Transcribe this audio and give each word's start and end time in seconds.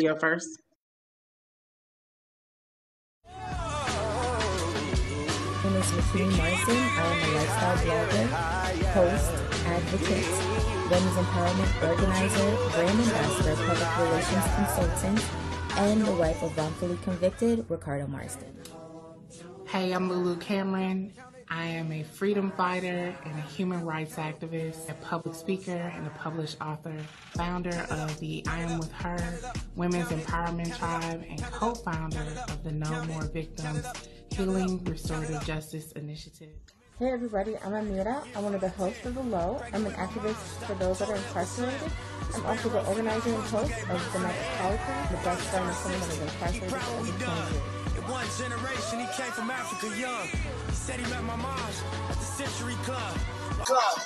you 0.00 0.16
first. 0.18 0.60
My 5.62 5.68
name 5.68 5.76
is 5.76 5.90
McKinney 5.92 6.36
Marsden. 6.36 6.76
I 6.76 7.04
am 7.04 7.20
a 7.22 7.36
lifestyle 7.36 7.76
blogger, 7.84 8.26
host, 8.92 9.30
advocate, 9.66 10.30
women's 10.90 11.16
empowerment 11.16 11.72
organizer, 11.88 12.50
brand 12.74 12.98
ambassador, 12.98 13.56
public 13.56 13.90
relations 13.98 14.46
consultant, 14.54 15.20
and 15.78 15.96
the 16.06 16.12
wife 16.12 16.42
of 16.42 16.56
wrongfully 16.56 16.98
convicted 17.02 17.66
Ricardo 17.68 18.06
Marsden. 18.06 18.54
Hey, 19.66 19.92
I'm 19.92 20.08
Lulu 20.08 20.36
Cameron. 20.38 21.12
I 21.52 21.64
am 21.64 21.90
a 21.90 22.04
freedom 22.04 22.52
fighter 22.56 23.12
and 23.24 23.36
a 23.36 23.42
human 23.42 23.84
rights 23.84 24.14
activist, 24.14 24.88
a 24.88 24.94
public 24.94 25.34
speaker, 25.34 25.72
and 25.72 26.06
a 26.06 26.10
published 26.10 26.56
author, 26.60 26.96
founder 27.34 27.86
of 27.90 28.20
the 28.20 28.44
I 28.46 28.60
Am 28.60 28.78
With 28.78 28.92
Her 28.92 29.18
Women's 29.74 30.10
Empowerment 30.10 30.78
Tribe, 30.78 31.24
and 31.28 31.42
co 31.42 31.74
founder 31.74 32.24
of 32.48 32.62
the 32.62 32.70
No 32.70 33.04
More 33.06 33.24
Victims 33.24 33.84
Healing 34.30 34.84
Restorative 34.84 35.44
Justice 35.44 35.90
Initiative. 35.92 36.54
Hey 37.00 37.10
everybody, 37.10 37.56
I'm 37.64 37.72
Amira. 37.72 38.22
I'm 38.36 38.44
one 38.44 38.54
of 38.54 38.60
the 38.60 38.68
hosts 38.68 39.04
of 39.04 39.16
The 39.16 39.22
LO. 39.22 39.60
I'm 39.72 39.86
an 39.86 39.92
activist 39.94 40.64
for 40.66 40.74
those 40.74 41.00
that 41.00 41.08
are 41.08 41.16
incarcerated. 41.16 41.90
I'm 42.32 42.46
also 42.46 42.68
the 42.68 42.86
organizer 42.86 43.34
and 43.34 43.42
host 43.44 43.72
of 43.88 44.12
the 44.12 44.18
Metropolitan, 44.20 45.16
the 45.16 45.24
best 45.24 45.42
friend 45.48 45.68
of 45.68 45.74
someone 45.74 46.00
that 46.00 46.10
is 46.10 46.20
incarcerated 46.20 46.70
for 46.70 46.92
over 46.92 47.12
20 47.18 47.18
years. 47.18 47.79
One 48.10 48.26
generation, 48.36 48.98
he 48.98 49.06
came 49.16 49.30
from 49.30 49.52
Africa 49.52 49.96
young. 49.96 50.26
He 50.26 50.72
said 50.72 50.98
he 50.98 51.08
met 51.12 51.22
my 51.22 51.36
mom 51.36 51.56
at 52.08 52.16
the 52.16 52.24
Century 52.24 52.74
Club. 52.82 53.16
Club. 53.64 54.00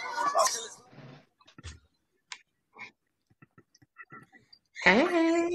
Hey. 4.84 5.48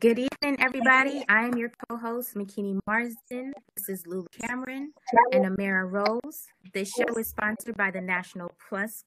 Good 0.00 0.18
evening, 0.18 0.56
everybody. 0.60 1.22
I 1.28 1.44
am 1.44 1.58
your 1.58 1.70
co-host, 1.90 2.36
McKinney 2.36 2.80
Marsden. 2.86 3.52
This 3.76 3.90
is 3.90 4.06
Lulu 4.06 4.24
Cameron 4.40 4.94
and 5.32 5.44
Amira 5.44 5.92
Rose. 5.92 6.46
This 6.72 6.90
show 6.90 7.18
is 7.18 7.28
sponsored 7.28 7.76
by 7.76 7.90
the 7.90 8.00
National 8.00 8.50
Plus 8.66 9.04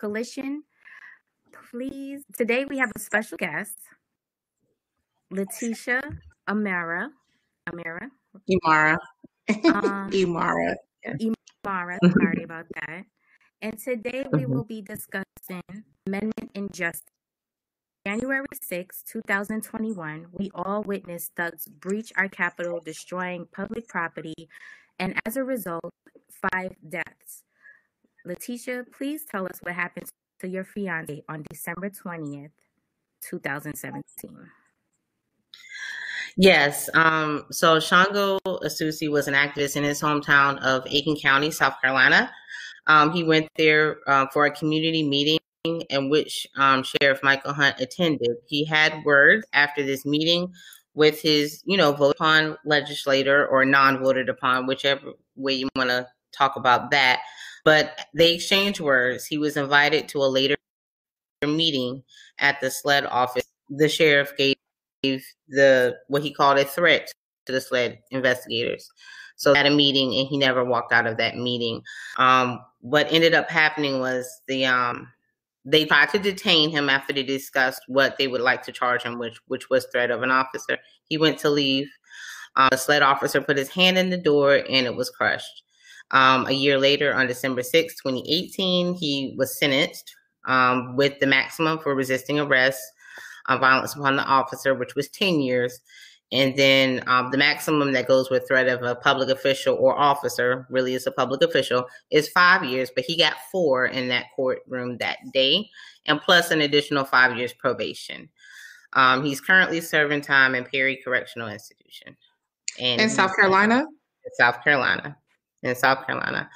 Coalition. 0.00 0.62
Please, 1.72 2.22
today 2.38 2.66
we 2.66 2.78
have 2.78 2.92
a 2.94 3.00
special 3.00 3.36
guest, 3.36 3.74
Letitia 5.32 6.02
Amara. 6.48 7.10
Amara. 7.68 8.10
Imara. 8.48 8.98
Um, 9.48 10.10
Imara. 10.12 10.74
Imara. 11.64 11.98
Sorry 12.20 12.42
about 12.44 12.66
that. 12.74 13.04
And 13.62 13.78
today 13.78 14.24
we 14.32 14.42
Mhm. 14.42 14.48
will 14.48 14.64
be 14.64 14.82
discussing 14.82 15.62
amendment 16.06 16.50
and 16.54 16.72
justice. 16.72 17.02
January 18.06 18.46
6, 18.62 19.02
2021, 19.02 20.28
we 20.30 20.50
all 20.54 20.82
witnessed 20.84 21.32
thugs 21.34 21.66
breach 21.66 22.12
our 22.16 22.28
Capitol, 22.28 22.78
destroying 22.78 23.46
public 23.46 23.88
property, 23.88 24.48
and 25.00 25.18
as 25.26 25.36
a 25.36 25.42
result, 25.42 25.92
five 26.52 26.76
deaths. 26.88 27.42
Letitia, 28.24 28.84
please 28.96 29.24
tell 29.24 29.46
us 29.46 29.58
what 29.60 29.74
happened 29.74 30.08
to 30.38 30.46
your 30.46 30.62
fiance 30.62 31.24
on 31.28 31.42
December 31.50 31.90
20th, 31.90 32.52
2017. 33.22 34.50
Yes. 36.36 36.90
Um, 36.92 37.46
so 37.50 37.80
Shango 37.80 38.38
Asusi 38.46 39.10
was 39.10 39.26
an 39.26 39.34
activist 39.34 39.76
in 39.76 39.84
his 39.84 40.00
hometown 40.00 40.58
of 40.58 40.86
Aiken 40.86 41.16
County, 41.16 41.50
South 41.50 41.80
Carolina. 41.80 42.30
Um, 42.86 43.10
he 43.12 43.24
went 43.24 43.48
there 43.56 43.98
uh, 44.06 44.26
for 44.32 44.44
a 44.44 44.50
community 44.50 45.02
meeting 45.02 45.38
in 45.64 46.10
which 46.10 46.46
um, 46.56 46.84
Sheriff 46.84 47.20
Michael 47.22 47.54
Hunt 47.54 47.80
attended. 47.80 48.36
He 48.46 48.64
had 48.64 49.02
words 49.04 49.46
after 49.52 49.82
this 49.82 50.04
meeting 50.04 50.52
with 50.94 51.20
his, 51.20 51.62
you 51.64 51.76
know, 51.76 51.92
vote 51.92 52.14
upon 52.16 52.56
legislator 52.64 53.46
or 53.46 53.64
non-voted 53.64 54.28
upon, 54.28 54.66
whichever 54.66 55.12
way 55.36 55.54
you 55.54 55.68
want 55.74 55.90
to 55.90 56.06
talk 56.32 56.56
about 56.56 56.90
that. 56.90 57.20
But 57.64 58.06
they 58.14 58.34
exchanged 58.34 58.80
words. 58.80 59.26
He 59.26 59.38
was 59.38 59.56
invited 59.56 60.08
to 60.10 60.18
a 60.18 60.28
later 60.28 60.56
meeting 61.44 62.02
at 62.38 62.60
the 62.60 62.70
SLED 62.70 63.06
office. 63.06 63.44
The 63.68 63.88
sheriff 63.88 64.36
gave 64.36 64.56
the 65.02 65.96
what 66.08 66.22
he 66.22 66.32
called 66.32 66.58
a 66.58 66.64
threat 66.64 67.12
to 67.46 67.52
the 67.52 67.60
SLED 67.60 67.98
investigators. 68.10 68.90
So 69.36 69.54
at 69.54 69.66
a 69.66 69.70
meeting, 69.70 70.18
and 70.18 70.26
he 70.26 70.38
never 70.38 70.64
walked 70.64 70.92
out 70.92 71.06
of 71.06 71.18
that 71.18 71.36
meeting. 71.36 71.82
Um, 72.16 72.58
what 72.80 73.12
ended 73.12 73.34
up 73.34 73.50
happening 73.50 74.00
was 74.00 74.26
the 74.48 74.64
um, 74.64 75.08
they 75.64 75.84
tried 75.84 76.10
to 76.10 76.18
detain 76.18 76.70
him 76.70 76.88
after 76.88 77.12
they 77.12 77.22
discussed 77.22 77.82
what 77.88 78.16
they 78.16 78.28
would 78.28 78.40
like 78.40 78.62
to 78.62 78.72
charge 78.72 79.02
him, 79.02 79.18
which 79.18 79.38
which 79.48 79.68
was 79.68 79.86
threat 79.92 80.10
of 80.10 80.22
an 80.22 80.30
officer. 80.30 80.78
He 81.04 81.18
went 81.18 81.38
to 81.40 81.50
leave. 81.50 81.88
Um, 82.56 82.68
the 82.70 82.78
SLED 82.78 83.02
officer 83.02 83.42
put 83.42 83.58
his 83.58 83.68
hand 83.68 83.98
in 83.98 84.08
the 84.08 84.16
door, 84.16 84.54
and 84.54 84.86
it 84.86 84.96
was 84.96 85.10
crushed. 85.10 85.62
Um, 86.12 86.46
a 86.46 86.52
year 86.52 86.78
later, 86.78 87.14
on 87.14 87.26
December 87.26 87.62
6, 87.62 87.96
2018, 87.96 88.94
he 88.94 89.34
was 89.36 89.58
sentenced 89.58 90.14
um, 90.46 90.96
with 90.96 91.18
the 91.18 91.26
maximum 91.26 91.78
for 91.80 91.94
resisting 91.94 92.38
arrest, 92.38 92.80
uh, 93.48 93.58
violence 93.58 93.94
upon 93.94 94.16
the 94.16 94.24
officer, 94.24 94.74
which 94.74 94.94
was 94.94 95.08
10 95.08 95.40
years. 95.40 95.80
And 96.32 96.56
then 96.56 97.04
um, 97.06 97.30
the 97.30 97.38
maximum 97.38 97.92
that 97.92 98.08
goes 98.08 98.30
with 98.30 98.48
threat 98.48 98.66
of 98.66 98.82
a 98.82 98.96
public 98.96 99.28
official 99.28 99.76
or 99.76 99.96
officer, 99.96 100.66
really 100.70 100.94
is 100.94 101.06
a 101.06 101.12
public 101.12 101.40
official, 101.42 101.86
is 102.10 102.28
five 102.28 102.64
years, 102.64 102.90
but 102.94 103.04
he 103.04 103.16
got 103.16 103.34
four 103.52 103.86
in 103.86 104.08
that 104.08 104.26
courtroom 104.34 104.98
that 104.98 105.18
day, 105.32 105.70
and 106.06 106.20
plus 106.20 106.50
an 106.50 106.62
additional 106.62 107.04
five 107.04 107.36
years 107.38 107.52
probation. 107.52 108.28
Um, 108.94 109.24
he's 109.24 109.40
currently 109.40 109.80
serving 109.80 110.22
time 110.22 110.54
in 110.56 110.64
Perry 110.64 111.00
Correctional 111.04 111.48
Institution. 111.48 112.16
And 112.80 113.00
In 113.00 113.08
South 113.08 113.36
Carolina? 113.36 113.86
in 114.24 114.34
South 114.34 114.62
Carolina. 114.64 115.16
In 115.62 115.76
South 115.76 116.06
Carolina. 116.06 116.50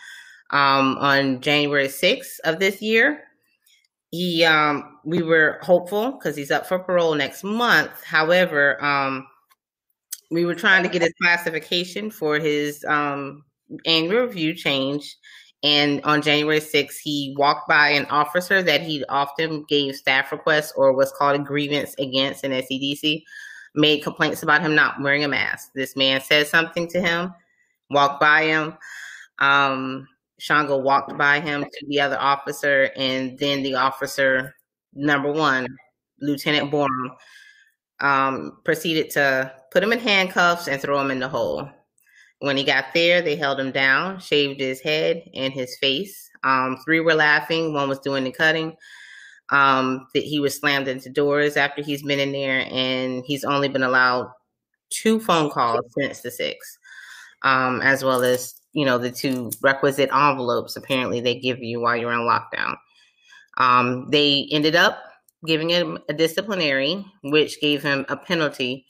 Um, 0.51 0.97
on 0.99 1.41
January 1.41 1.87
6th 1.87 2.41
of 2.45 2.59
this 2.59 2.83
year, 2.83 3.23
he 4.11 4.45
um 4.45 4.99
we 5.05 5.23
were 5.23 5.59
hopeful 5.63 6.13
because 6.13 6.37
he's 6.37 6.51
up 6.51 6.67
for 6.67 6.79
parole 6.79 7.15
next 7.15 7.45
month. 7.45 8.03
However, 8.05 8.83
um 8.85 9.27
we 10.31 10.45
were 10.45 10.55
trying 10.55 10.83
to 10.83 10.89
get 10.89 11.03
his 11.03 11.13
classification 11.21 12.11
for 12.11 12.39
his 12.39 12.85
um 12.89 13.45
annual 13.87 14.23
review 14.27 14.55
change. 14.55 15.17
And 15.63 16.01
on 16.05 16.23
January 16.23 16.61
6th, 16.61 16.99
he 17.03 17.35
walked 17.39 17.69
by 17.69 17.91
an 17.91 18.07
officer 18.07 18.63
that 18.63 18.81
he 18.81 19.05
often 19.11 19.65
gave 19.69 19.95
staff 19.95 20.33
requests 20.33 20.73
or 20.75 20.95
was 20.95 21.13
called 21.13 21.39
a 21.39 21.45
grievance 21.45 21.95
against 21.99 22.45
in 22.45 22.53
scdc 22.53 23.23
made 23.75 24.03
complaints 24.03 24.43
about 24.43 24.63
him 24.63 24.75
not 24.75 25.01
wearing 25.01 25.25
a 25.25 25.29
mask. 25.29 25.71
This 25.75 25.97
man 25.97 26.21
said 26.21 26.47
something 26.49 26.89
to 26.89 27.01
him, 27.01 27.33
walked 27.91 28.21
by 28.21 28.45
him. 28.45 28.75
Um, 29.39 30.09
Shango 30.41 30.79
walked 30.79 31.17
by 31.19 31.41
him 31.41 31.63
to 31.65 31.87
the 31.87 32.01
other 32.01 32.19
officer, 32.19 32.91
and 32.97 33.39
then 33.39 33.63
the 33.63 33.75
officer, 33.75 34.55
number 34.95 35.31
one, 35.31 35.67
Lieutenant 36.21 36.71
Borum, 36.71 37.11
um, 38.01 38.59
proceeded 38.65 39.11
to 39.11 39.53
put 39.71 39.83
him 39.83 39.93
in 39.93 39.99
handcuffs 39.99 40.67
and 40.67 40.81
throw 40.81 41.01
him 41.01 41.11
in 41.11 41.21
the 41.21 41.29
hole. 41.29 41.69
When 42.39 42.57
he 42.57 42.65
got 42.65 42.87
there, 42.95 43.21
they 43.21 43.37
held 43.37 43.61
him 43.61 43.71
down, 43.71 44.19
shaved 44.19 44.61
his 44.61 44.81
head 44.81 45.23
and 45.35 45.53
his 45.53 45.77
face. 45.79 46.31
Um, 46.43 46.79
three 46.85 47.01
were 47.01 47.15
laughing, 47.15 47.75
one 47.75 47.89
was 47.89 47.99
doing 47.99 48.25
the 48.25 48.33
cutting. 48.33 48.75
Um, 49.51 50.07
that 50.15 50.23
he 50.23 50.39
was 50.41 50.57
slammed 50.57 50.89
into 50.89 51.11
doors 51.11 51.57
after 51.57 51.83
he's 51.83 52.03
been 52.03 52.21
in 52.21 52.33
there, 52.33 52.67
and 52.71 53.25
he's 53.27 53.45
only 53.45 53.69
been 53.69 53.83
allowed 53.83 54.31
two 54.91 55.21
phone 55.21 55.51
calls 55.51 55.85
since 55.99 56.21
the 56.21 56.31
six, 56.31 56.79
um, 57.43 57.81
as 57.83 58.05
well 58.05 58.23
as 58.23 58.60
you 58.73 58.85
know 58.85 58.99
the 58.99 59.11
two 59.11 59.51
requisite 59.63 60.11
envelopes. 60.13 60.77
Apparently, 60.77 61.21
they 61.21 61.39
give 61.39 61.59
you 61.61 61.81
while 61.81 61.97
you're 61.97 62.13
on 62.13 62.27
lockdown. 62.27 62.77
Um, 63.59 64.09
they 64.11 64.49
ended 64.51 64.77
up 64.77 65.03
giving 65.47 65.69
him 65.71 65.99
a 66.09 66.13
disciplinary, 66.13 67.05
which 67.23 67.61
gave 67.61 67.83
him 67.83 68.07
a 68.09 68.17
penalty 68.17 68.87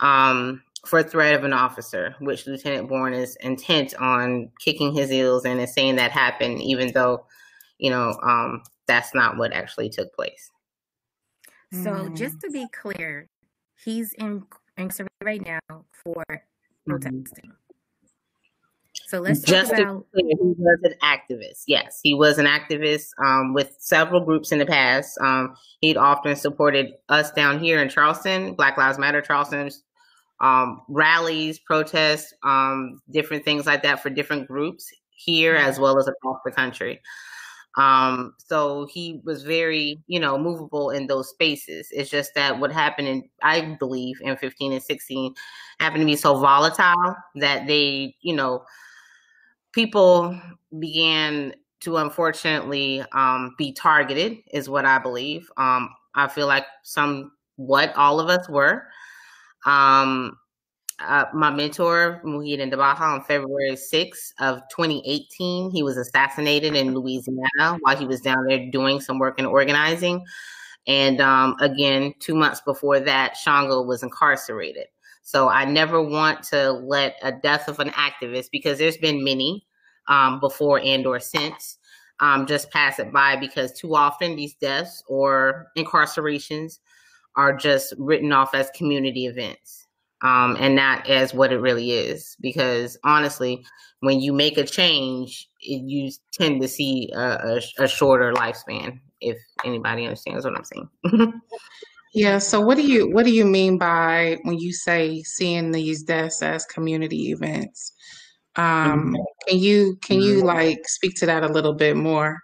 um, 0.00 0.62
for 0.86 1.02
threat 1.02 1.34
of 1.34 1.44
an 1.44 1.52
officer, 1.52 2.16
which 2.20 2.46
Lieutenant 2.46 2.88
Bourne 2.88 3.14
is 3.14 3.36
intent 3.40 3.94
on 3.94 4.50
kicking 4.64 4.94
his 4.94 5.10
heels 5.10 5.44
and 5.44 5.60
is 5.60 5.72
saying 5.72 5.96
that 5.96 6.10
happened, 6.10 6.60
even 6.60 6.92
though, 6.92 7.26
you 7.78 7.90
know, 7.90 8.18
um, 8.22 8.62
that's 8.86 9.14
not 9.14 9.36
what 9.36 9.52
actually 9.52 9.88
took 9.90 10.12
place. 10.14 10.50
So, 11.72 12.08
Mm. 12.08 12.16
just 12.16 12.40
to 12.40 12.50
be 12.50 12.66
clear, 12.68 13.28
he's 13.84 14.12
in 14.14 14.44
incarcerated 14.76 15.10
right 15.22 15.44
now 15.44 15.84
for 15.92 16.24
protesting. 16.86 17.52
So 19.12 19.20
let's 19.20 19.42
Just 19.42 19.70
about 19.72 20.06
clear, 20.14 20.26
he 20.26 20.54
was 20.56 20.78
an 20.84 20.94
activist. 21.02 21.64
Yes, 21.66 22.00
he 22.02 22.14
was 22.14 22.38
an 22.38 22.46
activist 22.46 23.08
um, 23.22 23.52
with 23.52 23.76
several 23.78 24.24
groups 24.24 24.52
in 24.52 24.58
the 24.58 24.64
past. 24.64 25.18
Um, 25.20 25.54
he'd 25.82 25.98
often 25.98 26.34
supported 26.34 26.94
us 27.10 27.30
down 27.30 27.62
here 27.62 27.82
in 27.82 27.90
Charleston, 27.90 28.54
Black 28.54 28.78
Lives 28.78 28.98
Matter 28.98 29.20
Charleston, 29.20 29.70
um, 30.40 30.80
rallies, 30.88 31.58
protests, 31.58 32.32
um, 32.42 33.02
different 33.10 33.44
things 33.44 33.66
like 33.66 33.82
that 33.82 34.02
for 34.02 34.08
different 34.08 34.48
groups 34.48 34.90
here 35.10 35.56
as 35.56 35.78
well 35.78 35.98
as 35.98 36.08
across 36.08 36.38
the 36.46 36.50
country. 36.50 36.98
Um, 37.76 38.32
so 38.38 38.86
he 38.90 39.20
was 39.24 39.42
very, 39.42 40.02
you 40.06 40.20
know, 40.20 40.38
movable 40.38 40.88
in 40.88 41.06
those 41.06 41.28
spaces. 41.28 41.86
It's 41.90 42.08
just 42.08 42.34
that 42.34 42.58
what 42.58 42.72
happened 42.72 43.08
in, 43.08 43.24
I 43.42 43.76
believe, 43.78 44.16
in 44.22 44.38
15 44.38 44.72
and 44.72 44.82
16 44.82 45.34
happened 45.80 46.00
to 46.00 46.06
be 46.06 46.16
so 46.16 46.38
volatile 46.38 47.14
that 47.34 47.66
they, 47.66 48.14
you 48.22 48.34
know, 48.34 48.64
people 49.72 50.38
began 50.78 51.54
to 51.80 51.96
unfortunately 51.96 53.04
um, 53.12 53.54
be 53.58 53.72
targeted, 53.72 54.38
is 54.52 54.68
what 54.68 54.84
I 54.84 54.98
believe. 54.98 55.50
Um, 55.56 55.90
I 56.14 56.28
feel 56.28 56.46
like 56.46 56.64
somewhat 56.82 57.94
all 57.96 58.20
of 58.20 58.28
us 58.28 58.48
were. 58.48 58.84
Um, 59.66 60.38
uh, 61.00 61.24
my 61.34 61.50
mentor, 61.50 62.20
Muhiyidin 62.24 62.70
d'Baha, 62.70 63.14
on 63.14 63.24
February 63.24 63.72
6th 63.72 64.32
of 64.38 64.60
2018, 64.70 65.70
he 65.70 65.82
was 65.82 65.96
assassinated 65.96 66.76
in 66.76 66.94
Louisiana 66.94 67.78
while 67.80 67.96
he 67.96 68.06
was 68.06 68.20
down 68.20 68.46
there 68.46 68.70
doing 68.70 69.00
some 69.00 69.18
work 69.18 69.34
and 69.38 69.46
organizing. 69.46 70.24
And 70.86 71.20
um, 71.20 71.56
again, 71.60 72.14
two 72.20 72.34
months 72.34 72.60
before 72.60 73.00
that, 73.00 73.36
Shango 73.36 73.82
was 73.82 74.02
incarcerated. 74.02 74.86
So 75.22 75.48
I 75.48 75.64
never 75.64 76.02
want 76.02 76.42
to 76.44 76.72
let 76.72 77.16
a 77.22 77.32
death 77.32 77.68
of 77.68 77.78
an 77.78 77.90
activist, 77.90 78.48
because 78.50 78.78
there's 78.78 78.96
been 78.96 79.24
many 79.24 79.64
um, 80.08 80.40
before 80.40 80.80
and 80.82 81.06
or 81.06 81.20
since, 81.20 81.78
um, 82.20 82.46
just 82.46 82.70
pass 82.70 82.98
it 82.98 83.12
by 83.12 83.36
because 83.36 83.72
too 83.72 83.94
often 83.94 84.36
these 84.36 84.54
deaths 84.54 85.02
or 85.08 85.68
incarcerations 85.76 86.78
are 87.36 87.56
just 87.56 87.94
written 87.98 88.32
off 88.32 88.54
as 88.54 88.70
community 88.76 89.26
events 89.26 89.86
um, 90.22 90.56
and 90.60 90.74
not 90.76 91.08
as 91.08 91.34
what 91.34 91.52
it 91.52 91.58
really 91.58 91.92
is. 91.92 92.36
Because 92.40 92.98
honestly, 93.04 93.64
when 94.00 94.20
you 94.20 94.32
make 94.32 94.58
a 94.58 94.64
change, 94.64 95.48
it, 95.60 95.82
you 95.82 96.10
tend 96.32 96.60
to 96.62 96.68
see 96.68 97.10
a, 97.14 97.60
a, 97.78 97.84
a 97.84 97.88
shorter 97.88 98.32
lifespan. 98.32 99.00
If 99.20 99.38
anybody 99.64 100.04
understands 100.04 100.44
what 100.44 100.56
I'm 100.56 100.64
saying. 100.64 100.90
yeah. 102.12 102.38
So 102.38 102.60
what 102.60 102.76
do 102.76 102.82
you 102.82 103.10
what 103.10 103.24
do 103.24 103.32
you 103.32 103.44
mean 103.44 103.78
by 103.78 104.38
when 104.42 104.58
you 104.58 104.72
say 104.72 105.22
seeing 105.22 105.72
these 105.72 106.02
deaths 106.02 106.42
as 106.42 106.64
community 106.66 107.30
events? 107.30 107.92
Um, 108.56 109.14
mm-hmm. 109.14 109.14
Can 109.48 109.58
you 109.58 109.96
can 110.02 110.20
you 110.20 110.38
mm-hmm. 110.38 110.46
like 110.46 110.80
speak 110.86 111.14
to 111.16 111.26
that 111.26 111.42
a 111.42 111.48
little 111.48 111.74
bit 111.74 111.96
more? 111.96 112.38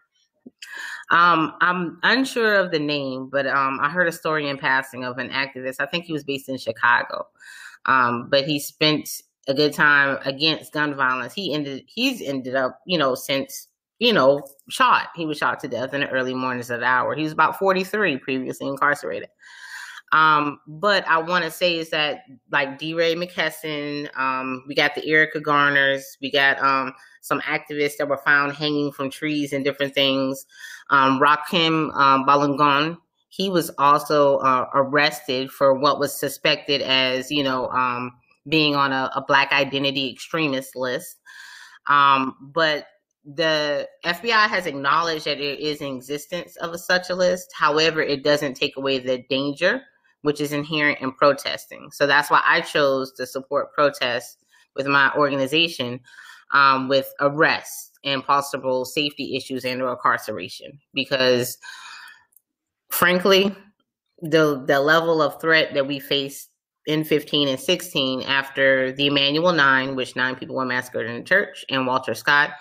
Um, 1.11 1.55
I'm 1.61 1.99
unsure 2.03 2.57
of 2.57 2.71
the 2.71 2.79
name, 2.79 3.31
but 3.31 3.47
um, 3.47 3.79
I 3.81 3.89
heard 3.89 4.09
a 4.09 4.13
story 4.13 4.49
in 4.49 4.59
passing 4.59 5.05
of 5.05 5.17
an 5.19 5.31
activist. 5.31 5.77
I 5.81 5.87
think 5.87 6.05
he 6.05 6.13
was 6.13 6.25
based 6.25 6.51
in 6.51 6.59
Chicago, 6.59 7.27
um, 7.87 8.29
but 8.31 8.45
he 8.45 8.61
spent 8.61 9.09
a 9.49 9.55
good 9.55 9.73
time 9.73 10.19
against 10.25 10.73
gun 10.73 10.95
violence. 10.95 11.33
He 11.33 11.55
ended 11.55 11.85
he's 11.87 12.21
ended 12.21 12.55
up, 12.55 12.81
you 12.87 12.99
know, 12.99 13.15
since 13.15 13.68
you 13.99 14.13
know, 14.13 14.43
shot. 14.69 15.09
He 15.17 15.27
was 15.27 15.39
shot 15.39 15.61
to 15.61 15.69
death 15.69 15.95
in 15.95 16.01
the 16.01 16.09
early 16.09 16.35
mornings 16.35 16.71
of 16.71 16.81
the 16.81 16.87
hour. 16.87 17.15
He 17.15 17.23
was 17.23 17.33
about 17.33 17.59
43, 17.59 18.19
previously 18.19 18.67
incarcerated. 18.67 19.29
Um, 20.13 20.61
but 20.67 21.07
I 21.07 21.19
want 21.19 21.45
to 21.45 21.51
say 21.51 21.79
is 21.79 21.91
that 21.91 22.23
like 22.51 22.79
DeRay 22.79 23.15
Mckesson, 23.15 24.09
um, 24.19 24.65
we 24.67 24.75
got 24.75 24.95
the 24.95 25.07
Erica 25.07 25.41
Garners, 25.41 26.17
we 26.23 26.31
got 26.31 26.59
um, 26.61 26.95
some 27.21 27.41
activists 27.41 27.99
that 27.99 28.09
were 28.09 28.21
found 28.25 28.55
hanging 28.55 28.91
from 28.91 29.11
trees 29.11 29.53
and 29.53 29.65
different 29.65 29.95
things. 29.95 30.47
Um, 30.91 31.21
Rakem 31.21 31.95
um, 31.95 32.25
Balogun, 32.25 32.97
he 33.29 33.51
was 33.51 33.71
also 33.79 34.39
uh, 34.39 34.67
arrested 34.75 35.51
for 35.51 35.75
what 35.75 35.99
was 35.99 36.19
suspected 36.19 36.81
as, 36.81 37.31
you 37.31 37.43
know, 37.43 37.69
um, 37.69 38.13
being 38.49 38.75
on 38.75 38.93
a, 38.93 39.11
a, 39.15 39.23
black 39.29 39.53
identity 39.53 40.11
extremist 40.11 40.75
list. 40.75 41.19
Um, 41.87 42.35
but 42.41 42.87
the 43.25 43.89
FBI 44.05 44.49
has 44.49 44.67
acknowledged 44.67 45.27
that 45.27 45.39
there 45.39 45.55
is 45.55 45.81
an 45.81 45.89
existence 45.89 46.57
of 46.57 46.73
a, 46.73 46.79
such 46.79 47.11
a 47.11 47.15
list. 47.15 47.51
However, 47.55 48.01
it 48.01 48.25
doesn't 48.25 48.55
take 48.55 48.77
away 48.77 48.99
the 48.99 49.25
danger 49.29 49.83
which 50.23 50.41
is 50.41 50.53
inherent 50.53 51.01
in 51.01 51.13
protesting. 51.13 51.91
So 51.93 52.07
that's 52.07 52.31
why 52.31 52.43
I 52.45 52.61
chose 52.61 53.13
to 53.13 53.27
support 53.27 53.73
protests 53.73 54.45
with 54.75 54.87
my 54.87 55.13
organization 55.17 56.01
um, 56.53 56.89
with 56.89 57.13
arrest 57.21 57.99
and 58.05 58.25
possible 58.25 58.85
safety 58.85 59.37
issues 59.37 59.65
and 59.65 59.83
or 59.83 59.91
incarceration 59.91 60.79
because 60.95 61.59
frankly 62.91 63.55
the 64.23 64.65
the 64.67 64.81
level 64.81 65.21
of 65.21 65.41
threat 65.41 65.75
that 65.75 65.87
we 65.87 65.99
faced 65.99 66.49
in 66.87 67.05
15 67.05 67.49
and 67.49 67.61
16 67.61 68.23
after 68.23 68.93
the 68.93 69.09
Emanuel 69.09 69.53
9 69.53 69.97
which 69.97 70.17
nine 70.17 70.37
people 70.37 70.57
were 70.57 70.65
massacred 70.65 71.11
in 71.11 71.17
the 71.17 71.25
church 71.25 71.65
and 71.69 71.87
Walter 71.87 72.15
Scott 72.15 72.53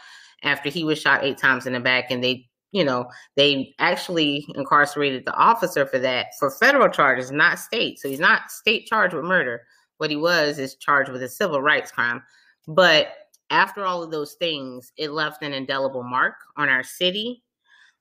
after 0.44 0.70
he 0.70 0.84
was 0.84 1.00
shot 1.00 1.24
eight 1.24 1.38
times 1.38 1.66
in 1.66 1.74
the 1.74 1.80
back 1.80 2.12
and 2.12 2.24
they 2.24 2.46
you 2.72 2.84
know 2.84 3.08
they 3.36 3.74
actually 3.80 4.46
incarcerated 4.56 5.26
the 5.26 5.34
officer 5.34 5.86
for 5.86 6.00
that 6.00 6.28
for 6.38 6.52
federal 6.52 6.90
charges 6.90 7.32
not 7.32 7.60
state 7.60 7.98
so 7.98 8.10
he's 8.10 8.20
not 8.20 8.52
state 8.52 8.86
charged 8.86 9.14
with 9.14 9.24
murder 9.24 9.62
what 9.98 10.10
he 10.10 10.16
was 10.16 10.60
is 10.60 10.76
charged 10.76 11.12
with 11.12 11.24
a 11.24 11.30
civil 11.30 11.62
rights 11.62 11.92
crime 11.92 12.22
but 12.68 13.08
after 13.50 13.86
all 13.86 14.04
of 14.04 14.12
those 14.12 14.34
things, 14.34 14.92
it 14.98 15.12
left 15.12 15.44
an 15.44 15.54
indelible 15.54 16.04
mark 16.04 16.36
on 16.58 16.70
our 16.70 16.84
city. 16.84 17.44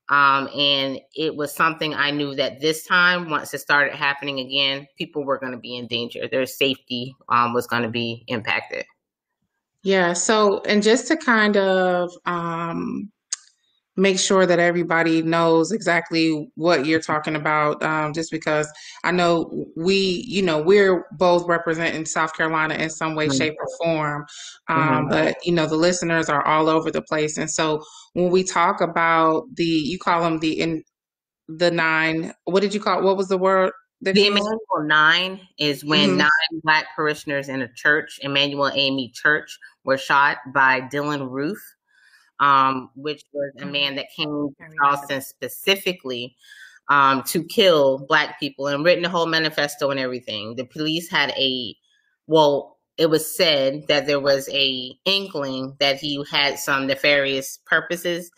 Um, 0.09 0.49
and 0.57 1.01
it 1.17 1.35
was 1.35 1.53
something 1.53 1.93
I 1.95 2.13
knew 2.13 2.35
that 2.37 2.61
this 2.61 2.85
time, 2.85 3.29
once 3.29 3.53
it 3.55 3.59
started 3.59 3.95
happening 3.95 4.39
again, 4.39 4.87
people 4.97 5.25
were 5.25 5.39
going 5.39 5.53
to 5.53 5.59
be 5.59 5.77
in 5.77 5.89
danger. 5.89 6.29
Their 6.29 6.47
safety 6.47 7.15
um, 7.29 7.55
was 7.55 7.67
going 7.67 7.83
to 7.83 7.89
be 7.89 8.25
impacted. 8.29 8.85
Yeah. 9.87 10.15
So, 10.15 10.63
and 10.63 10.83
just 10.83 11.07
to 11.07 11.17
kind 11.17 11.57
of 11.57 12.11
um, 12.27 13.09
make 13.97 14.19
sure 14.19 14.45
that 14.45 14.59
everybody 14.59 15.23
knows 15.23 15.71
exactly 15.71 16.51
what 16.57 16.87
you're 16.87 17.01
talking 17.01 17.37
about 17.37 17.81
um, 17.85 18.13
just 18.13 18.31
because 18.31 18.71
i 19.05 19.11
know 19.11 19.65
we 19.75 20.25
you 20.27 20.43
know 20.43 20.61
we're 20.61 21.07
both 21.13 21.47
representing 21.49 22.05
south 22.05 22.37
carolina 22.37 22.75
in 22.75 22.91
some 22.91 23.15
way 23.15 23.27
mm-hmm. 23.27 23.39
shape 23.39 23.55
or 23.59 23.67
form 23.79 24.27
um, 24.69 24.79
mm-hmm. 24.79 25.09
but 25.09 25.37
you 25.45 25.53
know 25.53 25.67
the 25.67 25.77
listeners 25.77 26.29
are 26.29 26.45
all 26.47 26.69
over 26.69 26.91
the 26.91 27.01
place 27.01 27.39
and 27.39 27.51
so 27.51 27.83
when 28.13 28.31
we 28.31 28.43
talk 28.43 28.83
about 28.83 29.45
the 29.55 29.65
you 29.65 29.99
call 29.99 30.23
them 30.23 30.41
the 30.41 30.61
in 30.61 30.83
the 31.49 31.71
nine 31.71 32.35
what 32.45 32.61
did 32.61 32.75
you 32.75 32.81
call 32.81 33.03
what 33.03 33.17
was 33.17 33.29
the 33.29 33.39
word 33.39 33.73
the 34.01 34.27
Emanuel 34.27 34.59
Nine 34.85 35.41
is 35.59 35.85
when 35.85 36.11
mm-hmm. 36.11 36.19
nine 36.19 36.61
black 36.63 36.87
parishioners 36.95 37.49
in 37.49 37.63
a 37.63 37.73
church, 37.75 38.21
Emanuel 38.23 38.71
AME 38.75 39.11
Church, 39.13 39.59
were 39.85 39.99
shot 39.99 40.39
by 40.53 40.83
Dylann 40.83 41.31
Roof 41.31 41.59
um, 42.41 42.91
which 42.95 43.23
was 43.33 43.53
a 43.61 43.67
man 43.67 43.97
that 43.97 44.11
came 44.15 44.29
to 44.29 44.55
Charleston 44.79 45.21
specifically 45.21 46.37
um, 46.89 47.23
to 47.25 47.43
kill 47.45 47.99
black 48.07 48.39
people 48.39 48.67
and 48.69 48.85
written 48.85 49.05
a 49.05 49.09
whole 49.09 49.27
manifesto 49.27 49.91
and 49.91 50.01
everything. 50.01 50.55
The 50.57 50.65
police 50.65 51.11
had 51.11 51.31
a 51.31 51.75
well, 52.27 52.79
it 52.99 53.07
was 53.07 53.37
said 53.37 53.87
that 53.89 54.07
there 54.07 54.21
was 54.21 54.49
a 54.53 54.93
inkling 55.05 55.77
that 55.81 55.97
he 55.97 56.25
had 56.31 56.59
some 56.59 56.87
nefarious 56.87 57.59
purposes, 57.67 58.31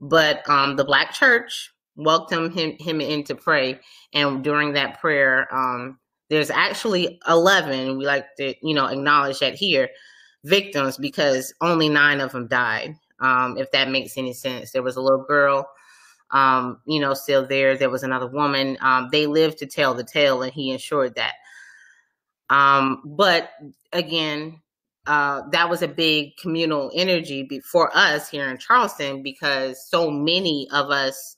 but 0.00 0.48
um, 0.48 0.76
the 0.76 0.84
black 0.84 1.12
church 1.12 1.72
welcomed 1.96 2.54
him 2.54 2.76
him 2.78 3.00
in 3.00 3.24
to 3.24 3.34
pray, 3.34 3.80
and 4.12 4.42
during 4.44 4.72
that 4.74 5.00
prayer, 5.00 5.52
um, 5.54 5.98
there's 6.30 6.50
actually 6.50 7.20
eleven. 7.28 7.98
We 7.98 8.06
like 8.06 8.26
to 8.36 8.54
you 8.66 8.74
know 8.74 8.86
acknowledge 8.86 9.40
that 9.40 9.54
here 9.54 9.88
victims 10.44 10.98
because 10.98 11.54
only 11.60 11.88
nine 11.88 12.20
of 12.20 12.32
them 12.32 12.46
died 12.48 12.96
um, 13.20 13.56
if 13.58 13.70
that 13.72 13.90
makes 13.90 14.16
any 14.16 14.32
sense. 14.32 14.72
There 14.72 14.82
was 14.82 14.96
a 14.96 15.00
little 15.00 15.24
girl, 15.24 15.68
um, 16.30 16.80
you 16.86 17.00
know, 17.00 17.14
still 17.14 17.46
there. 17.46 17.76
There 17.76 17.90
was 17.90 18.02
another 18.02 18.26
woman. 18.26 18.76
Um, 18.80 19.08
they 19.10 19.26
lived 19.26 19.58
to 19.58 19.66
tell 19.66 19.94
the 19.94 20.04
tale, 20.04 20.42
and 20.42 20.52
he 20.52 20.70
ensured 20.70 21.14
that. 21.14 21.34
Um, 22.50 23.02
but 23.04 23.50
again, 23.92 24.60
uh, 25.06 25.42
that 25.52 25.70
was 25.70 25.82
a 25.82 25.88
big 25.88 26.36
communal 26.36 26.90
energy 26.94 27.48
for 27.70 27.94
us 27.96 28.28
here 28.28 28.48
in 28.48 28.58
Charleston 28.58 29.22
because 29.22 29.88
so 29.88 30.10
many 30.10 30.68
of 30.72 30.90
us, 30.90 31.36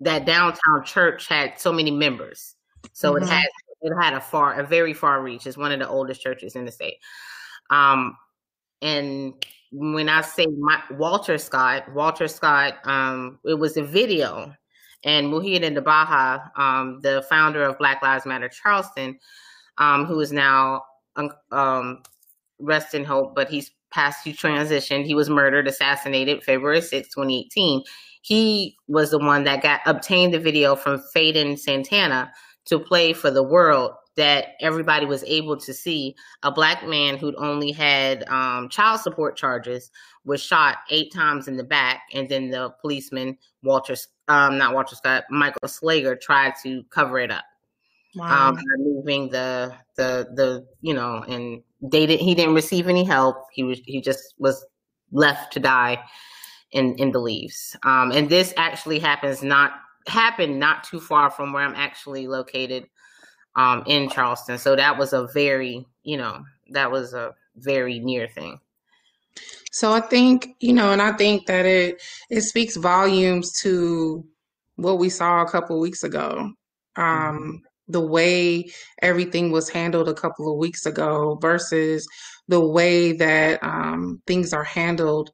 that 0.00 0.26
downtown 0.26 0.84
church 0.84 1.26
had 1.26 1.58
so 1.58 1.72
many 1.72 1.90
members. 1.90 2.54
So 2.92 3.14
mm-hmm. 3.14 3.24
it 3.24 3.28
had 3.28 3.46
it 3.80 3.92
had 4.00 4.14
a 4.14 4.20
far, 4.20 4.58
a 4.58 4.66
very 4.66 4.92
far 4.92 5.22
reach. 5.22 5.46
It's 5.46 5.56
one 5.56 5.72
of 5.72 5.78
the 5.78 5.88
oldest 5.88 6.20
churches 6.20 6.56
in 6.56 6.64
the 6.64 6.72
state. 6.72 6.96
Um, 7.70 8.16
and 8.82 9.34
when 9.70 10.08
I 10.08 10.22
say 10.22 10.46
my, 10.46 10.80
Walter 10.90 11.38
Scott, 11.38 11.92
Walter 11.92 12.28
Scott, 12.28 12.78
um, 12.84 13.38
it 13.44 13.58
was 13.58 13.76
a 13.76 13.82
video, 13.82 14.54
and 15.04 15.28
Muhiyidin 15.28 15.74
d'Baha, 15.74 16.38
um, 16.56 17.00
the 17.02 17.24
founder 17.28 17.62
of 17.62 17.78
Black 17.78 18.02
Lives 18.02 18.26
Matter 18.26 18.48
Charleston, 18.48 19.18
um, 19.78 20.06
who 20.06 20.18
is 20.20 20.32
now 20.32 20.82
um, 21.52 22.02
rest 22.58 22.94
in 22.94 23.04
hope, 23.04 23.34
but 23.34 23.48
he's 23.48 23.70
passed 23.90 24.24
to 24.24 24.32
transition. 24.32 25.04
He 25.04 25.14
was 25.14 25.30
murdered, 25.30 25.68
assassinated 25.68 26.42
February 26.42 26.80
6, 26.80 27.08
2018. 27.08 27.82
He 28.22 28.76
was 28.88 29.10
the 29.10 29.18
one 29.18 29.44
that 29.44 29.62
got 29.62 29.80
obtained 29.86 30.34
the 30.34 30.40
video 30.40 30.76
from 30.76 31.02
Feidin 31.14 31.58
Santana 31.58 32.32
to 32.66 32.78
play 32.78 33.12
for 33.12 33.30
the 33.30 33.42
world 33.42 33.92
that 34.18 34.48
everybody 34.60 35.06
was 35.06 35.22
able 35.24 35.56
to 35.56 35.72
see 35.72 36.14
a 36.42 36.50
black 36.50 36.86
man 36.86 37.16
who'd 37.16 37.36
only 37.36 37.70
had 37.70 38.28
um, 38.28 38.68
child 38.68 39.00
support 39.00 39.36
charges 39.36 39.92
was 40.24 40.42
shot 40.42 40.78
eight 40.90 41.12
times 41.14 41.46
in 41.46 41.56
the 41.56 41.62
back, 41.62 42.02
and 42.12 42.28
then 42.28 42.50
the 42.50 42.70
policeman 42.80 43.38
Walter, 43.62 43.94
um, 44.26 44.58
not 44.58 44.74
Walter 44.74 44.96
Scott, 44.96 45.24
Michael 45.30 45.68
Slager 45.68 46.20
tried 46.20 46.54
to 46.64 46.82
cover 46.90 47.20
it 47.20 47.30
up. 47.30 47.44
Wow. 48.16 48.48
Um, 48.48 48.58
moving 48.78 49.30
the 49.30 49.72
the 49.96 50.28
the 50.34 50.66
you 50.80 50.94
know, 50.94 51.24
and 51.28 51.62
they 51.80 52.06
did, 52.06 52.18
he 52.18 52.34
didn't 52.34 52.54
receive 52.54 52.88
any 52.88 53.04
help. 53.04 53.36
He 53.52 53.62
was 53.62 53.78
he 53.84 54.00
just 54.00 54.34
was 54.38 54.66
left 55.12 55.52
to 55.52 55.60
die 55.60 56.02
in 56.72 56.94
in 56.96 57.12
the 57.12 57.20
leaves. 57.20 57.76
Um, 57.82 58.12
and 58.12 58.28
this 58.28 58.52
actually 58.56 58.98
happens 58.98 59.42
not 59.42 59.72
happened 60.06 60.58
not 60.58 60.84
too 60.84 61.00
far 61.00 61.30
from 61.30 61.52
where 61.52 61.62
I'm 61.62 61.74
actually 61.74 62.26
located 62.26 62.86
um, 63.56 63.82
in 63.86 64.08
Charleston. 64.08 64.58
So 64.58 64.76
that 64.76 64.98
was 64.98 65.12
a 65.12 65.28
very, 65.34 65.86
you 66.02 66.16
know, 66.16 66.44
that 66.70 66.90
was 66.90 67.12
a 67.14 67.34
very 67.56 67.98
near 67.98 68.28
thing. 68.28 68.58
So 69.70 69.92
I 69.92 70.00
think, 70.00 70.56
you 70.60 70.72
know, 70.72 70.92
and 70.92 71.02
I 71.02 71.12
think 71.12 71.46
that 71.46 71.66
it 71.66 72.02
it 72.30 72.42
speaks 72.42 72.76
volumes 72.76 73.52
to 73.62 74.24
what 74.76 74.98
we 74.98 75.08
saw 75.08 75.42
a 75.42 75.50
couple 75.50 75.78
weeks 75.80 76.02
ago. 76.04 76.52
Um, 76.96 77.04
mm-hmm. 77.06 77.56
the 77.88 78.00
way 78.00 78.70
everything 79.02 79.52
was 79.52 79.68
handled 79.68 80.08
a 80.08 80.14
couple 80.14 80.50
of 80.50 80.58
weeks 80.58 80.84
ago 80.84 81.38
versus 81.40 82.08
the 82.48 82.60
way 82.60 83.12
that 83.12 83.62
um, 83.62 84.20
things 84.26 84.52
are 84.52 84.64
handled 84.64 85.30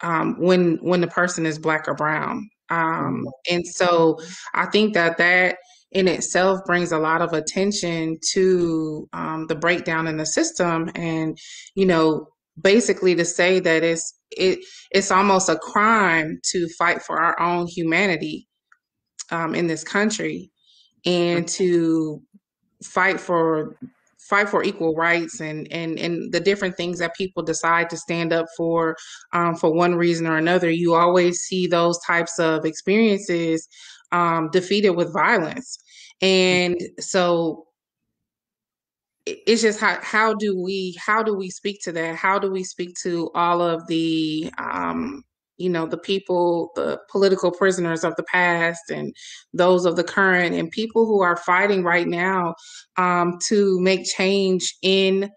um, 0.00 0.36
when 0.38 0.78
when 0.80 1.00
the 1.00 1.08
person 1.08 1.46
is 1.46 1.58
black 1.58 1.88
or 1.88 1.94
brown. 1.94 2.48
Um, 2.70 3.24
and 3.50 3.66
so 3.66 4.18
I 4.54 4.66
think 4.66 4.94
that 4.94 5.18
that 5.18 5.56
in 5.90 6.06
itself 6.06 6.60
brings 6.66 6.92
a 6.92 6.98
lot 6.98 7.22
of 7.22 7.32
attention 7.32 8.18
to 8.32 9.08
um, 9.12 9.46
the 9.46 9.54
breakdown 9.54 10.06
in 10.06 10.18
the 10.18 10.26
system 10.26 10.90
and 10.94 11.38
you 11.74 11.86
know 11.86 12.26
basically 12.60 13.14
to 13.14 13.24
say 13.24 13.58
that 13.58 13.82
it's 13.82 14.14
it 14.30 14.58
it's 14.90 15.10
almost 15.10 15.48
a 15.48 15.56
crime 15.56 16.38
to 16.44 16.68
fight 16.78 17.00
for 17.02 17.18
our 17.18 17.40
own 17.40 17.66
humanity 17.66 18.46
um, 19.30 19.54
in 19.54 19.66
this 19.66 19.84
country 19.84 20.50
and 21.06 21.48
to 21.48 22.20
fight 22.84 23.20
for 23.20 23.76
fight 24.28 24.48
for 24.48 24.62
equal 24.62 24.94
rights 24.94 25.40
and 25.40 25.70
and 25.72 25.98
and 25.98 26.32
the 26.32 26.40
different 26.40 26.76
things 26.76 26.98
that 26.98 27.14
people 27.16 27.42
decide 27.42 27.88
to 27.90 27.96
stand 27.96 28.32
up 28.32 28.46
for 28.56 28.96
um, 29.32 29.54
for 29.54 29.72
one 29.72 29.94
reason 29.94 30.26
or 30.26 30.36
another. 30.36 30.70
You 30.70 30.94
always 30.94 31.40
see 31.40 31.66
those 31.66 31.98
types 32.06 32.38
of 32.38 32.64
experiences 32.64 33.68
um, 34.12 34.50
defeated 34.50 34.90
with 34.90 35.12
violence. 35.12 35.78
And 36.20 36.76
so 36.98 37.66
it's 39.26 39.62
just 39.62 39.80
how 39.80 39.98
how 40.02 40.34
do 40.34 40.60
we 40.60 40.96
how 40.98 41.22
do 41.22 41.34
we 41.34 41.50
speak 41.50 41.80
to 41.82 41.92
that? 41.92 42.16
How 42.16 42.38
do 42.38 42.50
we 42.50 42.64
speak 42.64 42.96
to 43.02 43.30
all 43.34 43.60
of 43.60 43.86
the 43.86 44.50
um, 44.58 45.22
you 45.58 45.68
know 45.68 45.86
the 45.86 45.98
people 45.98 46.70
the 46.74 46.98
political 47.10 47.50
prisoners 47.50 48.04
of 48.04 48.14
the 48.16 48.22
past 48.22 48.90
and 48.90 49.14
those 49.52 49.84
of 49.84 49.96
the 49.96 50.04
current 50.04 50.54
and 50.54 50.70
people 50.70 51.04
who 51.04 51.20
are 51.20 51.36
fighting 51.36 51.82
right 51.82 52.08
now 52.08 52.54
um, 52.96 53.38
to 53.46 53.78
make 53.80 54.04
change 54.04 54.76
in 54.82 55.30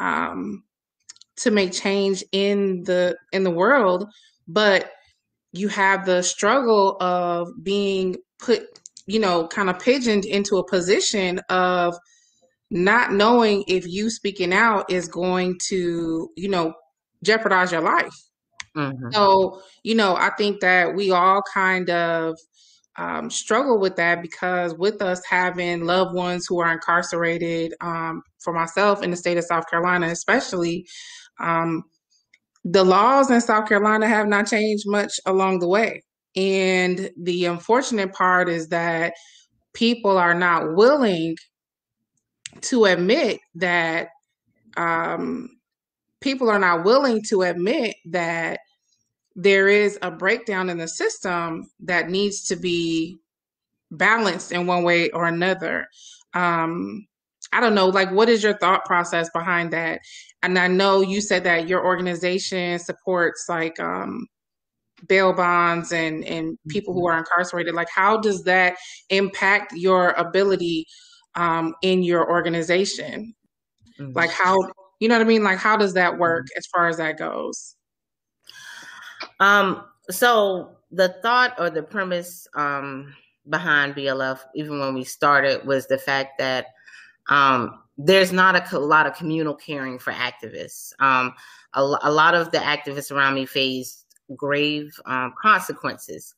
um, 0.00 0.62
to 1.36 1.50
make 1.50 1.72
change 1.72 2.24
in 2.32 2.82
the 2.84 3.16
in 3.32 3.44
the 3.44 3.50
world. 3.50 4.06
But 4.46 4.90
you 5.52 5.68
have 5.68 6.04
the 6.04 6.22
struggle 6.22 6.96
of 7.00 7.48
being 7.62 8.16
put 8.38 8.66
you 9.06 9.20
know 9.20 9.46
kind 9.48 9.70
of 9.70 9.78
pigeoned 9.78 10.24
into 10.24 10.56
a 10.56 10.68
position 10.68 11.40
of 11.48 11.96
not 12.70 13.12
knowing 13.12 13.64
if 13.66 13.86
you 13.86 14.10
speaking 14.10 14.52
out 14.52 14.90
is 14.90 15.08
going 15.08 15.58
to 15.68 16.30
you 16.36 16.48
know 16.48 16.74
jeopardize 17.22 17.72
your 17.72 17.80
life 17.80 18.27
Mm-hmm. 18.76 19.10
So, 19.12 19.62
you 19.82 19.94
know, 19.94 20.16
I 20.16 20.30
think 20.36 20.60
that 20.60 20.94
we 20.94 21.10
all 21.10 21.42
kind 21.52 21.90
of 21.90 22.38
um, 22.96 23.30
struggle 23.30 23.78
with 23.78 23.96
that 23.96 24.22
because 24.22 24.74
with 24.74 25.00
us 25.02 25.24
having 25.24 25.84
loved 25.84 26.14
ones 26.14 26.46
who 26.46 26.60
are 26.60 26.72
incarcerated, 26.72 27.74
um, 27.80 28.22
for 28.40 28.52
myself 28.52 29.02
in 29.02 29.10
the 29.10 29.16
state 29.16 29.38
of 29.38 29.44
South 29.44 29.68
Carolina, 29.68 30.08
especially, 30.08 30.86
um, 31.40 31.84
the 32.64 32.84
laws 32.84 33.30
in 33.30 33.40
South 33.40 33.68
Carolina 33.68 34.06
have 34.08 34.26
not 34.26 34.48
changed 34.48 34.84
much 34.86 35.12
along 35.26 35.60
the 35.60 35.68
way. 35.68 36.02
And 36.36 37.10
the 37.16 37.46
unfortunate 37.46 38.12
part 38.12 38.48
is 38.48 38.68
that 38.68 39.14
people 39.72 40.18
are 40.18 40.34
not 40.34 40.74
willing 40.74 41.36
to 42.62 42.84
admit 42.86 43.38
that 43.54 44.08
um, 44.76 45.48
people 46.20 46.50
are 46.50 46.58
not 46.58 46.84
willing 46.84 47.22
to 47.28 47.42
admit 47.42 47.96
that 48.06 48.60
there 49.36 49.68
is 49.68 49.98
a 50.02 50.10
breakdown 50.10 50.68
in 50.68 50.78
the 50.78 50.88
system 50.88 51.70
that 51.80 52.10
needs 52.10 52.42
to 52.44 52.56
be 52.56 53.18
balanced 53.90 54.52
in 54.52 54.66
one 54.66 54.82
way 54.82 55.10
or 55.10 55.26
another. 55.26 55.86
Um, 56.34 57.06
I 57.52 57.60
don't 57.60 57.74
know, 57.74 57.86
like, 57.86 58.10
what 58.10 58.28
is 58.28 58.42
your 58.42 58.58
thought 58.58 58.84
process 58.84 59.30
behind 59.32 59.72
that? 59.72 60.00
And 60.42 60.58
I 60.58 60.68
know 60.68 61.00
you 61.00 61.20
said 61.20 61.44
that 61.44 61.68
your 61.68 61.84
organization 61.84 62.78
supports 62.78 63.46
like 63.48 63.78
um, 63.80 64.26
bail 65.08 65.32
bonds 65.32 65.92
and 65.92 66.24
and 66.24 66.58
people 66.68 66.92
who 66.92 67.00
mm-hmm. 67.00 67.14
are 67.14 67.18
incarcerated. 67.18 67.74
Like, 67.74 67.88
how 67.94 68.18
does 68.18 68.42
that 68.44 68.76
impact 69.10 69.72
your 69.74 70.10
ability 70.10 70.86
um, 71.36 71.74
in 71.82 72.02
your 72.02 72.28
organization? 72.28 73.34
Mm-hmm. 73.98 74.12
Like, 74.12 74.30
how 74.30 74.56
you 75.00 75.08
know 75.08 75.16
what 75.16 75.24
I 75.24 75.28
mean? 75.28 75.44
Like, 75.44 75.58
how 75.58 75.76
does 75.76 75.94
that 75.94 76.18
work 76.18 76.46
mm-hmm. 76.46 76.58
as 76.58 76.66
far 76.66 76.88
as 76.88 76.96
that 76.96 77.18
goes? 77.18 77.76
Um, 79.40 79.84
so 80.10 80.76
the 80.90 81.16
thought 81.22 81.54
or 81.58 81.70
the 81.70 81.82
premise 81.82 82.46
um, 82.54 83.14
behind 83.48 83.94
BLF, 83.94 84.40
even 84.54 84.78
when 84.80 84.94
we 84.94 85.04
started, 85.04 85.66
was 85.66 85.86
the 85.86 85.98
fact 85.98 86.38
that 86.38 86.66
um, 87.28 87.80
there's 87.96 88.32
not 88.32 88.56
a, 88.56 88.76
a, 88.76 88.78
lot 88.78 89.06
of 89.06 89.14
communal 89.14 89.54
caring 89.54 89.98
for 89.98 90.12
activists. 90.12 90.92
Um, 91.00 91.34
a, 91.74 91.80
a, 91.80 92.10
lot 92.10 92.34
of 92.34 92.50
the 92.52 92.58
activists 92.58 93.12
around 93.12 93.34
me 93.34 93.44
faced 93.44 94.06
grave 94.36 94.92
um, 95.06 95.34
consequences. 95.40 96.34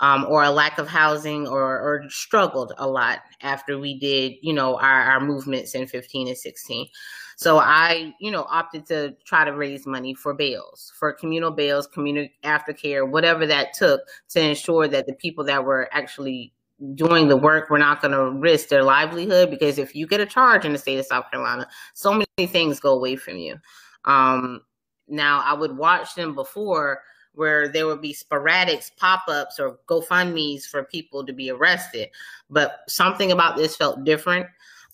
Um, 0.00 0.26
or 0.28 0.42
a 0.42 0.50
lack 0.50 0.78
of 0.78 0.88
housing 0.88 1.46
or, 1.46 1.78
or, 1.78 2.04
struggled 2.08 2.72
a 2.78 2.86
lot 2.86 3.20
after 3.42 3.78
we 3.78 3.96
did, 3.96 4.32
you 4.42 4.52
know, 4.52 4.76
our, 4.76 5.02
our 5.02 5.20
movements 5.20 5.76
in 5.76 5.86
15 5.86 6.26
and 6.26 6.36
16. 6.36 6.88
So 7.36 7.58
I, 7.58 8.14
you 8.20 8.30
know, 8.30 8.46
opted 8.48 8.86
to 8.86 9.14
try 9.24 9.44
to 9.44 9.52
raise 9.52 9.86
money 9.86 10.14
for 10.14 10.34
bails, 10.34 10.92
for 10.98 11.12
communal 11.12 11.50
bails, 11.50 11.86
community 11.86 12.34
aftercare, 12.44 13.08
whatever 13.08 13.46
that 13.46 13.72
took 13.72 14.00
to 14.30 14.40
ensure 14.40 14.88
that 14.88 15.06
the 15.06 15.14
people 15.14 15.44
that 15.44 15.64
were 15.64 15.88
actually 15.92 16.52
doing 16.94 17.28
the 17.28 17.36
work 17.36 17.70
were 17.70 17.78
not 17.78 18.02
going 18.02 18.12
to 18.12 18.38
risk 18.40 18.68
their 18.68 18.82
livelihood 18.82 19.50
because 19.50 19.78
if 19.78 19.94
you 19.94 20.06
get 20.06 20.20
a 20.20 20.26
charge 20.26 20.64
in 20.64 20.72
the 20.72 20.78
state 20.78 20.98
of 20.98 21.06
South 21.06 21.30
Carolina, 21.30 21.68
so 21.94 22.12
many 22.12 22.46
things 22.48 22.80
go 22.80 22.92
away 22.92 23.16
from 23.16 23.36
you. 23.36 23.56
Um, 24.04 24.60
now 25.08 25.42
I 25.44 25.54
would 25.54 25.76
watch 25.76 26.14
them 26.14 26.34
before 26.34 27.02
where 27.34 27.68
there 27.68 27.86
would 27.86 28.00
be 28.00 28.12
sporadic 28.12 28.82
pop-ups 28.96 29.58
or 29.58 29.78
GoFundMe's 29.88 30.66
for 30.66 30.84
people 30.84 31.26
to 31.26 31.32
be 31.32 31.50
arrested, 31.50 32.08
but 32.48 32.80
something 32.88 33.32
about 33.32 33.56
this 33.56 33.76
felt 33.76 34.04
different. 34.04 34.46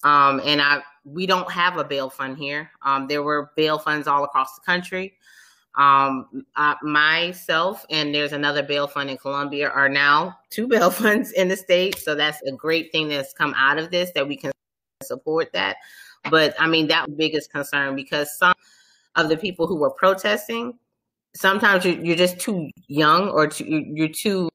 Um, 0.02 0.40
and 0.45 0.61
I 0.61 0.83
we 1.04 1.26
don't 1.26 1.50
have 1.50 1.76
a 1.76 1.85
bail 1.85 2.11
fund 2.11 2.38
here. 2.38 2.71
Um, 2.83 3.07
there 3.07 3.23
were 3.23 3.52
bail 3.57 3.78
funds 3.78 4.07
all 4.07 4.25
across 4.25 4.54
the 4.54 4.62
country. 4.62 5.14
Um, 5.76 6.45
uh, 6.57 6.75
myself 6.83 7.87
and 7.90 8.12
there's 8.12 8.33
another 8.33 8.62
bail 8.62 8.88
fund 8.88 9.09
in 9.09 9.16
Columbia 9.16 9.69
are 9.69 9.88
now 9.88 10.37
two 10.50 10.66
bail 10.69 10.90
funds 10.90 11.33
in 11.33 11.49
the 11.49 11.57
state. 11.57 11.99
So 11.99 12.14
that's 12.14 12.42
a 12.42 12.52
great 12.52 12.92
thing 12.92 13.09
that's 13.09 13.33
come 13.33 13.54
out 13.57 13.78
of 13.78 13.90
this 13.90 14.11
that 14.14 14.26
we 14.26 14.37
can 14.37 14.52
support 15.02 15.52
that. 15.52 15.76
But 16.30 16.54
I 16.59 16.66
mean, 16.66 16.88
that 16.88 17.16
biggest 17.16 17.52
concern 17.52 17.97
because 17.97 18.37
some 18.37 18.54
of 19.16 19.28
the 19.28 19.37
people 19.37 19.66
who 19.66 19.76
were 19.76 19.90
protesting, 19.90 20.78
sometimes 21.35 21.85
you're, 21.85 21.99
you're 22.00 22.16
just 22.16 22.38
too 22.38 22.71
young 22.88 23.28
or 23.28 23.47
too, 23.47 23.64
you're 23.64 24.09
too 24.09 24.50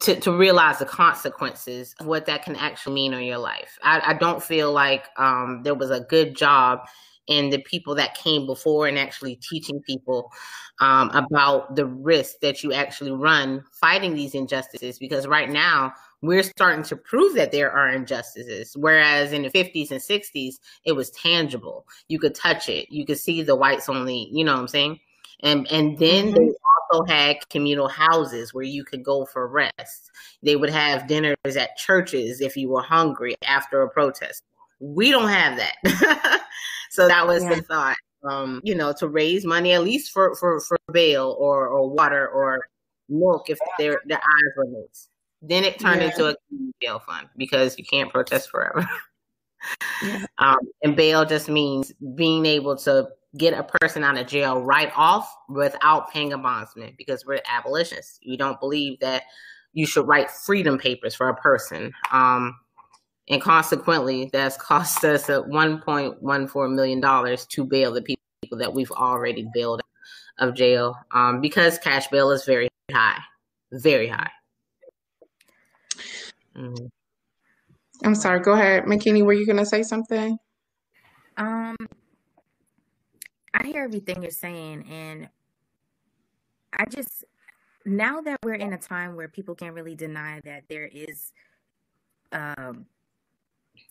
to, 0.00 0.18
to 0.20 0.32
realize 0.32 0.78
the 0.78 0.84
consequences 0.84 1.94
of 2.00 2.06
what 2.06 2.26
that 2.26 2.44
can 2.44 2.56
actually 2.56 2.94
mean 2.94 3.14
on 3.14 3.24
your 3.24 3.38
life. 3.38 3.78
I, 3.82 4.02
I 4.06 4.14
don't 4.14 4.42
feel 4.42 4.72
like 4.72 5.06
um, 5.16 5.62
there 5.62 5.74
was 5.74 5.90
a 5.90 6.00
good 6.00 6.36
job 6.36 6.80
in 7.26 7.50
the 7.50 7.58
people 7.58 7.94
that 7.94 8.14
came 8.14 8.46
before 8.46 8.86
and 8.86 8.98
actually 8.98 9.36
teaching 9.36 9.80
people 9.80 10.30
um, 10.80 11.10
about 11.10 11.74
the 11.74 11.86
risk 11.86 12.36
that 12.40 12.62
you 12.62 12.72
actually 12.72 13.10
run 13.10 13.64
fighting 13.72 14.14
these 14.14 14.34
injustices. 14.34 14.98
Because 14.98 15.26
right 15.26 15.50
now, 15.50 15.92
we're 16.22 16.42
starting 16.42 16.84
to 16.84 16.96
prove 16.96 17.34
that 17.34 17.52
there 17.52 17.70
are 17.70 17.88
injustices. 17.88 18.74
Whereas 18.76 19.32
in 19.32 19.42
the 19.42 19.50
50s 19.50 19.90
and 19.90 20.00
60s, 20.00 20.56
it 20.84 20.92
was 20.92 21.10
tangible. 21.10 21.86
You 22.08 22.18
could 22.18 22.34
touch 22.34 22.68
it. 22.68 22.90
You 22.90 23.04
could 23.04 23.18
see 23.18 23.42
the 23.42 23.56
whites 23.56 23.88
only, 23.88 24.28
you 24.32 24.44
know 24.44 24.54
what 24.54 24.60
I'm 24.60 24.68
saying? 24.68 25.00
And 25.40 25.70
and 25.70 25.98
then 25.98 26.26
mm-hmm. 26.26 26.34
they 26.34 26.52
also 26.92 27.04
had 27.04 27.48
communal 27.50 27.88
houses 27.88 28.52
where 28.52 28.64
you 28.64 28.84
could 28.84 29.02
go 29.02 29.24
for 29.24 29.48
rest. 29.48 30.10
They 30.42 30.56
would 30.56 30.70
have 30.70 31.06
dinners 31.06 31.36
at 31.44 31.76
churches 31.76 32.40
if 32.40 32.56
you 32.56 32.68
were 32.68 32.82
hungry 32.82 33.36
after 33.46 33.82
a 33.82 33.90
protest. 33.90 34.42
We 34.80 35.10
don't 35.10 35.28
have 35.28 35.58
that. 35.58 36.42
so 36.90 37.08
that 37.08 37.26
was 37.26 37.42
yeah. 37.42 37.54
the 37.54 37.62
thought. 37.62 37.96
Um, 38.28 38.60
you 38.64 38.74
know, 38.74 38.92
to 38.98 39.08
raise 39.08 39.44
money 39.44 39.72
at 39.72 39.84
least 39.84 40.10
for 40.10 40.34
for 40.34 40.60
for 40.60 40.78
bail 40.92 41.36
or 41.38 41.68
or 41.68 41.88
water 41.88 42.26
or 42.28 42.60
milk 43.08 43.50
if 43.50 43.58
their 43.78 44.00
their 44.06 44.18
eyes 44.18 44.52
were 44.56 44.66
mixed. 44.66 45.08
Then 45.42 45.64
it 45.64 45.78
turned 45.78 46.00
yeah. 46.00 46.08
into 46.08 46.28
a 46.30 46.34
bail 46.80 46.98
fund 46.98 47.28
because 47.36 47.78
you 47.78 47.84
can't 47.84 48.10
protest 48.10 48.50
forever. 48.50 48.88
yeah. 50.02 50.26
um, 50.38 50.58
and 50.82 50.96
bail 50.96 51.24
just 51.24 51.48
means 51.48 51.92
being 52.14 52.46
able 52.46 52.76
to 52.78 53.08
get 53.36 53.54
a 53.54 53.64
person 53.80 54.04
out 54.04 54.18
of 54.18 54.26
jail 54.26 54.62
right 54.62 54.92
off 54.96 55.32
without 55.48 56.10
paying 56.12 56.32
a 56.32 56.38
bondsman 56.38 56.94
because 56.96 57.24
we're 57.26 57.40
abolitionists. 57.46 58.18
We 58.26 58.36
don't 58.36 58.60
believe 58.60 58.98
that 59.00 59.24
you 59.72 59.86
should 59.86 60.06
write 60.06 60.30
freedom 60.30 60.78
papers 60.78 61.14
for 61.14 61.28
a 61.28 61.34
person. 61.34 61.92
Um, 62.10 62.58
and 63.28 63.42
consequently, 63.42 64.30
that's 64.32 64.56
cost 64.60 65.04
us 65.04 65.28
a 65.28 65.42
$1.14 65.42 66.74
million 66.74 67.36
to 67.36 67.64
bail 67.64 67.92
the 67.92 68.02
people 68.02 68.58
that 68.58 68.72
we've 68.72 68.92
already 68.92 69.46
bailed 69.54 69.82
of 70.38 70.54
jail 70.54 70.94
um, 71.12 71.40
because 71.40 71.78
cash 71.78 72.06
bail 72.08 72.30
is 72.30 72.44
very 72.44 72.68
high, 72.92 73.18
very 73.72 74.08
high. 74.08 74.30
Mm-hmm. 76.56 76.86
I'm 78.04 78.14
sorry. 78.14 78.40
Go 78.40 78.52
ahead, 78.52 78.84
McKinney. 78.84 79.24
Were 79.24 79.32
you 79.32 79.46
going 79.46 79.58
to 79.58 79.66
say 79.66 79.82
something? 79.82 80.38
Um, 81.36 81.76
I 83.56 83.66
hear 83.66 83.84
everything 83.84 84.22
you're 84.22 84.30
saying, 84.30 84.84
and 84.90 85.28
I 86.74 86.84
just 86.84 87.24
now 87.86 88.20
that 88.20 88.38
we're 88.42 88.54
in 88.54 88.72
a 88.72 88.78
time 88.78 89.16
where 89.16 89.28
people 89.28 89.54
can't 89.54 89.74
really 89.74 89.94
deny 89.94 90.40
that 90.44 90.64
there 90.68 90.86
is 90.92 91.32
um, 92.32 92.84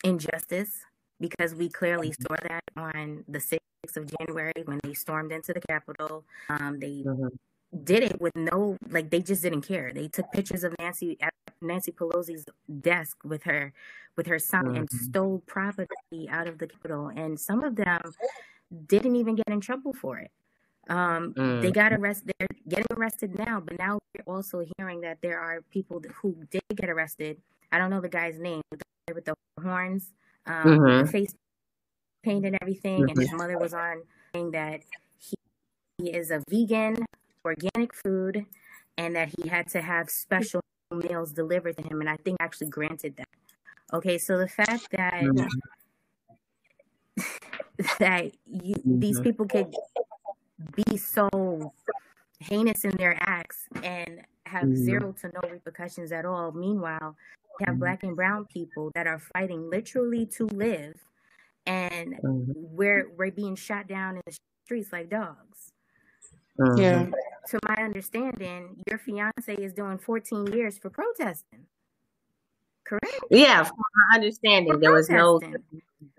injustice 0.04 0.82
because 1.20 1.56
we 1.56 1.70
clearly 1.70 2.10
mm-hmm. 2.10 2.24
saw 2.24 2.36
that 2.48 2.64
on 2.78 3.24
the 3.28 3.40
6th 3.40 3.98
of 3.98 4.12
January 4.20 4.54
when 4.66 4.80
they 4.84 4.94
stormed 4.94 5.32
into 5.32 5.54
the 5.54 5.62
Capitol. 5.62 6.26
Um, 6.50 6.80
they 6.80 7.04
mm-hmm. 7.06 7.28
did 7.84 8.04
it 8.04 8.22
with 8.22 8.36
no, 8.36 8.78
like, 8.90 9.10
they 9.10 9.22
just 9.22 9.42
didn't 9.42 9.62
care. 9.62 9.92
They 9.94 10.10
took 10.10 10.32
pictures 10.32 10.64
of 10.64 10.76
Nancy 10.78 11.18
at 11.22 11.34
Nancy 11.62 11.92
Pelosi's 11.92 12.46
desk 12.82 13.18
with 13.24 13.44
her, 13.44 13.74
with 14.18 14.28
her 14.28 14.40
son, 14.40 14.66
mm-hmm. 14.66 14.76
and 14.76 14.90
stole 14.90 15.42
property 15.48 16.28
out 16.30 16.48
of 16.48 16.58
the 16.60 16.68
Capitol. 16.68 17.12
And 17.16 17.40
some 17.40 17.64
of 17.64 17.78
them 17.78 18.02
didn't 18.88 19.16
even 19.16 19.36
get 19.36 19.48
in 19.48 19.62
trouble 19.62 19.94
for 19.94 20.20
it. 20.20 20.32
Um, 20.90 21.34
mm. 21.34 21.62
They 21.62 21.72
got 21.72 21.94
arrested. 21.94 22.32
They're 22.38 22.48
getting 22.68 22.86
arrested 22.96 23.38
now, 23.38 23.60
but 23.60 23.78
now 23.80 24.00
we're 24.14 24.34
also 24.34 24.64
hearing 24.78 25.02
that 25.02 25.18
there 25.22 25.40
are 25.40 25.62
people 25.72 26.02
who 26.22 26.38
did 26.52 26.62
get 26.76 26.90
arrested. 26.90 27.38
I 27.72 27.78
don't 27.78 27.90
know 27.90 28.02
the 28.02 28.10
guy's 28.10 28.40
name 28.40 28.62
with 28.72 28.82
the, 29.08 29.14
with 29.14 29.26
the 29.26 29.36
horns, 29.62 30.14
um, 30.46 30.64
mm-hmm. 30.64 31.06
the 31.06 31.12
face 31.12 31.34
paint 32.24 32.46
and 32.46 32.58
everything, 32.62 33.02
mm-hmm. 33.02 33.10
and 33.10 33.20
his 33.20 33.30
mm-hmm. 33.30 33.38
mother 33.38 33.58
was 33.58 33.74
on 33.74 34.04
saying 34.34 34.52
that 34.52 34.82
he, 35.18 35.36
he 35.98 36.12
is 36.12 36.32
a 36.32 36.44
vegan, 36.50 37.06
organic 37.44 37.94
food, 37.94 38.46
and 38.98 39.16
that 39.16 39.30
he 39.38 39.50
had 39.50 39.68
to 39.70 39.82
have 39.82 40.10
special 40.10 40.62
meals 40.94 41.32
delivered 41.32 41.78
to 41.78 41.84
him, 41.84 42.02
and 42.02 42.10
I 42.10 42.18
think 42.18 42.38
actually 42.40 42.68
granted 42.68 43.18
that. 43.18 43.28
Okay, 43.94 44.18
so 44.18 44.38
the 44.38 44.48
fact 44.48 44.88
that 44.92 45.24
mm-hmm. 45.24 45.48
That 48.00 48.32
you 48.46 48.76
mm-hmm. 48.76 49.00
these 49.00 49.20
people 49.20 49.46
could 49.48 49.74
be 50.76 50.98
so 50.98 51.74
heinous 52.40 52.86
in 52.86 52.92
their 52.98 53.18
acts 53.20 53.68
and 53.84 54.22
have 54.46 54.64
mm-hmm. 54.64 54.84
zero 54.84 55.16
to 55.22 55.32
no 55.34 55.50
repercussions 55.50 56.12
at 56.12 56.26
all. 56.26 56.52
Meanwhile, 56.52 57.16
you 57.60 57.66
have 57.66 57.74
mm-hmm. 57.74 57.80
black 57.80 58.04
and 58.04 58.16
brown 58.16 58.46
people 58.46 58.92
that 58.96 59.08
are 59.08 59.20
fighting 59.20 59.70
literally 59.70 60.26
to 60.38 60.46
live 60.48 60.96
and 61.66 62.14
mm-hmm. 62.14 62.52
we're 62.56 63.10
we're 63.18 63.32
being 63.32 63.56
shot 63.56 63.88
down 63.88 64.16
in 64.16 64.22
the 64.26 64.38
streets 64.66 64.92
like 64.92 65.10
dogs. 65.10 65.72
Mm-hmm. 66.60 66.82
Yeah. 66.82 67.06
To 67.50 67.60
my 67.68 67.76
understanding, 67.84 68.84
your 68.88 68.98
fiance 68.98 69.54
is 69.54 69.74
doing 69.74 70.00
14 70.00 70.48
years 70.48 70.78
for 70.78 70.90
protesting. 70.90 71.66
Correct? 72.84 73.20
Yeah, 73.30 73.64
from 73.64 73.78
my 73.78 74.16
understanding, 74.16 74.74
for 74.74 74.80
there 74.80 74.92
was 74.92 75.10
no 75.10 75.40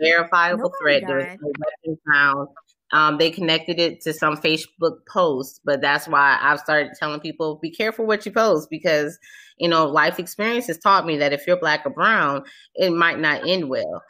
verifiable 0.00 0.72
Nobody 0.80 1.00
threat. 1.00 1.02
There 1.06 1.16
was 1.16 1.38
no 1.40 1.52
weapon 1.58 1.98
found. 2.10 2.48
Um, 2.92 3.18
they 3.18 3.30
connected 3.30 3.80
it 3.80 4.00
to 4.02 4.12
some 4.12 4.36
Facebook 4.36 4.98
post, 5.12 5.60
but 5.64 5.80
that's 5.80 6.06
why 6.06 6.38
I've 6.40 6.60
started 6.60 6.92
telling 6.98 7.20
people 7.20 7.56
be 7.56 7.70
careful 7.70 8.06
what 8.06 8.24
you 8.24 8.32
post 8.32 8.70
because 8.70 9.18
you 9.58 9.68
know 9.68 9.86
life 9.86 10.18
experience 10.18 10.68
has 10.68 10.78
taught 10.78 11.06
me 11.06 11.16
that 11.16 11.32
if 11.32 11.46
you're 11.46 11.58
black 11.58 11.84
or 11.84 11.90
brown, 11.90 12.44
it 12.74 12.90
might 12.90 13.18
not 13.18 13.46
end 13.46 13.68
well. 13.68 14.02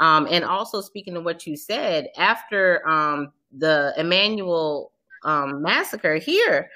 Um, 0.00 0.28
and 0.30 0.44
also 0.44 0.80
speaking 0.80 1.16
of 1.16 1.24
what 1.24 1.46
you 1.46 1.56
said, 1.56 2.08
after 2.16 2.86
um, 2.88 3.32
the 3.56 3.94
Emanuel 3.96 4.92
um, 5.24 5.62
massacre 5.62 6.16
here, 6.16 6.70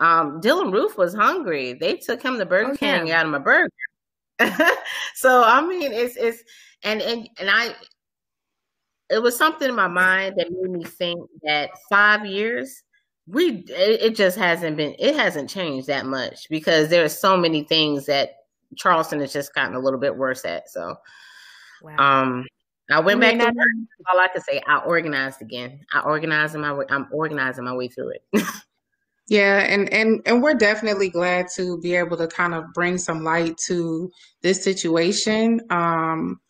um, 0.00 0.40
Dylann 0.40 0.72
Roof 0.72 0.98
was 0.98 1.14
hungry. 1.14 1.74
They 1.74 1.96
took 1.96 2.22
him 2.22 2.38
to 2.38 2.46
Burger 2.46 2.72
oh, 2.72 2.76
King 2.76 3.00
and 3.00 3.08
got 3.08 3.26
him 3.26 3.34
a 3.34 3.40
burger. 3.40 3.70
so 5.14 5.42
I 5.44 5.60
mean, 5.66 5.92
it's 5.92 6.16
it's 6.16 6.42
and 6.84 7.00
and 7.02 7.28
and 7.38 7.50
I 7.50 7.74
it 9.10 9.22
was 9.22 9.36
something 9.36 9.68
in 9.68 9.74
my 9.74 9.88
mind 9.88 10.34
that 10.36 10.50
made 10.50 10.70
me 10.70 10.84
think 10.84 11.20
that 11.42 11.70
five 11.88 12.26
years 12.26 12.82
we 13.26 13.64
it, 13.68 14.14
just 14.14 14.38
hasn't 14.38 14.76
been 14.76 14.94
it 14.98 15.14
hasn't 15.14 15.50
changed 15.50 15.86
that 15.86 16.06
much 16.06 16.48
because 16.48 16.88
there 16.88 17.04
are 17.04 17.08
so 17.08 17.36
many 17.36 17.64
things 17.64 18.06
that 18.06 18.30
Charleston 18.76 19.20
has 19.20 19.32
just 19.32 19.54
gotten 19.54 19.74
a 19.74 19.80
little 19.80 20.00
bit 20.00 20.16
worse 20.16 20.44
at. 20.44 20.68
So 20.68 20.96
wow. 21.82 21.96
um 21.98 22.46
I 22.90 23.00
went 23.00 23.20
back 23.20 23.38
to 23.38 23.44
work. 23.44 23.54
All 24.10 24.18
I 24.18 24.28
can 24.28 24.40
say, 24.40 24.62
I 24.66 24.78
organized 24.78 25.42
again. 25.42 25.80
I 25.92 26.00
organized 26.00 26.56
my 26.56 26.72
way. 26.72 26.86
I'm 26.88 27.06
organizing 27.12 27.64
my 27.64 27.74
way 27.74 27.88
through 27.88 28.12
it. 28.12 28.42
Yeah, 29.28 29.58
and 29.58 29.92
and 29.92 30.22
and 30.24 30.42
we're 30.42 30.54
definitely 30.54 31.10
glad 31.10 31.48
to 31.56 31.78
be 31.78 31.94
able 31.94 32.16
to 32.16 32.26
kind 32.26 32.54
of 32.54 32.72
bring 32.72 32.96
some 32.96 33.24
light 33.24 33.58
to 33.66 34.10
this 34.40 34.64
situation. 34.64 35.60
Um, 35.68 36.40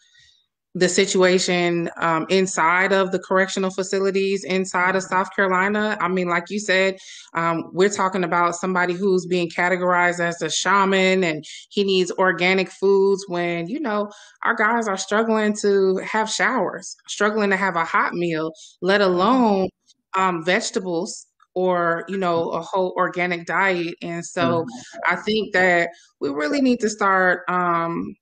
the 0.78 0.88
situation 0.88 1.90
um, 1.96 2.24
inside 2.28 2.92
of 2.92 3.10
the 3.10 3.18
correctional 3.18 3.70
facilities 3.70 4.44
inside 4.44 4.94
of 4.94 5.02
South 5.02 5.34
Carolina. 5.34 5.96
I 6.00 6.08
mean, 6.08 6.28
like 6.28 6.44
you 6.50 6.60
said, 6.60 6.98
um, 7.34 7.64
we're 7.72 7.88
talking 7.88 8.22
about 8.22 8.54
somebody 8.54 8.94
who's 8.94 9.26
being 9.26 9.48
categorized 9.50 10.20
as 10.20 10.40
a 10.40 10.48
shaman 10.48 11.24
and 11.24 11.44
he 11.70 11.82
needs 11.82 12.12
organic 12.12 12.70
foods 12.70 13.24
when, 13.28 13.66
you 13.66 13.80
know, 13.80 14.10
our 14.44 14.54
guys 14.54 14.86
are 14.86 14.96
struggling 14.96 15.56
to 15.62 15.96
have 15.98 16.30
showers, 16.30 16.96
struggling 17.08 17.50
to 17.50 17.56
have 17.56 17.74
a 17.74 17.84
hot 17.84 18.14
meal, 18.14 18.52
let 18.80 19.00
alone 19.00 19.68
um, 20.16 20.44
vegetables 20.44 21.26
or 21.54 22.04
you 22.08 22.16
know 22.16 22.50
a 22.50 22.60
whole 22.60 22.92
organic 22.96 23.46
diet 23.46 23.94
and 24.02 24.24
so 24.24 24.62
mm-hmm. 24.62 24.98
i 25.12 25.16
think 25.16 25.52
that 25.54 25.88
we 26.20 26.28
really 26.28 26.60
need 26.60 26.78
to 26.78 26.90
start 26.90 27.40
um, 27.48 28.14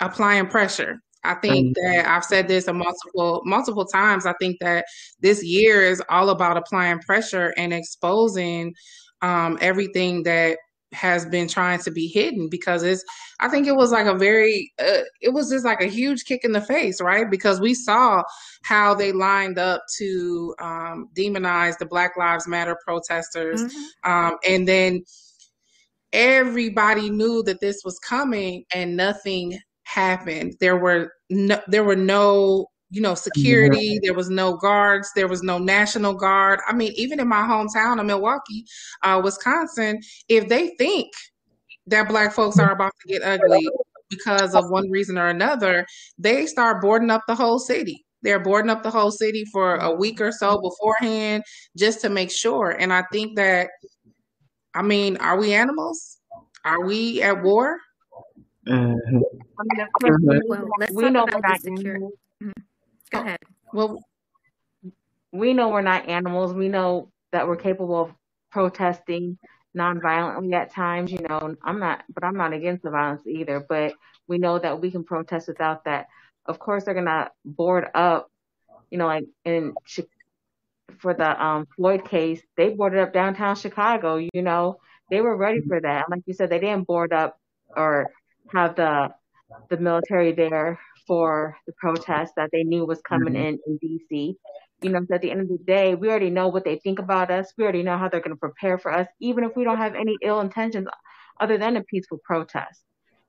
applying 0.00 0.46
pressure 0.46 0.98
i 1.24 1.34
think 1.34 1.76
mm-hmm. 1.76 1.96
that 1.96 2.08
i've 2.08 2.24
said 2.24 2.48
this 2.48 2.68
a 2.68 2.72
multiple 2.72 3.42
multiple 3.44 3.84
times 3.84 4.26
i 4.26 4.34
think 4.40 4.56
that 4.60 4.84
this 5.20 5.44
year 5.44 5.82
is 5.82 6.02
all 6.08 6.30
about 6.30 6.56
applying 6.56 6.98
pressure 7.00 7.52
and 7.56 7.72
exposing 7.72 8.74
um, 9.22 9.56
everything 9.60 10.22
that 10.24 10.58
has 10.92 11.26
been 11.26 11.48
trying 11.48 11.80
to 11.80 11.90
be 11.90 12.06
hidden 12.06 12.48
because 12.48 12.82
it's 12.82 13.04
i 13.40 13.48
think 13.48 13.66
it 13.66 13.74
was 13.74 13.90
like 13.90 14.06
a 14.06 14.14
very 14.14 14.72
uh, 14.78 15.02
it 15.20 15.32
was 15.32 15.50
just 15.50 15.64
like 15.64 15.80
a 15.80 15.86
huge 15.86 16.24
kick 16.24 16.44
in 16.44 16.52
the 16.52 16.60
face 16.60 17.00
right 17.00 17.30
because 17.30 17.60
we 17.60 17.74
saw 17.74 18.22
how 18.62 18.94
they 18.94 19.12
lined 19.12 19.58
up 19.58 19.82
to 19.98 20.54
um, 20.60 21.08
demonize 21.16 21.76
the 21.78 21.86
black 21.86 22.16
lives 22.16 22.46
matter 22.46 22.76
protesters 22.84 23.62
mm-hmm. 23.62 24.10
um, 24.10 24.36
and 24.48 24.68
then 24.68 25.02
everybody 26.12 27.10
knew 27.10 27.42
that 27.42 27.60
this 27.60 27.82
was 27.84 27.98
coming 27.98 28.64
and 28.72 28.96
nothing 28.96 29.58
happened 29.94 30.54
there 30.60 30.76
were 30.76 31.12
no 31.30 31.60
there 31.68 31.84
were 31.84 31.96
no 31.96 32.66
you 32.94 33.00
know, 33.00 33.16
security. 33.16 33.98
There 34.02 34.14
was 34.14 34.30
no 34.30 34.56
guards. 34.56 35.10
There 35.16 35.26
was 35.26 35.42
no 35.42 35.58
National 35.58 36.14
Guard. 36.14 36.60
I 36.68 36.72
mean, 36.72 36.92
even 36.94 37.18
in 37.18 37.26
my 37.26 37.42
hometown 37.42 37.98
of 37.98 38.06
Milwaukee, 38.06 38.64
uh, 39.02 39.20
Wisconsin, 39.22 40.00
if 40.28 40.48
they 40.48 40.76
think 40.78 41.12
that 41.88 42.08
black 42.08 42.32
folks 42.32 42.56
are 42.58 42.70
about 42.70 42.92
to 43.02 43.12
get 43.12 43.22
ugly 43.24 43.68
because 44.08 44.54
of 44.54 44.70
one 44.70 44.88
reason 44.90 45.18
or 45.18 45.26
another, 45.26 45.84
they 46.18 46.46
start 46.46 46.80
boarding 46.80 47.10
up 47.10 47.22
the 47.26 47.34
whole 47.34 47.58
city. 47.58 48.04
They're 48.22 48.38
boarding 48.38 48.70
up 48.70 48.84
the 48.84 48.92
whole 48.92 49.10
city 49.10 49.44
for 49.52 49.74
a 49.76 49.92
week 49.92 50.20
or 50.20 50.30
so 50.30 50.60
beforehand 50.60 51.42
just 51.76 52.00
to 52.02 52.08
make 52.08 52.30
sure. 52.30 52.70
And 52.70 52.92
I 52.92 53.02
think 53.12 53.34
that, 53.36 53.70
I 54.74 54.82
mean, 54.82 55.16
are 55.16 55.38
we 55.38 55.52
animals? 55.52 56.18
Are 56.64 56.84
we 56.86 57.20
at 57.22 57.42
war? 57.42 57.78
Mm-hmm. 58.66 59.18
I 59.58 59.62
mean, 59.64 60.40
well, 60.48 60.66
we 60.92 61.10
know 61.10 61.26
we're 61.30 61.40
not 61.40 61.60
mm-hmm. 61.60 62.50
Go 63.10 63.20
ahead. 63.20 63.38
Well, 63.72 64.04
we 65.32 65.52
know 65.52 65.68
we're 65.68 65.82
not 65.82 66.08
animals. 66.08 66.54
We 66.54 66.68
know 66.68 67.10
that 67.32 67.46
we're 67.46 67.56
capable 67.56 68.02
of 68.02 68.14
protesting 68.50 69.38
nonviolently 69.76 70.54
at 70.54 70.72
times. 70.72 71.12
You 71.12 71.20
know, 71.28 71.56
I'm 71.62 71.78
not, 71.78 72.04
but 72.12 72.24
I'm 72.24 72.36
not 72.36 72.52
against 72.52 72.84
the 72.84 72.90
violence 72.90 73.26
either. 73.26 73.64
But 73.68 73.94
we 74.28 74.38
know 74.38 74.58
that 74.58 74.80
we 74.80 74.90
can 74.90 75.04
protest 75.04 75.48
without 75.48 75.84
that. 75.84 76.06
Of 76.46 76.58
course, 76.58 76.84
they're 76.84 76.94
gonna 76.94 77.30
board 77.44 77.86
up. 77.94 78.30
You 78.90 78.98
know, 78.98 79.06
like 79.06 79.24
in 79.44 79.74
for 80.98 81.14
the 81.14 81.44
um, 81.44 81.66
Floyd 81.76 82.04
case, 82.04 82.40
they 82.56 82.70
boarded 82.70 83.00
up 83.00 83.12
downtown 83.12 83.56
Chicago. 83.56 84.16
You 84.16 84.42
know, 84.42 84.78
they 85.10 85.20
were 85.20 85.36
ready 85.36 85.60
for 85.60 85.80
that. 85.80 86.08
Like 86.10 86.22
you 86.26 86.34
said, 86.34 86.50
they 86.50 86.60
didn't 86.60 86.86
board 86.86 87.12
up 87.12 87.38
or 87.76 88.10
have 88.52 88.76
the 88.76 89.08
the 89.70 89.76
military 89.76 90.32
there 90.32 90.78
for 91.06 91.56
the 91.66 91.72
protest 91.74 92.32
that 92.36 92.50
they 92.52 92.64
knew 92.64 92.84
was 92.84 93.00
coming 93.02 93.34
mm-hmm. 93.34 93.46
in 93.46 93.58
in 93.66 93.78
DC. 93.78 94.36
You 94.82 94.90
know, 94.90 95.00
so 95.08 95.14
at 95.14 95.22
the 95.22 95.30
end 95.30 95.40
of 95.40 95.48
the 95.48 95.58
day, 95.64 95.94
we 95.94 96.08
already 96.10 96.30
know 96.30 96.48
what 96.48 96.64
they 96.64 96.76
think 96.78 96.98
about 96.98 97.30
us. 97.30 97.52
We 97.56 97.64
already 97.64 97.82
know 97.82 97.96
how 97.96 98.08
they're 98.08 98.20
going 98.20 98.36
to 98.36 98.36
prepare 98.36 98.78
for 98.78 98.92
us, 98.92 99.06
even 99.20 99.44
if 99.44 99.56
we 99.56 99.64
don't 99.64 99.78
have 99.78 99.94
any 99.94 100.16
ill 100.22 100.40
intentions 100.40 100.88
other 101.40 101.56
than 101.58 101.76
a 101.76 101.82
peaceful 101.84 102.18
protest. 102.22 102.82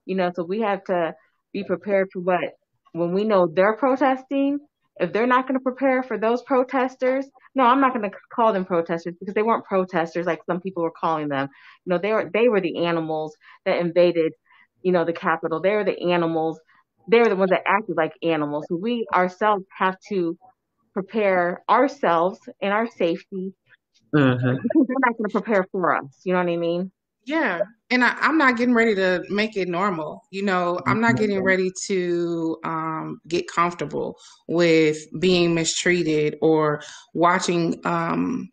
You 0.05 0.15
know, 0.15 0.31
so 0.35 0.43
we 0.43 0.61
have 0.61 0.83
to 0.85 1.15
be 1.53 1.63
prepared 1.63 2.09
for 2.11 2.19
what 2.19 2.57
when 2.91 3.13
we 3.13 3.23
know 3.23 3.47
they're 3.47 3.77
protesting. 3.77 4.59
If 4.97 5.11
they're 5.11 5.27
not 5.27 5.45
going 5.45 5.59
to 5.59 5.63
prepare 5.63 6.03
for 6.03 6.17
those 6.17 6.41
protesters, 6.43 7.25
no, 7.53 7.65
I'm 7.65 7.81
not 7.81 7.93
going 7.93 8.09
to 8.09 8.17
call 8.33 8.53
them 8.53 8.63
protesters 8.63 9.15
because 9.19 9.33
they 9.33 9.41
weren't 9.41 9.65
protesters 9.65 10.25
like 10.25 10.39
some 10.45 10.61
people 10.61 10.83
were 10.83 10.91
calling 10.91 11.27
them. 11.27 11.49
You 11.85 11.89
know, 11.89 11.97
they 11.97 12.13
were 12.13 12.29
they 12.33 12.47
were 12.47 12.61
the 12.61 12.85
animals 12.85 13.35
that 13.65 13.79
invaded, 13.79 14.33
you 14.85 14.91
know, 14.91 15.03
the 15.03 15.11
capital. 15.11 15.59
They're 15.59 15.83
the 15.83 15.99
animals. 16.11 16.59
They're 17.07 17.25
the 17.25 17.35
ones 17.35 17.49
that 17.49 17.63
acted 17.65 17.97
like 17.97 18.13
animals. 18.23 18.65
So 18.69 18.75
we 18.75 19.05
ourselves 19.13 19.65
have 19.75 19.97
to 20.09 20.37
prepare 20.93 21.63
ourselves 21.67 22.39
and 22.61 22.71
our 22.71 22.87
safety. 22.87 23.53
Uh-huh. 24.15 24.37
They're 24.37 24.95
not 24.99 25.17
going 25.17 25.29
to 25.29 25.31
prepare 25.31 25.65
for 25.71 25.95
us. 25.97 26.21
You 26.23 26.33
know 26.33 26.39
what 26.39 26.51
I 26.51 26.55
mean? 26.55 26.91
Yeah. 27.25 27.61
And 27.89 28.03
I, 28.03 28.15
am 28.21 28.37
not 28.37 28.57
getting 28.57 28.75
ready 28.75 28.93
to 28.95 29.23
make 29.29 29.57
it 29.57 29.67
normal. 29.67 30.21
You 30.29 30.43
know, 30.43 30.79
I'm 30.85 31.01
not 31.01 31.17
getting 31.17 31.41
ready 31.41 31.71
to 31.87 32.57
um, 32.63 33.19
get 33.27 33.47
comfortable 33.47 34.17
with 34.47 34.97
being 35.19 35.55
mistreated 35.55 36.37
or 36.41 36.81
watching 37.15 37.81
um, 37.85 38.49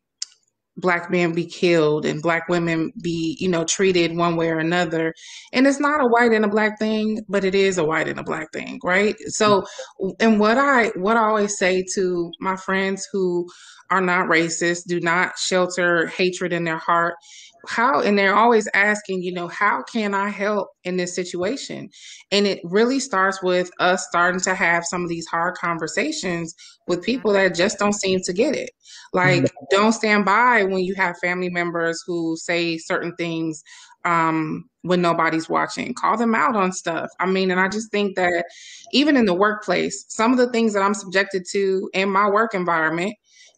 black 0.83 1.11
men 1.11 1.33
be 1.33 1.47
killed 1.47 2.05
and 2.05 2.21
black 2.21 2.49
women 2.49 2.93
be 3.01 3.37
you 3.41 3.49
know 3.49 3.65
treated 3.65 4.17
one 4.17 4.37
way 4.37 4.51
or 4.51 4.59
another. 4.59 5.15
And 5.53 5.67
it's 5.67 5.81
not 5.81 6.03
a 6.03 6.07
white 6.07 6.33
and 6.33 6.45
a 6.45 6.49
black 6.49 6.79
thing 6.79 7.21
but 7.29 7.45
it 7.45 7.55
is 7.55 7.79
a 7.79 7.85
white 7.85 8.09
and 8.09 8.21
a 8.21 8.25
black 8.25 8.53
thing 8.53 8.81
right? 8.85 9.17
So 9.29 9.65
and 10.21 10.39
what 10.39 10.59
i 10.59 10.89
what 10.97 11.17
i 11.17 11.21
always 11.21 11.57
say 11.57 11.85
to 11.95 12.31
my 12.41 12.57
friends 12.57 13.09
who 13.13 13.49
are 13.93 14.01
not 14.01 14.27
racist 14.27 14.87
do 14.87 15.01
not 15.01 15.39
shelter 15.39 16.07
hatred 16.07 16.51
in 16.53 16.65
their 16.65 16.79
heart. 16.79 17.15
How 17.69 18.01
and 18.01 18.19
they're 18.19 18.35
always 18.35 18.67
asking 18.75 19.23
you 19.23 19.33
know 19.33 19.47
how 19.47 19.83
can 19.83 20.15
i 20.15 20.31
help 20.31 20.69
in 20.85 20.97
this 20.97 21.15
situation? 21.15 21.91
And 22.33 22.47
it 22.47 22.61
really 22.65 22.99
starts 22.99 23.43
with 23.43 23.71
us 23.81 24.07
starting 24.09 24.41
to 24.41 24.55
have 24.55 24.87
some 24.87 25.03
of 25.03 25.11
these 25.11 25.27
hard 25.27 25.57
conversations 25.57 26.55
with 26.89 27.03
people 27.03 27.35
that 27.35 27.55
just 27.55 27.79
don't 27.79 27.93
seem 27.93 28.21
to 28.21 28.33
get 28.33 28.57
it. 28.57 28.71
Like 29.13 29.45
mm-hmm. 29.45 29.65
don't 29.71 29.93
stand 29.93 30.25
by 30.25 30.65
when 30.65 30.83
you 30.83 30.95
have 30.95 31.19
family 31.19 31.51
members 31.51 32.03
who 32.07 32.35
say 32.37 32.79
certain 32.79 33.15
things 33.17 33.63
um, 34.07 34.65
when 34.81 35.03
nobody's 35.03 35.51
watching. 35.51 35.95
Call 35.95 36.17
them 36.17 36.35
out 36.35 36.57
on 36.57 36.73
stuff. 36.73 37.11
I 37.21 37.27
mean 37.27 37.51
and 37.51 37.61
i 37.61 37.69
just 37.69 37.91
think 37.91 38.17
that 38.17 38.47
even 38.93 39.19
in 39.19 39.27
the 39.27 39.35
workplace 39.35 40.07
some 40.09 40.33
of 40.33 40.39
the 40.39 40.51
things 40.51 40.73
that 40.73 40.83
i'm 40.83 40.95
subjected 40.95 41.45
to 41.51 41.91
in 41.93 42.11
my 42.11 42.29
work 42.29 42.55
environment 42.55 43.15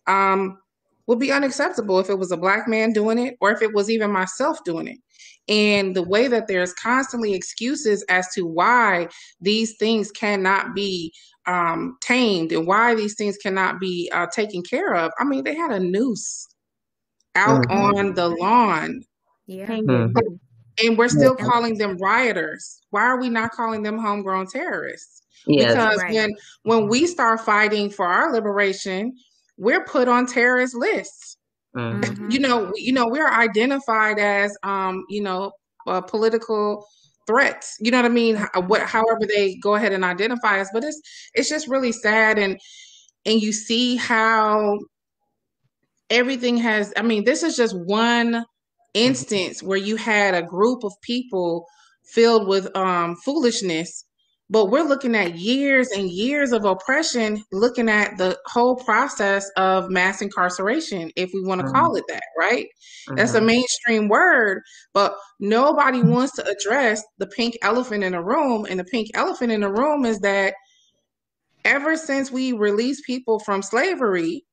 um, 0.07 0.59
would 1.07 1.19
be 1.19 1.33
unacceptable 1.33 1.99
if 1.99 2.09
it 2.09 2.19
was 2.19 2.33
a 2.33 2.37
black 2.37 2.67
man 2.67 2.93
doing 2.93 3.19
it 3.19 3.37
or 3.41 3.51
if 3.51 3.63
it 3.63 3.75
was 3.75 3.91
even 3.91 4.11
myself 4.11 4.63
doing 4.65 4.89
it. 4.89 4.99
And 5.47 5.95
the 5.95 6.03
way 6.03 6.29
that 6.29 6.49
there's 6.49 6.73
constantly 6.75 7.35
excuses 7.35 8.03
as 8.09 8.29
to 8.35 8.47
why 8.47 9.09
these 9.41 9.77
things 9.77 10.11
cannot 10.11 10.75
be 10.75 11.13
um, 11.47 11.99
tamed 12.01 12.53
and 12.53 12.67
why 12.67 12.95
these 12.95 13.15
things 13.15 13.37
cannot 13.37 13.79
be 13.79 14.11
uh, 14.15 14.27
taken 14.27 14.63
care 14.63 14.95
of. 14.95 15.13
I 15.19 15.25
mean, 15.25 15.45
they 15.45 15.55
had 15.55 15.71
a 15.71 15.81
noose 15.81 16.49
out 17.35 17.67
mm-hmm. 17.67 17.97
on 17.97 18.15
the 18.15 18.29
lawn. 18.29 19.03
Yeah. 19.47 19.67
Mm-hmm. 19.67 20.17
And 20.85 20.99
we're 20.99 21.09
still 21.09 21.37
yeah. 21.39 21.45
calling 21.45 21.77
them 21.77 21.99
rioters. 21.99 22.81
Why 22.91 23.03
are 23.03 23.21
we 23.21 23.29
not 23.29 23.53
calling 23.53 23.83
them 23.83 23.99
homegrown 23.99 24.47
terrorists? 24.47 25.23
Yes. 25.47 25.73
Because 25.73 26.03
right. 26.03 26.15
when 26.15 26.35
when 26.63 26.89
we 26.89 27.07
start 27.07 27.41
fighting 27.41 27.91
for 27.91 28.07
our 28.07 28.33
liberation, 28.33 29.15
we're 29.57 29.85
put 29.85 30.09
on 30.09 30.27
terrorist 30.27 30.75
lists. 30.75 31.37
Mm-hmm. 31.77 32.31
You 32.31 32.39
know, 32.39 32.73
you 32.77 32.93
know, 32.93 33.07
we're 33.09 33.31
identified 33.31 34.19
as, 34.19 34.57
um, 34.63 35.05
you 35.09 35.23
know, 35.23 35.53
uh, 35.87 36.01
political 36.01 36.87
threats. 37.27 37.77
You 37.81 37.91
know 37.91 37.99
what 37.99 38.07
I 38.07 38.11
mean? 38.11 38.37
What, 38.67 38.83
however 38.83 39.21
they 39.27 39.57
go 39.57 39.75
ahead 39.75 39.93
and 39.93 40.05
identify 40.05 40.61
us, 40.61 40.69
but 40.73 40.85
it's 40.85 41.01
it's 41.35 41.49
just 41.49 41.69
really 41.69 41.93
sad, 41.93 42.39
and 42.39 42.59
and 43.27 43.43
you 43.43 43.53
see 43.53 43.97
how 43.97 44.79
everything 46.11 46.57
has. 46.59 46.93
I 46.97 47.03
mean, 47.03 47.25
this 47.25 47.43
is 47.43 47.57
just 47.57 47.77
one 47.77 48.45
instance 48.95 49.63
where 49.63 49.79
you 49.79 49.97
had 49.97 50.35
a 50.35 50.43
group 50.43 50.85
of 50.85 50.93
people 51.03 51.67
filled 52.05 52.47
with 52.47 52.75
um, 52.77 53.17
foolishness 53.25 54.04
but 54.51 54.67
we're 54.67 54.85
looking 54.85 55.15
at 55.15 55.37
years 55.37 55.89
and 55.91 56.11
years 56.11 56.53
of 56.53 56.65
oppression, 56.65 57.43
looking 57.51 57.89
at 57.89 58.19
the 58.19 58.39
whole 58.47 58.77
process 58.77 59.51
of 59.57 59.89
mass 59.89 60.21
incarceration, 60.21 61.11
if 61.17 61.31
we 61.33 61.43
want 61.43 61.61
to 61.61 61.67
mm-hmm. 61.67 61.77
call 61.77 61.97
it 61.97 62.05
that, 62.09 62.25
right? 62.39 62.67
Mm-hmm. 62.67 63.15
That's 63.17 63.33
a 63.33 63.39
mm-hmm. 63.39 63.47
mainstream 63.47 64.09
word, 64.09 64.63
but 64.93 65.17
nobody 65.41 66.03
wants 66.03 66.35
to 66.37 66.47
address 66.47 67.03
the 67.19 67.27
pink 67.27 67.57
elephant 67.63 68.05
in 68.05 68.13
the 68.13 68.23
room. 68.23 68.67
And 68.69 68.79
the 68.79 68.85
pink 68.85 69.09
elephant 69.15 69.51
in 69.51 69.63
the 69.63 69.73
room 69.73 70.05
is 70.05 70.21
that 70.21 70.55
ever 71.65 71.97
since 71.97 72.31
we 72.31 72.53
released 72.53 73.07
people 73.07 73.39
from 73.39 73.63
slavery, 73.63 74.45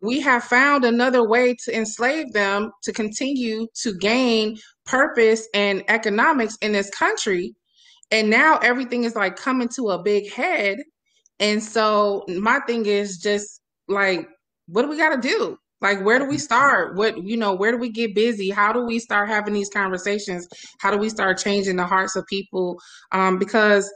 we 0.00 0.20
have 0.20 0.44
found 0.44 0.84
another 0.84 1.26
way 1.26 1.56
to 1.64 1.76
enslave 1.76 2.32
them 2.32 2.70
to 2.84 2.92
continue 2.92 3.66
to 3.82 3.92
gain 3.98 4.56
purpose 4.86 5.48
and 5.52 5.82
economics 5.88 6.56
in 6.60 6.72
this 6.72 6.90
country 6.90 7.56
and 8.14 8.30
now 8.30 8.58
everything 8.58 9.02
is 9.02 9.16
like 9.16 9.34
coming 9.34 9.68
to 9.70 9.90
a 9.90 10.00
big 10.00 10.32
head. 10.32 10.78
And 11.40 11.60
so 11.60 12.24
my 12.28 12.60
thing 12.60 12.86
is 12.86 13.18
just 13.18 13.60
like 13.88 14.28
what 14.66 14.82
do 14.82 14.88
we 14.88 14.96
got 14.96 15.20
to 15.20 15.28
do? 15.28 15.58
Like 15.80 16.00
where 16.04 16.20
do 16.20 16.24
we 16.26 16.38
start? 16.38 16.94
What 16.94 17.24
you 17.24 17.36
know 17.36 17.54
where 17.54 17.72
do 17.72 17.76
we 17.76 17.90
get 17.90 18.14
busy? 18.14 18.50
How 18.50 18.72
do 18.72 18.84
we 18.86 19.00
start 19.00 19.28
having 19.28 19.52
these 19.52 19.68
conversations? 19.68 20.46
How 20.78 20.92
do 20.92 20.96
we 20.96 21.08
start 21.08 21.38
changing 21.38 21.74
the 21.74 21.86
hearts 21.86 22.14
of 22.14 22.24
people? 22.26 22.78
Um 23.10 23.36
because 23.36 23.92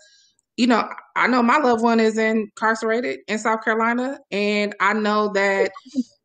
you 0.57 0.67
know 0.67 0.89
i 1.15 1.29
know 1.29 1.41
my 1.41 1.59
loved 1.59 1.85
one 1.85 2.01
is 2.01 2.19
incarcerated 2.19 3.21
in 3.29 3.39
south 3.39 3.63
carolina 3.63 4.19
and 4.33 4.75
i 4.81 4.93
know 4.93 5.29
that 5.33 5.71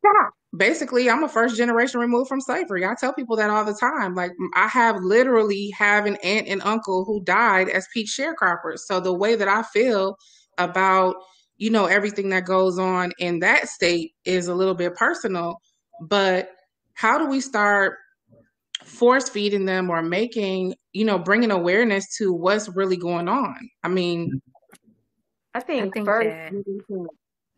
basically 0.55 1.09
i'm 1.09 1.23
a 1.23 1.29
first 1.29 1.57
generation 1.57 1.99
removed 1.99 2.27
from 2.27 2.41
slavery. 2.41 2.85
I 2.85 2.93
tell 2.99 3.13
people 3.13 3.35
that 3.37 3.49
all 3.49 3.65
the 3.65 3.73
time. 3.73 4.15
Like 4.15 4.31
i 4.55 4.67
have 4.67 4.97
literally 5.01 5.71
have 5.77 6.05
an 6.05 6.17
aunt 6.23 6.47
and 6.47 6.61
uncle 6.63 7.05
who 7.05 7.23
died 7.23 7.69
as 7.69 7.87
peak 7.93 8.07
sharecroppers. 8.07 8.79
So 8.79 8.99
the 8.99 9.13
way 9.13 9.35
that 9.35 9.47
i 9.47 9.63
feel 9.63 10.17
about 10.57 11.15
you 11.57 11.69
know 11.69 11.85
everything 11.85 12.29
that 12.29 12.45
goes 12.45 12.77
on 12.77 13.11
in 13.17 13.39
that 13.39 13.67
state 13.67 14.13
is 14.25 14.47
a 14.47 14.55
little 14.55 14.75
bit 14.75 14.95
personal. 14.95 15.57
But 16.01 16.49
how 16.93 17.17
do 17.17 17.27
we 17.27 17.41
start 17.41 17.97
force 18.83 19.29
feeding 19.29 19.65
them 19.65 19.89
or 19.89 20.01
making 20.01 20.75
you 20.91 21.05
know 21.05 21.17
bringing 21.17 21.51
awareness 21.51 22.05
to 22.17 22.31
what's 22.33 22.69
really 22.69 22.97
going 22.97 23.27
on? 23.27 23.55
I 23.83 23.87
mean 23.87 24.41
i 25.55 25.59
think, 25.59 25.87
I 25.87 25.89
think 25.89 26.05
first 26.05 26.29
that 26.29 26.53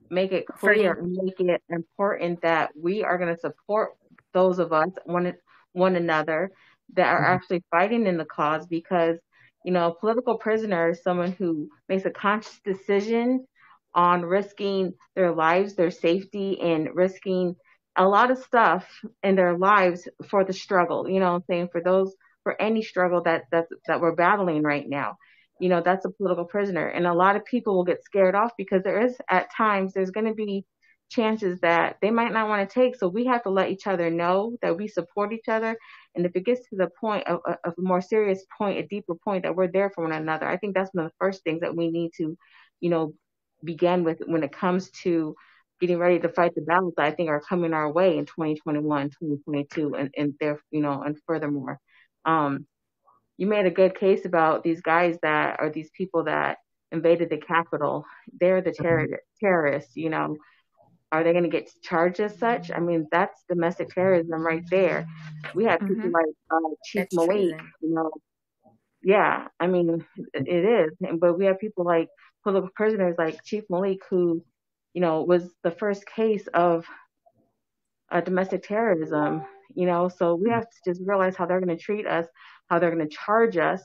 make 0.10 0.32
it 0.32 0.46
clear 0.48 1.02
make 1.02 1.40
it 1.40 1.62
important 1.70 2.42
that 2.42 2.72
we 2.80 3.04
are 3.04 3.18
going 3.18 3.34
to 3.34 3.40
support 3.40 3.92
those 4.34 4.60
of 4.60 4.74
us 4.74 4.90
one 5.06 5.34
one 5.74 5.96
another 5.96 6.52
that 6.94 7.08
are 7.08 7.24
mm-hmm. 7.24 7.34
actually 7.34 7.64
fighting 7.72 8.06
in 8.06 8.18
the 8.18 8.26
cause 8.26 8.66
because 8.68 9.18
you 9.64 9.72
know 9.72 9.92
a 9.92 10.00
political 10.00 10.38
prisoner 10.38 10.90
is 10.90 11.04
someone 11.04 11.32
who 11.32 11.70
makes 11.90 12.06
a 12.06 12.12
conscious 12.12 12.60
decision 12.64 13.46
on 13.94 14.24
risking 14.24 14.94
their 15.16 15.34
lives 15.34 15.76
their 15.76 15.92
safety 15.92 16.60
and 16.62 16.90
risking 16.94 17.56
a 17.98 18.06
lot 18.06 18.30
of 18.30 18.38
stuff 18.40 18.86
in 19.24 19.36
their 19.36 19.58
lives 19.58 20.08
for 20.30 20.44
the 20.44 20.54
struggle. 20.54 21.10
You 21.10 21.20
know 21.20 21.36
i'm 21.36 21.44
saying? 21.50 21.70
For 21.72 21.82
those 21.82 22.14
for 22.44 22.60
any 22.62 22.84
struggle 22.84 23.22
that 23.24 23.46
that 23.52 23.68
that 23.88 24.02
we're 24.02 24.16
battling 24.16 24.64
right 24.64 24.88
now 24.88 25.18
you 25.60 25.70
know 25.70 25.82
that's 25.82 26.06
a 26.06 26.10
political 26.10 26.46
prisoner. 26.46 26.88
And 26.88 27.08
a 27.08 27.14
lot 27.14 27.36
of 27.36 27.46
people 27.46 27.76
will 27.76 27.84
get 27.84 28.04
scared 28.04 28.36
off 28.36 28.52
because 28.58 28.84
there 28.84 29.06
is 29.06 29.18
at 29.30 29.54
times 29.56 29.94
there's 29.94 30.12
going 30.12 30.28
to 30.28 30.34
be 30.34 30.66
chances 31.10 31.60
that 31.62 31.98
they 32.02 32.10
might 32.10 32.34
not 32.34 32.48
want 32.48 32.68
to 32.68 32.74
take. 32.74 32.96
So 32.96 33.08
we 33.08 33.26
have 33.26 33.44
to 33.44 33.50
let 33.50 33.70
each 33.70 33.88
other 33.88 34.10
know 34.10 34.58
that 34.62 34.76
we 34.76 34.88
support 34.88 35.34
each 35.34 35.48
other. 35.48 35.78
And 36.16 36.26
if 36.26 36.36
it 36.36 36.46
gets 36.46 36.68
to 36.70 36.76
the 36.76 36.90
point 37.00 37.28
of, 37.28 37.42
of 37.46 37.74
a 37.78 37.82
more 37.82 38.02
serious 38.02 38.44
point 38.58 38.80
a 38.80 38.88
deeper 38.88 39.16
point 39.16 39.44
that 39.44 39.56
we're 39.56 39.68
there 39.72 39.90
for 39.92 40.04
one 40.04 40.14
another 40.14 40.48
i 40.48 40.58
think 40.58 40.74
that's 40.74 40.94
one 40.94 41.06
of 41.06 41.12
the 41.12 41.16
first 41.20 41.44
things 41.44 41.62
that 41.62 41.76
we 41.76 41.92
need 41.92 42.12
to 42.18 42.38
you 42.80 42.90
know 42.90 43.14
begin 43.64 44.04
with 44.04 44.22
when 44.26 44.44
it 44.44 44.52
comes 44.52 44.90
to 44.92 45.36
getting 45.82 45.98
ready 45.98 46.20
to 46.20 46.30
fight 46.30 46.56
the 46.56 46.62
battles 46.62 46.94
that 46.98 47.06
I 47.06 47.12
think 47.12 47.30
are 47.30 47.42
coming 47.42 47.74
our 47.74 47.92
way 47.92 48.18
in 48.18 48.26
2021, 48.26 49.10
2022, 49.10 49.96
and, 49.96 50.10
and 50.16 50.34
there, 50.40 50.60
you 50.72 50.82
know, 50.82 51.02
and 51.02 51.18
furthermore. 51.28 51.80
Um, 52.24 52.66
you 53.38 53.48
made 53.48 53.66
a 53.66 53.72
good 53.72 53.98
case 53.98 54.26
about 54.26 54.64
these 54.64 54.82
guys 54.82 55.18
that 55.22 55.60
are 55.60 55.70
these 55.70 55.90
people 55.92 56.24
that 56.26 56.58
invaded 56.92 57.30
the 57.30 57.38
Capitol. 57.38 58.06
They're 58.40 58.62
the 58.62 58.72
terror, 58.72 59.06
mm-hmm. 59.06 59.16
terrorists, 59.40 59.96
you 59.96 60.10
know. 60.10 60.38
Are 61.12 61.24
they 61.24 61.32
going 61.32 61.44
to 61.44 61.50
get 61.50 61.70
charged 61.82 62.20
as 62.20 62.38
such? 62.38 62.72
I 62.72 62.80
mean, 62.80 63.08
that's 63.12 63.44
domestic 63.48 63.90
terrorism 63.90 64.46
right 64.46 64.64
there. 64.70 65.08
We 65.54 65.66
have 65.66 65.80
mm-hmm. 65.80 65.94
people 65.94 66.12
like 66.12 66.26
uh, 66.52 66.76
Chief 66.84 67.02
that's 67.02 67.16
Malik, 67.16 67.58
true. 67.58 67.68
you 67.82 67.94
know. 67.94 68.12
Yeah, 69.04 69.48
I 69.60 69.68
mean, 69.68 70.06
it 70.34 70.48
is. 70.50 70.92
But 71.20 71.38
we 71.38 71.46
have 71.46 71.60
people 71.60 71.86
like 71.86 72.10
political 72.44 72.72
prisoners 72.76 73.16
like 73.18 73.44
Chief 73.44 73.64
Malik, 73.70 74.00
who, 74.10 74.44
you 74.94 75.02
know, 75.02 75.22
was 75.24 75.48
the 75.64 75.72
first 75.72 76.06
case 76.08 76.48
of 76.54 76.86
uh, 78.12 78.22
domestic 78.22 78.64
terrorism, 78.64 79.44
you 79.74 79.86
know. 79.86 80.10
So 80.10 80.36
we 80.36 80.50
have 80.50 80.64
to 80.64 80.78
just 80.86 81.02
realize 81.06 81.36
how 81.36 81.46
they're 81.46 81.62
going 81.62 81.78
to 81.78 81.82
treat 81.82 82.08
us, 82.08 82.26
how 82.70 82.80
they're 82.80 82.94
going 82.94 83.08
to 83.08 83.16
charge 83.16 83.58
us 83.58 83.82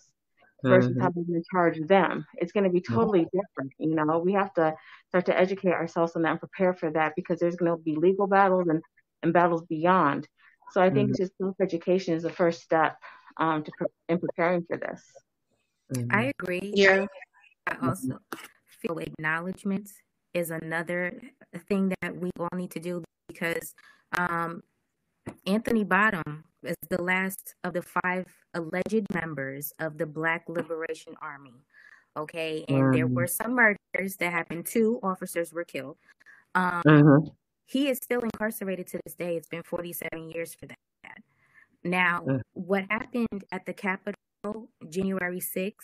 versus 0.62 0.90
mm-hmm. 0.90 1.01
how 1.01 1.11
they're 1.11 1.25
going 1.25 1.43
to 1.43 1.49
charge 1.51 1.79
them. 1.87 2.27
It's 2.37 2.53
going 2.53 2.64
to 2.64 2.71
be 2.71 2.81
totally 2.81 3.21
mm-hmm. 3.21 3.38
different. 3.38 3.73
You 3.79 3.95
know, 3.95 4.19
we 4.19 4.33
have 4.33 4.53
to 4.55 4.75
start 5.09 5.27
to 5.27 5.38
educate 5.38 5.73
ourselves 5.73 6.16
on 6.16 6.23
that 6.23 6.33
and 6.33 6.40
prepare 6.40 6.75
for 6.75 6.90
that 6.90 7.14
because 7.16 7.38
there's 7.38 7.57
going 7.57 7.71
to 7.71 7.83
be 7.83 7.97
legal 7.97 8.27
battles 8.27 8.69
and, 8.69 8.83
and 9.23 9.33
battles 9.33 9.62
beyond. 9.62 10.29
So 10.73 10.81
I 10.81 10.90
think 10.90 11.11
mm-hmm. 11.11 11.23
just 11.23 11.37
self 11.38 11.57
education 11.61 12.14
is 12.14 12.23
the 12.23 12.31
first 12.31 12.62
step 12.62 12.97
um, 13.37 13.64
to 13.64 13.73
in 14.09 14.19
preparing 14.19 14.64
for 14.64 14.77
this. 14.77 15.03
Mm-hmm. 15.95 16.14
I 16.14 16.33
agree. 16.38 16.73
Yeah. 16.75 17.07
I 17.66 17.87
also 17.87 18.19
feel 18.66 18.99
acknowledgement 18.99 19.90
is 20.33 20.51
another 20.51 21.21
thing 21.69 21.93
that 22.01 22.16
we 22.16 22.31
all 22.38 22.49
need 22.55 22.71
to 22.73 22.81
do 22.81 23.03
because 23.29 23.75
um, 24.16 24.62
Anthony 25.47 25.85
Bottom 25.85 26.45
is 26.64 26.77
the 26.88 27.03
last 27.03 27.55
of 27.64 27.73
the 27.73 27.83
five 27.83 28.27
alleged 28.55 29.07
members 29.12 29.73
of 29.79 29.99
the 29.99 30.07
Black 30.07 30.44
Liberation 30.49 31.14
Army. 31.23 31.55
Okay, 32.16 32.64
and 32.68 32.85
mm. 32.85 32.94
there 32.94 33.07
were 33.07 33.27
some 33.27 33.55
murders 33.55 34.16
that 34.18 34.33
happened. 34.33 34.66
Two 34.66 34.99
officers 35.03 35.53
were 35.53 35.64
killed. 35.64 35.96
Um, 36.55 36.83
mm-hmm. 36.87 37.29
He 37.66 37.88
is 37.88 37.99
still 37.99 38.20
incarcerated 38.20 38.88
to 38.88 39.01
this 39.05 39.14
day. 39.14 39.37
It's 39.37 39.46
been 39.46 39.62
47 39.62 40.31
years 40.31 40.55
for 40.55 40.66
that. 40.66 40.77
Now, 41.85 42.25
mm. 42.27 42.40
what 42.53 42.85
happened 42.90 43.44
at 43.53 43.64
the 43.64 43.73
Capitol 43.73 44.68
January 44.88 45.40
6th, 45.40 45.75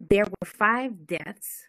there 0.00 0.24
were 0.24 0.46
five 0.46 1.06
deaths, 1.06 1.64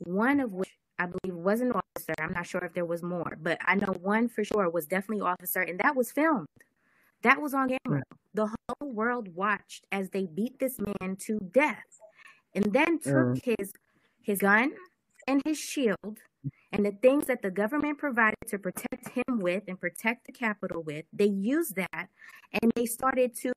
one 0.00 0.40
of 0.40 0.52
which 0.52 0.68
I 0.98 1.06
believe 1.06 1.36
was 1.36 1.60
an 1.60 1.72
officer. 1.72 2.14
I'm 2.20 2.32
not 2.32 2.46
sure 2.46 2.62
if 2.62 2.74
there 2.74 2.84
was 2.84 3.02
more, 3.02 3.38
but 3.40 3.58
I 3.64 3.76
know 3.76 3.94
one 4.02 4.28
for 4.28 4.44
sure 4.44 4.68
was 4.68 4.86
definitely 4.86 5.22
officer, 5.22 5.62
and 5.62 5.78
that 5.80 5.96
was 5.96 6.12
filmed. 6.12 6.46
That 7.22 7.40
was 7.40 7.54
on 7.54 7.70
camera. 7.84 8.02
The 8.34 8.46
whole 8.46 8.92
world 8.92 9.34
watched 9.34 9.86
as 9.90 10.10
they 10.10 10.26
beat 10.26 10.58
this 10.58 10.78
man 10.78 11.16
to 11.20 11.38
death, 11.52 12.00
and 12.54 12.72
then 12.72 12.98
took 13.00 13.14
mm. 13.14 13.56
his 13.58 13.72
his 14.22 14.38
gun 14.40 14.72
and 15.26 15.42
his 15.44 15.58
shield 15.58 16.18
and 16.72 16.84
the 16.84 16.92
things 16.92 17.26
that 17.26 17.42
the 17.42 17.50
government 17.50 17.98
provided 17.98 18.36
to 18.46 18.58
protect 18.58 19.08
him 19.08 19.38
with 19.40 19.64
and 19.68 19.80
protect 19.80 20.26
the 20.26 20.32
Capitol 20.32 20.82
with. 20.82 21.04
They 21.12 21.26
used 21.26 21.76
that, 21.76 22.08
and 22.62 22.70
they 22.74 22.86
started 22.86 23.34
to 23.36 23.52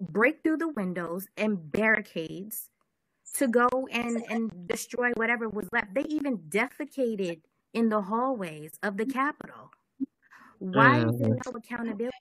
break 0.00 0.42
through 0.42 0.58
the 0.58 0.68
windows 0.68 1.26
and 1.36 1.70
barricades 1.70 2.68
to 3.34 3.48
go 3.48 3.68
and 3.90 4.22
and 4.28 4.50
destroy 4.66 5.12
whatever 5.14 5.48
was 5.48 5.68
left. 5.72 5.94
They 5.94 6.04
even 6.08 6.38
defecated 6.48 7.40
in 7.72 7.88
the 7.88 8.02
hallways 8.02 8.72
of 8.82 8.96
the 8.96 9.06
Capitol. 9.06 9.70
Why 10.58 10.98
is 10.98 11.18
there 11.18 11.30
mm-hmm. 11.30 11.50
no 11.50 11.58
accountability 11.58 12.16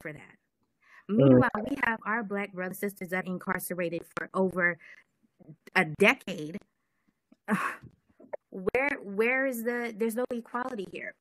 for 0.00 0.12
that? 0.12 0.36
Meanwhile, 1.08 1.50
we 1.68 1.76
have 1.84 1.98
our 2.06 2.22
black 2.22 2.52
brothers 2.52 2.82
and 2.82 2.90
sisters 2.90 3.08
that 3.10 3.24
are 3.24 3.26
incarcerated 3.26 4.02
for 4.16 4.30
over 4.34 4.78
a 5.74 5.84
decade. 5.84 6.58
Where 8.52 8.98
where 9.04 9.46
is 9.46 9.62
the 9.62 9.94
there's 9.96 10.16
no 10.16 10.24
equality 10.32 10.88
here. 10.90 11.14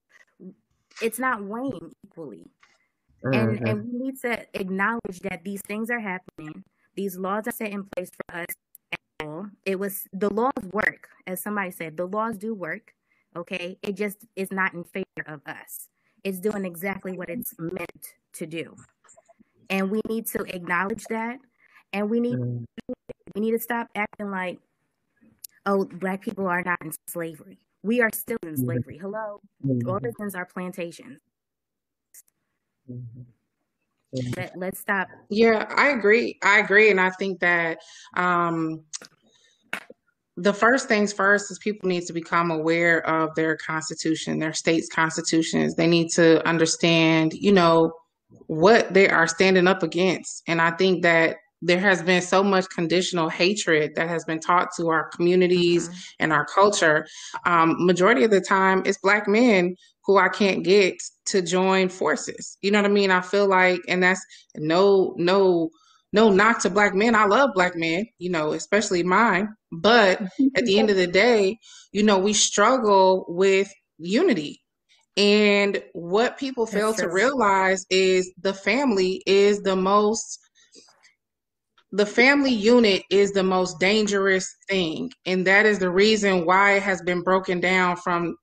It's 0.99 1.19
not 1.19 1.43
weighing 1.43 1.91
equally. 2.03 2.47
Mm-hmm. 3.23 3.67
and 3.67 3.83
we 3.83 3.99
need 3.99 4.19
to 4.21 4.45
acknowledge 4.59 5.19
that 5.21 5.43
these 5.43 5.61
things 5.67 5.91
are 5.91 5.99
happening. 5.99 6.63
These 6.95 7.17
laws 7.17 7.47
are 7.47 7.51
set 7.51 7.69
in 7.69 7.83
place 7.83 8.09
for 8.09 8.37
us 8.37 8.47
it 9.65 9.79
was 9.79 10.07
the 10.13 10.33
laws 10.33 10.63
work, 10.71 11.09
as 11.27 11.41
somebody 11.41 11.71
said, 11.71 11.97
the 11.97 12.05
laws 12.05 12.37
do 12.37 12.53
work. 12.53 12.93
Okay. 13.35 13.77
It 13.83 13.95
just 13.95 14.25
is 14.35 14.51
not 14.51 14.73
in 14.73 14.83
favor 14.83 15.05
of 15.27 15.41
us. 15.45 15.87
It's 16.23 16.39
doing 16.39 16.65
exactly 16.65 17.13
what 17.17 17.29
it's 17.29 17.53
meant 17.57 18.07
to 18.33 18.45
do. 18.45 18.75
And 19.69 19.91
we 19.91 20.01
need 20.07 20.25
to 20.27 20.43
acknowledge 20.43 21.03
that. 21.09 21.37
And 21.93 22.09
we 22.09 22.19
need 22.19 22.35
mm. 22.35 22.65
we 23.35 23.41
need 23.41 23.51
to 23.51 23.59
stop 23.59 23.87
acting 23.95 24.29
like, 24.29 24.59
oh, 25.65 25.85
black 25.85 26.21
people 26.21 26.47
are 26.47 26.63
not 26.63 26.77
in 26.83 26.91
slavery. 27.07 27.59
We 27.83 28.01
are 28.01 28.09
still 28.13 28.37
in 28.43 28.53
mm-hmm. 28.53 28.65
slavery. 28.65 28.97
Hello. 28.97 29.41
Mm-hmm. 29.65 29.87
Origins 29.87 30.35
are 30.35 30.45
plantations. 30.45 31.19
Mm-hmm. 32.89 33.21
Let, 34.37 34.53
let's 34.57 34.79
stop. 34.79 35.07
Yeah, 35.29 35.71
I 35.75 35.89
agree. 35.89 36.37
I 36.43 36.59
agree. 36.59 36.89
And 36.89 36.99
I 36.99 37.11
think 37.19 37.39
that 37.41 37.77
um, 38.17 38.83
the 40.35 40.53
first 40.53 40.87
things 40.87 41.13
first 41.13 41.51
is 41.51 41.59
people 41.59 41.87
need 41.87 42.05
to 42.07 42.13
become 42.13 42.49
aware 42.49 43.05
of 43.07 43.35
their 43.35 43.55
constitution, 43.57 44.39
their 44.39 44.53
state's 44.53 44.89
constitutions. 44.89 45.75
They 45.75 45.87
need 45.87 46.09
to 46.15 46.45
understand, 46.47 47.33
you 47.33 47.51
know, 47.51 47.91
what 48.47 48.93
they 48.93 49.09
are 49.09 49.27
standing 49.27 49.67
up 49.67 49.83
against. 49.83 50.43
And 50.47 50.61
I 50.61 50.71
think 50.71 51.03
that 51.03 51.37
there 51.61 51.79
has 51.79 52.01
been 52.01 52.21
so 52.21 52.43
much 52.43 52.69
conditional 52.69 53.29
hatred 53.29 53.93
that 53.95 54.07
has 54.07 54.23
been 54.23 54.39
taught 54.39 54.69
to 54.77 54.87
our 54.89 55.09
communities 55.09 55.89
mm-hmm. 55.89 55.99
and 56.19 56.33
our 56.33 56.45
culture. 56.45 57.05
Um, 57.45 57.75
majority 57.85 58.23
of 58.23 58.31
the 58.31 58.41
time, 58.41 58.81
it's 58.85 58.97
black 58.97 59.27
men 59.27 59.75
who 60.05 60.17
I 60.17 60.29
can't 60.29 60.63
get 60.63 60.95
to 61.27 61.41
join 61.41 61.89
forces. 61.89 62.57
You 62.61 62.71
know 62.71 62.81
what 62.81 62.89
I 62.89 62.93
mean? 62.93 63.11
I 63.11 63.21
feel 63.21 63.47
like, 63.47 63.81
and 63.87 64.01
that's 64.01 64.25
no, 64.55 65.13
no 65.17 65.69
no 66.11 66.29
knock 66.31 66.59
to 66.61 66.69
black 66.69 66.95
men. 66.95 67.15
I 67.15 67.25
love 67.25 67.51
black 67.53 67.75
men, 67.75 68.07
you 68.17 68.29
know, 68.29 68.53
especially 68.53 69.03
mine. 69.03 69.49
But 69.71 70.21
at 70.55 70.65
the 70.65 70.79
end 70.79 70.89
of 70.89 70.97
the 70.97 71.07
day, 71.07 71.59
you 71.91 72.03
know, 72.03 72.17
we 72.17 72.33
struggle 72.33 73.25
with 73.27 73.71
unity. 73.97 74.61
And 75.17 75.83
what 75.93 76.37
people 76.37 76.65
fail 76.65 76.93
to 76.93 77.09
realize 77.09 77.85
is 77.89 78.31
the 78.41 78.53
family 78.53 79.21
is 79.25 79.61
the 79.61 79.75
most 79.75 80.39
the 81.91 82.05
family 82.05 82.53
unit 82.53 83.01
is 83.09 83.31
the 83.31 83.43
most 83.43 83.79
dangerous 83.79 84.55
thing. 84.69 85.11
And 85.25 85.45
that 85.47 85.65
is 85.65 85.79
the 85.79 85.89
reason 85.89 86.45
why 86.45 86.73
it 86.73 86.83
has 86.83 87.01
been 87.01 87.23
broken 87.23 87.59
down 87.59 87.97
from 87.97 88.35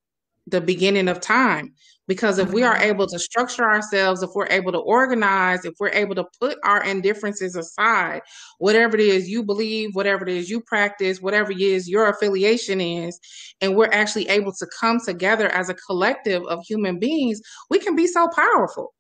the 0.48 0.60
beginning 0.60 1.06
of 1.08 1.20
time 1.20 1.72
because 2.06 2.38
if 2.38 2.52
we 2.52 2.62
are 2.62 2.74
mm-hmm. 2.74 2.90
able 2.90 3.06
to 3.06 3.18
structure 3.18 3.64
ourselves 3.64 4.22
if 4.22 4.30
we're 4.34 4.46
able 4.48 4.72
to 4.72 4.78
organize 4.78 5.64
if 5.64 5.74
we're 5.78 5.90
able 5.90 6.14
to 6.14 6.24
put 6.40 6.58
our 6.64 6.82
indifferences 6.84 7.56
aside 7.56 8.20
whatever 8.58 8.96
it 8.96 9.00
is 9.00 9.28
you 9.28 9.42
believe 9.42 9.90
whatever 9.94 10.26
it 10.26 10.34
is 10.34 10.50
you 10.50 10.60
practice 10.60 11.20
whatever 11.20 11.52
it 11.52 11.60
is 11.60 11.88
your 11.88 12.08
affiliation 12.08 12.80
is 12.80 13.18
and 13.60 13.76
we're 13.76 13.92
actually 13.92 14.28
able 14.28 14.52
to 14.52 14.66
come 14.78 14.98
together 15.04 15.48
as 15.48 15.68
a 15.68 15.74
collective 15.74 16.42
of 16.44 16.62
human 16.66 16.98
beings 16.98 17.40
we 17.70 17.78
can 17.78 17.96
be 17.96 18.06
so 18.06 18.28
powerful. 18.28 18.92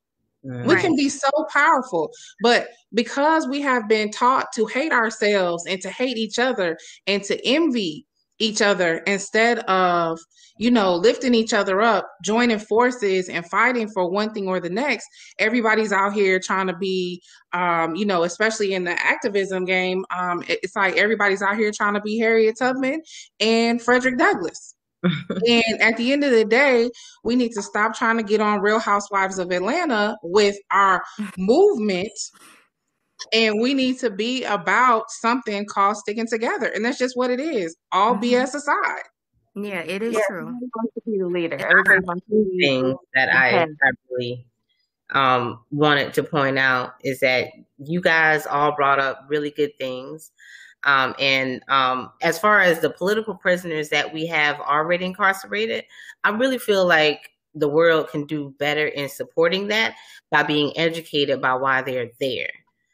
We 0.42 0.76
can 0.76 0.94
be 0.94 1.08
so 1.08 1.28
powerful. 1.52 2.12
But 2.40 2.68
because 2.94 3.48
we 3.48 3.60
have 3.62 3.88
been 3.88 4.12
taught 4.12 4.52
to 4.54 4.66
hate 4.66 4.92
ourselves 4.92 5.64
and 5.66 5.80
to 5.82 5.90
hate 5.90 6.16
each 6.16 6.38
other 6.38 6.78
and 7.06 7.22
to 7.24 7.44
envy 7.44 8.06
each 8.38 8.60
other 8.62 8.98
instead 9.06 9.60
of 9.60 10.18
you 10.58 10.70
know 10.70 10.94
lifting 10.94 11.34
each 11.34 11.52
other 11.52 11.80
up 11.80 12.08
joining 12.24 12.58
forces 12.58 13.28
and 13.28 13.48
fighting 13.48 13.88
for 13.88 14.10
one 14.10 14.32
thing 14.32 14.48
or 14.48 14.60
the 14.60 14.70
next. 14.70 15.06
Everybody's 15.38 15.92
out 15.92 16.12
here 16.12 16.40
trying 16.40 16.66
to 16.66 16.76
be 16.76 17.22
um, 17.52 17.94
you 17.94 18.04
know 18.04 18.24
especially 18.24 18.74
in 18.74 18.84
the 18.84 18.92
activism 18.92 19.64
game 19.64 20.04
um, 20.16 20.42
it's 20.48 20.76
like 20.76 20.96
everybody's 20.96 21.42
out 21.42 21.56
here 21.56 21.72
trying 21.74 21.94
to 21.94 22.00
be 22.00 22.18
harriet 22.18 22.56
tubman 22.58 23.02
and 23.40 23.82
frederick 23.82 24.18
douglass. 24.18 24.74
And 25.46 25.80
at 25.80 25.96
the 25.96 26.12
end 26.12 26.24
of 26.24 26.32
the 26.32 26.44
day, 26.44 26.90
we 27.22 27.36
need 27.36 27.52
to 27.52 27.62
stop 27.62 27.94
trying 27.94 28.16
to 28.16 28.24
get 28.24 28.40
on 28.40 28.60
Real 28.60 28.80
Housewives 28.80 29.38
of 29.38 29.52
Atlanta 29.52 30.16
with 30.22 30.56
our 30.72 31.02
movement 31.38 32.10
and 33.32 33.60
we 33.60 33.74
need 33.74 33.98
to 34.00 34.10
be 34.10 34.44
about 34.44 35.10
something 35.10 35.66
called 35.66 35.96
sticking 35.96 36.26
together. 36.26 36.66
And 36.66 36.84
that's 36.84 36.98
just 36.98 37.16
what 37.16 37.30
it 37.30 37.40
is. 37.40 37.76
All 37.92 38.14
mm-hmm. 38.14 38.24
BS 38.24 38.54
aside. 38.54 39.02
Yeah, 39.54 39.80
it 39.80 40.02
is 40.02 40.14
yeah, 40.14 40.20
true. 40.28 40.44
wants 40.44 40.94
to 40.94 41.00
be 41.06 41.18
the 41.18 41.26
leader. 41.26 41.56
Everybody 41.56 42.00
wants 42.04 42.26
to 42.26 42.44
be 42.44 42.66
things 42.66 42.94
that 43.14 43.34
I, 43.34 43.62
I 43.62 43.90
really 44.10 44.46
um, 45.10 45.60
wanted 45.70 46.12
to 46.14 46.22
point 46.22 46.58
out 46.58 46.94
is 47.02 47.20
that 47.20 47.48
you 47.78 48.02
guys 48.02 48.46
all 48.46 48.76
brought 48.76 48.98
up 48.98 49.24
really 49.28 49.50
good 49.50 49.76
things. 49.78 50.30
Um, 50.84 51.14
and 51.18 51.62
um, 51.68 52.12
as 52.22 52.38
far 52.38 52.60
as 52.60 52.80
the 52.80 52.90
political 52.90 53.34
prisoners 53.34 53.88
that 53.88 54.12
we 54.12 54.26
have 54.26 54.60
already 54.60 55.06
incarcerated, 55.06 55.84
I 56.22 56.30
really 56.30 56.58
feel 56.58 56.86
like 56.86 57.30
the 57.54 57.68
world 57.68 58.10
can 58.10 58.26
do 58.26 58.54
better 58.58 58.86
in 58.86 59.08
supporting 59.08 59.68
that 59.68 59.96
by 60.30 60.42
being 60.42 60.76
educated 60.76 61.40
by 61.40 61.54
why 61.54 61.82
they're 61.82 62.10
there. 62.20 62.50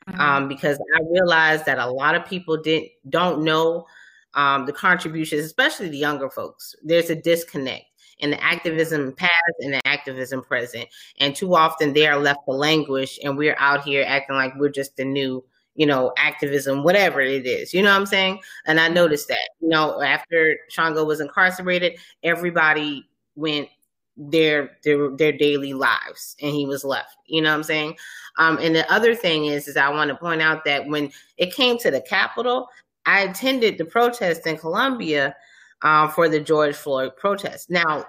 Mm-hmm. 0.08 0.20
Um, 0.20 0.48
because 0.48 0.78
I 0.96 1.00
realized 1.10 1.66
that 1.66 1.78
a 1.78 1.86
lot 1.86 2.14
of 2.14 2.26
people 2.26 2.56
didn't 2.60 2.88
don't 3.08 3.44
know 3.44 3.86
um, 4.34 4.66
the 4.66 4.72
contributions, 4.72 5.44
especially 5.44 5.88
the 5.88 5.98
younger 5.98 6.28
folks. 6.28 6.74
There's 6.82 7.10
a 7.10 7.14
disconnect 7.14 7.84
in 8.18 8.30
the 8.30 8.42
activism 8.42 9.12
past 9.12 9.32
and 9.60 9.74
the 9.74 9.86
activism 9.86 10.42
present, 10.42 10.88
and 11.20 11.36
too 11.36 11.54
often 11.54 11.92
they 11.92 12.06
are 12.06 12.18
left 12.18 12.40
to 12.48 12.52
languish, 12.52 13.18
and 13.22 13.36
we're 13.36 13.56
out 13.58 13.84
here 13.84 14.04
acting 14.06 14.36
like 14.36 14.52
we're 14.58 14.70
just 14.70 14.96
the 14.96 15.04
new 15.04 15.44
you 15.74 15.86
know, 15.86 16.12
activism, 16.18 16.82
whatever 16.82 17.20
it 17.20 17.46
is. 17.46 17.72
You 17.72 17.82
know 17.82 17.90
what 17.90 18.00
I'm 18.00 18.06
saying? 18.06 18.40
And 18.66 18.78
I 18.78 18.88
noticed 18.88 19.28
that, 19.28 19.50
you 19.60 19.68
know, 19.68 20.02
after 20.02 20.56
Shango 20.68 21.04
was 21.04 21.20
incarcerated, 21.20 21.98
everybody 22.22 23.08
went 23.36 23.68
their 24.16 24.78
their 24.84 25.10
their 25.16 25.32
daily 25.32 25.72
lives 25.74 26.36
and 26.40 26.52
he 26.52 26.66
was 26.66 26.84
left. 26.84 27.16
You 27.26 27.42
know 27.42 27.50
what 27.50 27.56
I'm 27.56 27.62
saying? 27.62 27.96
Um, 28.38 28.58
and 28.58 28.74
the 28.74 28.90
other 28.92 29.14
thing 29.14 29.46
is, 29.46 29.68
is 29.68 29.76
I 29.76 29.90
want 29.90 30.08
to 30.08 30.16
point 30.16 30.42
out 30.42 30.64
that 30.64 30.86
when 30.86 31.10
it 31.38 31.54
came 31.54 31.78
to 31.78 31.90
the 31.90 32.00
Capitol, 32.00 32.68
I 33.06 33.20
attended 33.20 33.78
the 33.78 33.84
protest 33.84 34.46
in 34.46 34.56
Columbia 34.56 35.34
um, 35.82 36.10
for 36.10 36.28
the 36.28 36.40
George 36.40 36.76
Floyd 36.76 37.16
protest. 37.16 37.70
Now, 37.70 38.06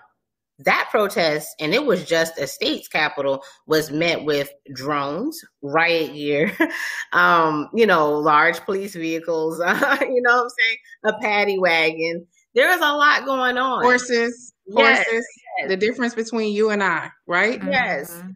that 0.60 0.88
protest, 0.92 1.56
and 1.60 1.74
it 1.74 1.86
was 1.86 2.06
just 2.06 2.38
a 2.38 2.48
state's 2.48 2.88
capital, 2.88 3.44
was 3.66 3.92
met 3.92 4.24
with 4.24 4.52
drones, 4.74 5.44
riot 5.62 6.14
gear, 6.14 6.56
um, 7.12 7.70
you 7.74 7.86
know, 7.86 8.12
large 8.12 8.60
police 8.62 8.96
vehicles, 8.96 9.60
uh, 9.60 9.98
you 10.02 10.22
know 10.22 10.36
what 10.36 10.44
I'm 10.44 10.50
saying, 10.50 10.78
a 11.06 11.14
paddy 11.20 11.60
wagon. 11.60 12.28
There 12.56 12.70
was 12.70 12.80
a 12.80 12.96
lot 12.96 13.26
going 13.26 13.58
on. 13.58 13.82
Horses, 13.82 14.54
yes, 14.68 15.06
horses. 15.06 15.26
Yes. 15.60 15.70
The 15.70 15.78
difference 15.78 16.16
between 16.16 16.54
you 16.54 16.70
and 16.70 16.84
I, 16.84 17.10
right? 17.28 17.62
Yes. 17.64 18.12
Mm-hmm. 18.12 18.30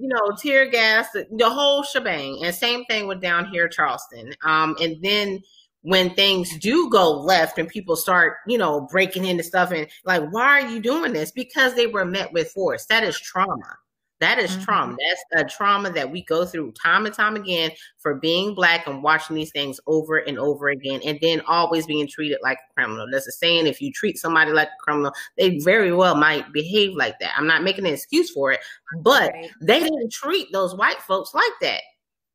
You 0.00 0.08
know, 0.08 0.36
tear 0.38 0.68
gas, 0.68 1.10
the, 1.12 1.26
the 1.36 1.48
whole 1.48 1.82
shebang. 1.82 2.40
And 2.44 2.54
same 2.54 2.84
thing 2.86 3.06
with 3.06 3.20
down 3.20 3.46
here, 3.46 3.68
Charleston. 3.68 4.34
Um, 4.44 4.76
and 4.80 4.96
then 5.02 5.40
when 5.82 6.14
things 6.14 6.56
do 6.58 6.88
go 6.90 7.12
left 7.12 7.58
and 7.58 7.68
people 7.68 7.94
start, 7.94 8.38
you 8.46 8.56
know, 8.56 8.88
breaking 8.90 9.26
into 9.26 9.44
stuff 9.44 9.70
and 9.70 9.86
like, 10.04 10.22
why 10.30 10.62
are 10.62 10.68
you 10.68 10.80
doing 10.80 11.12
this? 11.12 11.30
Because 11.30 11.74
they 11.74 11.86
were 11.86 12.04
met 12.04 12.32
with 12.32 12.50
force. 12.50 12.86
That 12.86 13.04
is 13.04 13.18
trauma. 13.20 13.76
That 14.24 14.38
is 14.38 14.52
mm-hmm. 14.52 14.62
trauma. 14.62 14.96
That's 14.98 15.44
a 15.44 15.54
trauma 15.54 15.90
that 15.90 16.10
we 16.10 16.22
go 16.24 16.46
through 16.46 16.72
time 16.72 17.04
and 17.04 17.14
time 17.14 17.36
again 17.36 17.72
for 17.98 18.14
being 18.14 18.54
black 18.54 18.86
and 18.86 19.02
watching 19.02 19.36
these 19.36 19.50
things 19.50 19.78
over 19.86 20.16
and 20.16 20.38
over 20.38 20.70
again, 20.70 21.02
and 21.04 21.18
then 21.20 21.42
always 21.46 21.86
being 21.86 22.08
treated 22.08 22.38
like 22.42 22.56
a 22.56 22.72
criminal. 22.72 23.06
There's 23.10 23.26
a 23.26 23.32
saying: 23.32 23.66
if 23.66 23.82
you 23.82 23.92
treat 23.92 24.16
somebody 24.16 24.52
like 24.52 24.68
a 24.68 24.82
criminal, 24.82 25.12
they 25.36 25.58
very 25.58 25.92
well 25.92 26.14
might 26.14 26.50
behave 26.54 26.96
like 26.96 27.18
that. 27.18 27.32
I'm 27.36 27.46
not 27.46 27.64
making 27.64 27.86
an 27.86 27.92
excuse 27.92 28.30
for 28.30 28.50
it, 28.50 28.60
but 29.02 29.30
right. 29.30 29.50
they 29.60 29.80
didn't 29.80 30.10
treat 30.10 30.50
those 30.54 30.74
white 30.74 31.02
folks 31.02 31.34
like 31.34 31.44
that, 31.60 31.82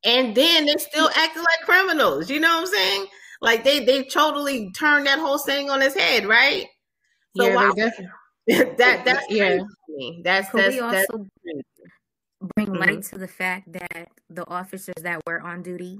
and 0.04 0.32
then 0.36 0.66
they 0.66 0.76
still 0.76 1.10
acting 1.16 1.42
like 1.42 1.66
criminals. 1.66 2.30
You 2.30 2.38
know 2.38 2.54
what 2.54 2.68
I'm 2.68 2.72
saying? 2.72 3.06
Like 3.40 3.64
they 3.64 3.84
they 3.84 4.04
totally 4.04 4.70
turned 4.78 5.06
that 5.08 5.18
whole 5.18 5.38
thing 5.38 5.70
on 5.70 5.80
his 5.80 5.94
head, 5.94 6.24
right? 6.24 6.66
So 7.36 7.48
yeah, 7.48 7.54
why, 7.56 7.72
definitely. 7.74 8.06
that 8.78 9.04
that's 9.04 9.26
yeah. 9.28 9.58
That's 10.22 10.50
Could 10.50 10.60
that's, 10.60 10.74
we 10.74 10.80
also 10.80 10.96
that's 10.96 11.64
bring 12.54 12.68
mm-hmm. 12.68 12.76
light 12.76 13.02
to 13.04 13.18
the 13.18 13.28
fact 13.28 13.72
that 13.72 14.08
the 14.28 14.48
officers 14.48 14.94
that 15.02 15.20
were 15.26 15.40
on 15.40 15.62
duty 15.62 15.98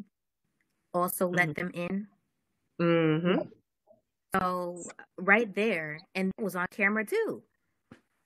also 0.95 1.27
mm-hmm. 1.27 1.37
let 1.37 1.55
them 1.55 1.71
in. 1.75 2.07
Mm-hmm. 2.81 3.39
So 4.35 4.83
right 5.19 5.53
there, 5.55 6.01
and 6.15 6.33
it 6.39 6.43
was 6.43 6.57
on 6.57 6.67
camera 6.71 7.05
too. 7.05 7.43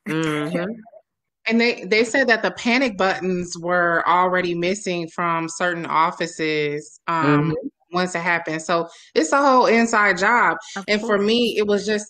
Mm-hmm. 0.09 0.73
and 1.49 1.61
they 1.61 1.85
they 1.85 2.05
said 2.05 2.29
that 2.29 2.43
the 2.43 2.53
panic 2.53 2.97
buttons 2.97 3.57
were 3.59 4.07
already 4.07 4.55
missing 4.55 5.09
from 5.09 5.49
certain 5.49 5.87
offices. 5.87 7.01
Um, 7.07 7.51
mm-hmm 7.51 7.69
once 7.95 8.15
it 8.15 8.21
happened, 8.21 8.61
So 8.61 8.89
it's 9.15 9.33
a 9.33 9.41
whole 9.41 9.67
inside 9.67 10.19
job. 10.19 10.59
Of 10.77 10.85
and 10.89 11.01
course. 11.01 11.09
for 11.09 11.19
me, 11.23 11.57
it 11.57 11.67
was 11.67 11.87
just 11.87 12.07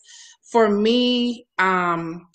for 0.51 0.69
me, 0.69 1.47
um, 1.59 2.27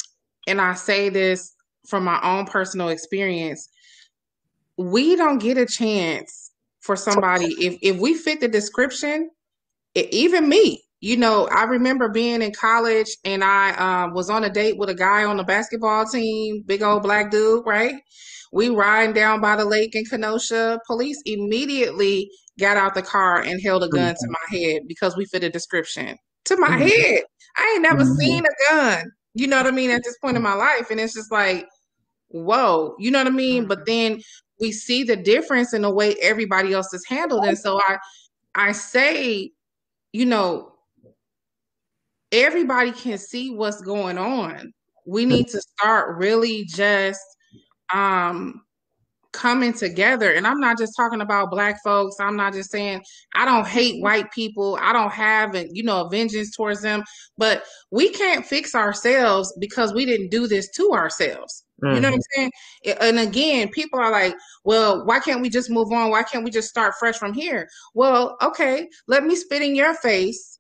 and 0.47 0.61
I 0.61 0.75
say 0.75 1.09
this 1.09 1.55
from 1.87 2.03
my 2.03 2.19
own 2.23 2.45
personal 2.45 2.89
experience, 2.89 3.69
we 4.77 5.15
don't 5.15 5.39
get 5.39 5.57
a 5.57 5.65
chance 5.65 6.51
for 6.81 6.95
somebody 6.95 7.47
if 7.59 7.77
if 7.81 7.99
we 7.99 8.13
fit 8.13 8.39
the 8.39 8.47
description, 8.47 9.29
it, 9.95 10.11
even 10.13 10.47
me, 10.47 10.81
you 11.01 11.17
know, 11.17 11.47
I 11.51 11.63
remember 11.63 12.09
being 12.09 12.41
in 12.41 12.53
college 12.53 13.07
and 13.23 13.43
I 13.43 13.71
uh, 13.71 14.13
was 14.13 14.29
on 14.29 14.43
a 14.43 14.49
date 14.49 14.77
with 14.77 14.89
a 14.89 14.95
guy 14.95 15.23
on 15.23 15.37
the 15.37 15.43
basketball 15.43 16.05
team, 16.05 16.63
big 16.65 16.83
old 16.83 17.03
black 17.03 17.31
dude, 17.31 17.65
right? 17.65 17.95
We 18.51 18.69
riding 18.69 19.13
down 19.13 19.41
by 19.41 19.55
the 19.55 19.65
lake 19.65 19.95
in 19.95 20.05
Kenosha. 20.05 20.79
Police 20.87 21.21
immediately 21.25 22.29
got 22.59 22.77
out 22.77 22.95
the 22.95 23.01
car 23.01 23.41
and 23.41 23.61
held 23.61 23.83
a 23.83 23.89
gun 23.89 24.13
mm-hmm. 24.13 24.31
to 24.31 24.37
my 24.51 24.57
head 24.57 24.81
because 24.87 25.15
we 25.15 25.25
fit 25.25 25.43
a 25.43 25.49
description 25.49 26.17
to 26.45 26.57
my 26.57 26.67
mm-hmm. 26.67 26.87
head. 26.87 27.21
I 27.55 27.73
ain't 27.73 27.83
never 27.83 28.03
mm-hmm. 28.03 28.15
seen 28.15 28.43
a 28.45 28.71
gun. 28.73 29.11
You 29.39 29.47
know 29.47 29.57
what 29.57 29.67
I 29.67 29.71
mean? 29.71 29.91
At 29.91 30.03
this 30.03 30.17
point 30.19 30.37
in 30.37 30.43
my 30.43 30.53
life, 30.53 30.91
and 30.91 30.99
it's 30.99 31.13
just 31.13 31.31
like, 31.31 31.67
whoa, 32.27 32.95
you 32.99 33.09
know 33.09 33.19
what 33.19 33.27
I 33.27 33.31
mean? 33.31 33.65
But 33.65 33.79
mm-hmm. 33.79 34.13
then 34.15 34.21
we 34.59 34.71
see 34.71 35.03
the 35.03 35.15
difference 35.15 35.73
in 35.73 35.81
the 35.83 35.93
way 35.93 36.15
everybody 36.21 36.73
else 36.73 36.93
is 36.93 37.05
handled, 37.07 37.45
and 37.45 37.57
so 37.57 37.79
I, 37.87 37.97
I 38.55 38.71
say, 38.73 39.51
you 40.11 40.25
know, 40.25 40.73
everybody 42.31 42.91
can 42.91 43.17
see 43.17 43.51
what's 43.51 43.81
going 43.81 44.17
on. 44.17 44.73
We 45.05 45.25
need 45.25 45.47
to 45.47 45.61
start 45.61 46.17
really 46.17 46.65
just 46.65 47.21
um 47.93 48.61
coming 49.31 49.73
together. 49.73 50.31
And 50.31 50.47
i'm 50.47 50.59
not 50.59 50.77
just 50.77 50.93
talking 50.95 51.21
about 51.21 51.51
black 51.51 51.77
folks. 51.83 52.15
I'm 52.19 52.35
not 52.35 52.53
just 52.53 52.71
saying 52.71 53.03
i 53.35 53.45
don't 53.45 53.67
hate 53.67 54.01
white 54.01 54.31
people. 54.31 54.77
I 54.81 54.93
don't 54.93 55.11
have 55.11 55.55
and 55.55 55.69
you 55.75 55.83
know 55.83 56.05
a 56.05 56.09
vengeance 56.09 56.55
towards 56.55 56.81
them. 56.81 57.03
But 57.37 57.63
we 57.91 58.09
can't 58.09 58.45
fix 58.45 58.75
ourselves 58.75 59.55
because 59.59 59.93
we 59.93 60.05
didn't 60.05 60.29
do 60.29 60.47
this 60.47 60.69
to 60.71 60.91
ourselves. 60.91 61.65
Mm-hmm. 61.83 61.95
you 61.95 62.01
know 62.01 62.09
what 62.09 62.15
i'm 62.15 62.19
mm-hmm. 62.19 62.49
saying? 62.85 62.97
And 62.99 63.19
again 63.19 63.69
people 63.69 63.99
are 63.99 64.11
like 64.11 64.35
well 64.63 65.05
why 65.05 65.19
can't 65.19 65.41
we 65.41 65.49
just 65.49 65.69
move 65.69 65.91
on? 65.91 66.09
Why 66.09 66.23
can't 66.23 66.43
we 66.43 66.51
just 66.51 66.69
start 66.69 66.95
fresh 66.99 67.17
from 67.17 67.33
here? 67.33 67.67
Well 67.93 68.37
okay 68.41 68.87
let 69.07 69.23
me 69.23 69.35
spit 69.35 69.61
in 69.61 69.75
your 69.75 69.93
face 69.93 70.59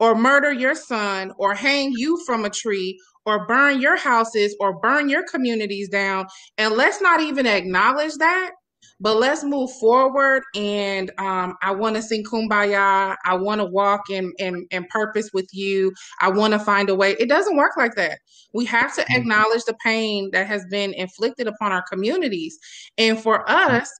or 0.00 0.14
murder 0.14 0.52
your 0.52 0.74
son 0.74 1.32
or 1.38 1.54
hang 1.54 1.92
you 1.92 2.22
from 2.24 2.44
a 2.44 2.50
tree 2.50 2.98
or 3.28 3.46
burn 3.46 3.78
your 3.78 3.96
houses 3.96 4.56
or 4.58 4.80
burn 4.80 5.10
your 5.10 5.22
communities 5.28 5.90
down. 5.90 6.26
And 6.56 6.74
let's 6.74 7.02
not 7.02 7.20
even 7.20 7.46
acknowledge 7.46 8.14
that, 8.14 8.52
but 9.00 9.18
let's 9.18 9.44
move 9.44 9.70
forward. 9.78 10.44
And 10.56 11.10
um, 11.18 11.56
I 11.62 11.72
want 11.72 11.96
to 11.96 12.02
sing 12.02 12.24
Kumbaya. 12.24 13.16
I 13.26 13.34
want 13.34 13.60
to 13.60 13.66
walk 13.66 14.08
in, 14.08 14.32
in, 14.38 14.66
in 14.70 14.86
purpose 14.86 15.28
with 15.34 15.48
you. 15.52 15.92
I 16.22 16.30
want 16.30 16.54
to 16.54 16.58
find 16.58 16.88
a 16.88 16.94
way. 16.94 17.16
It 17.20 17.28
doesn't 17.28 17.56
work 17.56 17.72
like 17.76 17.96
that. 17.96 18.18
We 18.54 18.64
have 18.64 18.94
to 18.94 19.02
mm-hmm. 19.02 19.20
acknowledge 19.20 19.64
the 19.64 19.76
pain 19.84 20.30
that 20.32 20.46
has 20.46 20.64
been 20.70 20.94
inflicted 20.94 21.46
upon 21.46 21.70
our 21.70 21.82
communities. 21.82 22.58
And 22.96 23.20
for 23.20 23.44
mm-hmm. 23.44 23.74
us, 23.74 23.90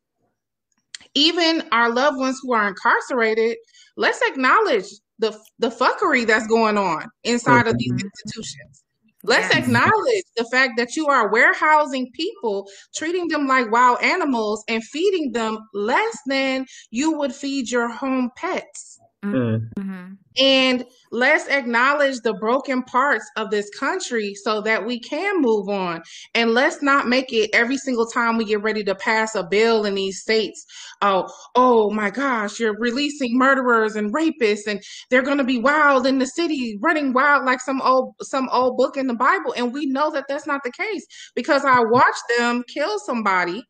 even 1.12 1.64
our 1.70 1.92
loved 1.92 2.16
ones 2.16 2.40
who 2.42 2.54
are 2.54 2.66
incarcerated, 2.66 3.58
let's 3.98 4.22
acknowledge 4.26 4.86
the 5.18 5.38
the 5.58 5.68
fuckery 5.68 6.26
that's 6.26 6.46
going 6.46 6.78
on 6.78 7.08
inside 7.24 7.66
of 7.66 7.76
these 7.76 7.92
institutions. 7.92 8.84
Let's 9.24 9.52
yes. 9.54 9.64
acknowledge 9.64 10.24
the 10.36 10.48
fact 10.52 10.74
that 10.76 10.96
you 10.96 11.06
are 11.08 11.30
warehousing 11.32 12.10
people, 12.14 12.66
treating 12.94 13.28
them 13.28 13.46
like 13.46 13.70
wild 13.70 13.98
animals, 14.02 14.64
and 14.68 14.82
feeding 14.84 15.32
them 15.32 15.58
less 15.74 16.16
than 16.26 16.66
you 16.90 17.18
would 17.18 17.34
feed 17.34 17.70
your 17.70 17.88
home 17.88 18.30
pets. 18.36 18.87
Mm-hmm. 19.24 19.80
mm-hmm. 19.80 20.14
And 20.40 20.84
let's 21.10 21.48
acknowledge 21.48 22.20
the 22.20 22.34
broken 22.34 22.84
parts 22.84 23.28
of 23.36 23.50
this 23.50 23.68
country 23.76 24.34
so 24.34 24.60
that 24.60 24.86
we 24.86 25.00
can 25.00 25.42
move 25.42 25.68
on. 25.68 26.02
And 26.34 26.52
let's 26.52 26.80
not 26.80 27.08
make 27.08 27.32
it 27.32 27.50
every 27.52 27.76
single 27.76 28.06
time 28.06 28.36
we 28.36 28.44
get 28.44 28.62
ready 28.62 28.84
to 28.84 28.94
pass 28.94 29.34
a 29.34 29.42
bill 29.42 29.84
in 29.84 29.96
these 29.96 30.20
states. 30.20 30.64
Oh, 31.02 31.26
oh 31.56 31.90
my 31.90 32.10
gosh, 32.10 32.60
you're 32.60 32.78
releasing 32.78 33.36
murderers 33.36 33.96
and 33.96 34.14
rapists, 34.14 34.68
and 34.68 34.80
they're 35.10 35.22
gonna 35.22 35.42
be 35.42 35.58
wild 35.58 36.06
in 36.06 36.18
the 36.18 36.26
city, 36.26 36.78
running 36.80 37.12
wild 37.12 37.44
like 37.44 37.60
some 37.60 37.82
old 37.82 38.14
some 38.22 38.48
old 38.52 38.76
book 38.76 38.96
in 38.96 39.08
the 39.08 39.14
Bible. 39.14 39.52
And 39.56 39.74
we 39.74 39.86
know 39.86 40.12
that 40.12 40.26
that's 40.28 40.46
not 40.46 40.62
the 40.62 40.70
case 40.70 41.04
because 41.34 41.64
I 41.64 41.80
watched 41.80 42.22
them 42.38 42.62
kill 42.72 43.00
somebody 43.00 43.64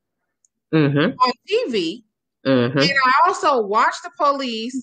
mm-hmm. 0.75 1.13
on 1.13 1.33
TV. 1.51 2.03
Mm-hmm. 2.47 2.79
And 2.79 2.91
I 2.91 3.13
also 3.27 3.63
watched 3.67 4.03
the 4.03 4.11
police 4.19 4.81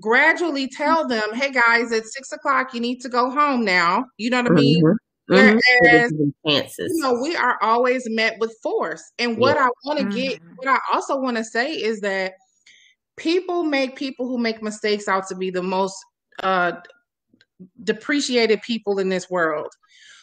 gradually 0.00 0.68
tell 0.68 1.06
them, 1.06 1.34
hey 1.34 1.50
guys, 1.50 1.92
at 1.92 2.06
six 2.06 2.32
o'clock, 2.32 2.74
you 2.74 2.80
need 2.80 3.00
to 3.00 3.08
go 3.08 3.30
home 3.30 3.64
now. 3.64 4.04
You 4.16 4.30
know 4.30 4.42
what 4.42 4.52
I 4.52 4.54
mean? 4.54 4.84
Mm-hmm. 4.84 5.34
mm-hmm. 5.34 5.58
Whereas, 5.82 6.12
you 6.78 7.02
know, 7.02 7.18
we 7.20 7.36
are 7.36 7.58
always 7.62 8.08
met 8.08 8.36
with 8.38 8.54
force. 8.62 9.02
And 9.18 9.36
what 9.36 9.56
yeah. 9.56 9.66
I 9.66 9.70
want 9.84 9.98
to 9.98 10.16
get, 10.16 10.40
mm-hmm. 10.40 10.54
what 10.56 10.68
I 10.68 10.78
also 10.92 11.20
want 11.20 11.36
to 11.36 11.44
say 11.44 11.72
is 11.72 12.00
that 12.00 12.34
people 13.16 13.64
make 13.64 13.96
people 13.96 14.26
who 14.28 14.38
make 14.38 14.62
mistakes 14.62 15.08
out 15.08 15.26
to 15.28 15.34
be 15.34 15.50
the 15.50 15.62
most 15.62 15.96
uh, 16.42 16.72
depreciated 17.84 18.62
people 18.62 18.98
in 18.98 19.08
this 19.08 19.28
world. 19.28 19.68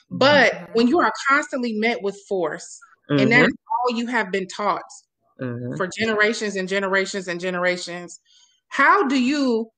But 0.10 0.54
mm-hmm. 0.54 0.74
when 0.74 0.88
you 0.88 1.00
are 1.00 1.12
constantly 1.28 1.74
met 1.74 2.02
with 2.02 2.18
force, 2.28 2.80
mm-hmm. 3.10 3.22
and 3.22 3.32
that's 3.32 3.52
all 3.52 3.98
you 3.98 4.08
have 4.08 4.32
been 4.32 4.48
taught 4.48 4.82
mm-hmm. 5.42 5.76
for 5.76 5.88
generations 5.88 6.56
and 6.56 6.70
generations 6.70 7.28
and 7.28 7.40
generations, 7.40 8.20
how 8.70 9.08
do 9.08 9.22
you 9.22 9.70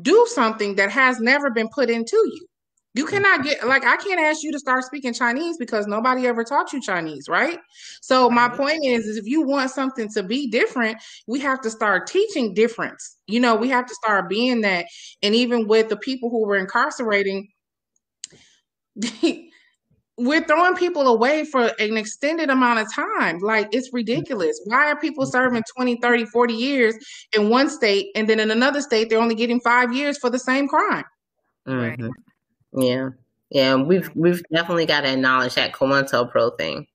do 0.00 0.26
something 0.30 0.76
that 0.76 0.90
has 0.90 1.20
never 1.20 1.50
been 1.50 1.68
put 1.74 1.90
into 1.90 2.16
you? 2.16 2.46
You 2.94 3.06
cannot 3.06 3.44
get 3.44 3.64
like 3.64 3.84
I 3.84 3.96
can't 3.96 4.18
ask 4.18 4.42
you 4.42 4.50
to 4.50 4.58
start 4.58 4.82
speaking 4.82 5.12
Chinese 5.12 5.56
because 5.56 5.86
nobody 5.86 6.26
ever 6.26 6.42
taught 6.42 6.72
you 6.72 6.80
Chinese, 6.80 7.28
right? 7.28 7.58
So 8.00 8.28
my 8.28 8.48
point 8.48 8.84
is, 8.84 9.06
is 9.06 9.16
if 9.16 9.24
you 9.24 9.42
want 9.42 9.70
something 9.70 10.08
to 10.14 10.22
be 10.24 10.50
different, 10.50 10.98
we 11.28 11.38
have 11.38 11.60
to 11.60 11.70
start 11.70 12.08
teaching 12.08 12.54
difference. 12.54 13.18
You 13.28 13.38
know, 13.38 13.54
we 13.54 13.68
have 13.68 13.86
to 13.86 13.94
start 13.94 14.28
being 14.28 14.62
that. 14.62 14.86
And 15.22 15.34
even 15.34 15.68
with 15.68 15.90
the 15.90 15.96
people 15.96 16.28
who 16.30 16.44
were 16.44 16.56
incarcerating, 16.56 17.48
we're 20.18 20.44
throwing 20.44 20.74
people 20.74 21.06
away 21.06 21.44
for 21.44 21.70
an 21.78 21.96
extended 21.96 22.50
amount 22.50 22.80
of 22.80 22.92
time. 22.92 23.38
Like 23.38 23.68
it's 23.72 23.92
ridiculous. 23.92 24.60
Why 24.64 24.90
are 24.90 24.98
people 24.98 25.26
serving 25.26 25.62
20, 25.76 25.98
30, 26.02 26.24
40 26.26 26.54
years 26.54 26.94
in 27.36 27.48
one 27.48 27.70
state 27.70 28.08
and 28.14 28.28
then 28.28 28.40
in 28.40 28.50
another 28.50 28.80
state 28.80 29.08
they're 29.08 29.20
only 29.20 29.34
getting 29.34 29.60
5 29.60 29.92
years 29.92 30.18
for 30.18 30.28
the 30.28 30.38
same 30.38 30.68
crime? 30.68 31.04
Mm-hmm. 31.66 32.80
Yeah. 32.80 33.10
Yeah, 33.50 33.76
we've 33.76 34.10
we've 34.14 34.42
definitely 34.52 34.84
got 34.84 35.02
to 35.02 35.12
acknowledge 35.12 35.54
that 35.54 35.72
COINTELPRO 35.72 36.58
thing. 36.58 36.86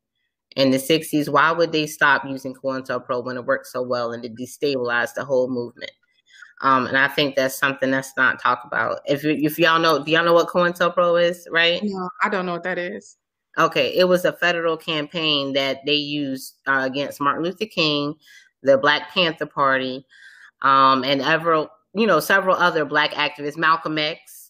In 0.56 0.70
the 0.70 0.78
60s, 0.78 1.28
why 1.28 1.52
would 1.52 1.72
they 1.72 1.88
stop 1.88 2.26
using 2.26 2.54
COINTELPRO 2.54 3.26
when 3.26 3.38
it 3.38 3.46
worked 3.46 3.66
so 3.66 3.82
well 3.82 4.12
and 4.12 4.24
it 4.24 4.36
destabilized 4.36 5.16
the 5.16 5.26
whole 5.26 5.50
movement? 5.50 5.92
Um, 6.64 6.88
and 6.88 6.98
I 6.98 7.10
think 7.10 7.36
that's 7.36 7.56
something 7.60 7.92
that's 7.92 8.14
not 8.16 8.42
talked 8.42 8.66
about. 8.66 9.02
If 9.06 9.26
if 9.26 9.60
y'all 9.60 9.80
know, 9.80 10.04
do 10.04 10.12
y'all 10.12 10.24
know 10.24 10.34
what 10.34 10.48
COINTELPRO 10.48 11.22
is, 11.22 11.46
right? 11.52 11.82
No, 11.84 12.10
I 12.24 12.30
don't 12.30 12.46
know 12.46 12.54
what 12.54 12.64
that 12.64 12.78
is. 12.78 13.18
Okay, 13.60 13.96
it 13.96 14.06
was 14.06 14.24
a 14.26 14.32
federal 14.34 14.78
campaign 14.78 15.54
that 15.54 15.86
they 15.86 15.94
used 15.94 16.56
uh, 16.66 16.82
against 16.84 17.20
Martin 17.20 17.44
Luther 17.44 17.66
King, 17.66 18.16
the 18.64 18.78
Black 18.78 19.12
Panther 19.12 19.46
Party, 19.46 20.06
um, 20.62 21.04
and 21.04 21.22
ever 21.22 21.68
you 21.94 22.08
know 22.08 22.22
several 22.22 22.56
other 22.56 22.86
Black 22.86 23.12
activists, 23.12 23.58
Malcolm 23.58 23.98
X, 23.98 24.43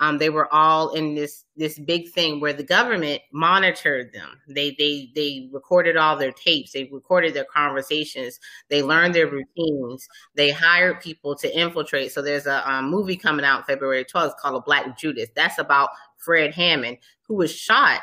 um, 0.00 0.18
they 0.18 0.30
were 0.30 0.52
all 0.52 0.90
in 0.94 1.14
this 1.14 1.44
this 1.56 1.78
big 1.78 2.08
thing 2.10 2.40
where 2.40 2.52
the 2.52 2.62
government 2.62 3.20
monitored 3.32 4.12
them. 4.12 4.40
They 4.48 4.76
they 4.78 5.10
they 5.14 5.48
recorded 5.52 5.96
all 5.96 6.16
their 6.16 6.32
tapes. 6.32 6.72
They 6.72 6.84
recorded 6.92 7.34
their 7.34 7.46
conversations. 7.52 8.38
They 8.68 8.82
learned 8.82 9.14
their 9.14 9.28
routines. 9.28 10.08
They 10.34 10.50
hired 10.50 11.00
people 11.00 11.34
to 11.36 11.58
infiltrate. 11.58 12.12
So 12.12 12.22
there's 12.22 12.46
a 12.46 12.68
um, 12.70 12.90
movie 12.90 13.16
coming 13.16 13.44
out 13.44 13.66
February 13.66 14.04
12th 14.04 14.36
called 14.36 14.56
A 14.56 14.60
Black 14.60 14.96
Judas. 14.96 15.28
That's 15.34 15.58
about 15.58 15.90
Fred 16.16 16.54
Hampton, 16.54 16.98
who 17.22 17.34
was 17.34 17.54
shot. 17.54 18.02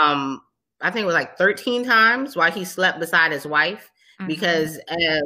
Um, 0.00 0.42
I 0.80 0.90
think 0.90 1.04
it 1.04 1.06
was 1.06 1.14
like 1.14 1.36
13 1.36 1.84
times 1.84 2.36
while 2.36 2.50
he 2.50 2.64
slept 2.64 3.00
beside 3.00 3.32
his 3.32 3.46
wife 3.46 3.90
mm-hmm. 4.20 4.26
because 4.28 4.78
an 4.88 5.22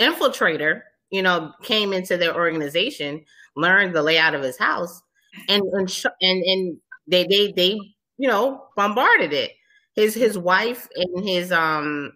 infiltrator, 0.00 0.82
you 1.12 1.22
know, 1.22 1.52
came 1.62 1.92
into 1.92 2.16
their 2.16 2.34
organization 2.34 3.24
learned 3.56 3.94
the 3.94 4.02
layout 4.02 4.34
of 4.34 4.42
his 4.42 4.58
house, 4.58 5.02
and 5.48 5.62
and 5.72 6.04
and, 6.20 6.42
and 6.44 6.76
they 7.06 7.24
they 7.24 7.52
they 7.52 7.78
you 8.18 8.28
know 8.28 8.64
bombarded 8.76 9.32
it. 9.32 9.52
His 9.94 10.14
his 10.14 10.38
wife 10.38 10.88
and 10.96 11.28
his 11.28 11.52
um 11.52 12.12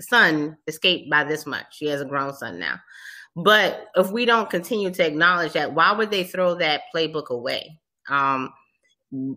son 0.00 0.56
escaped 0.66 1.10
by 1.10 1.24
this 1.24 1.46
much. 1.46 1.78
He 1.78 1.86
has 1.86 2.00
a 2.00 2.06
grown 2.06 2.34
son 2.34 2.58
now. 2.58 2.80
But 3.36 3.88
if 3.96 4.10
we 4.10 4.24
don't 4.24 4.50
continue 4.50 4.90
to 4.90 5.06
acknowledge 5.06 5.54
that, 5.54 5.74
why 5.74 5.92
would 5.92 6.10
they 6.10 6.24
throw 6.24 6.54
that 6.56 6.82
playbook 6.94 7.30
away? 7.30 7.80
Um, 8.08 8.52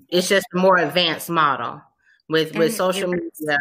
it's 0.10 0.30
just 0.30 0.45
a 0.53 0.58
more 0.58 0.78
advanced 0.78 1.30
model 1.30 1.82
with 2.30 2.55
with 2.55 2.76
social 2.76 3.10
media. 3.10 3.58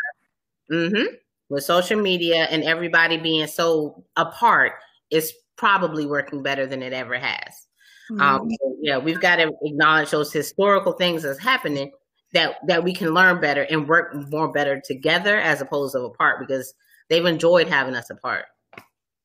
Mm-hmm. 0.70 1.14
With 1.48 1.62
social 1.62 2.00
media 2.00 2.48
and 2.50 2.64
everybody 2.64 3.18
being 3.18 3.46
so 3.46 4.04
apart, 4.16 4.72
it's 5.10 5.32
probably 5.56 6.06
working 6.06 6.42
better 6.42 6.66
than 6.66 6.82
it 6.82 6.92
ever 6.92 7.18
has. 7.18 7.66
Um, 8.10 8.16
mm-hmm. 8.18 8.22
Um, 8.22 8.50
so, 8.50 8.76
yeah, 8.80 8.98
we've 8.98 9.20
got 9.20 9.36
to 9.36 9.52
acknowledge 9.62 10.10
those 10.10 10.32
historical 10.32 10.92
things 10.92 11.22
that's 11.22 11.40
happening 11.40 11.90
that 12.32 12.56
that 12.66 12.84
we 12.84 12.92
can 12.92 13.14
learn 13.14 13.40
better 13.40 13.62
and 13.62 13.88
work 13.88 14.14
more 14.30 14.52
better 14.52 14.80
together 14.84 15.38
as 15.38 15.60
opposed 15.60 15.94
to 15.94 16.00
apart 16.00 16.40
because 16.40 16.74
they've 17.08 17.24
enjoyed 17.24 17.68
having 17.68 17.94
us 17.94 18.10
apart. 18.10 18.46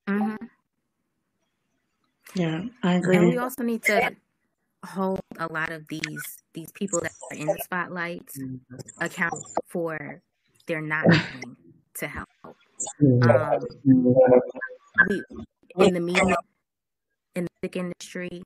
Mm-hmm. 0.08 0.36
Yeah, 2.36 2.64
I 2.84 2.94
agree. 2.94 3.18
And 3.18 3.28
we 3.30 3.38
also 3.38 3.64
need 3.64 3.84
to 3.84 4.16
hold 4.86 5.20
a 5.38 5.52
lot 5.52 5.72
of 5.72 5.88
these 5.88 6.44
these 6.54 6.72
people 6.72 7.02
that 7.02 7.12
are 7.32 7.38
in 7.38 7.48
the 7.48 7.60
spotlight 7.64 8.26
mm-hmm. 8.28 9.04
account 9.04 9.34
for 9.68 10.22
their 10.68 10.82
not 10.82 11.06
doing 11.10 11.56
to 11.96 12.08
help. 12.08 12.30
Um, 12.44 13.60
we, 15.10 15.24
in 15.78 15.94
the 15.94 16.00
media, 16.00 16.36
in 17.36 17.46
the 17.46 17.50
music 17.62 17.76
industry, 17.76 18.44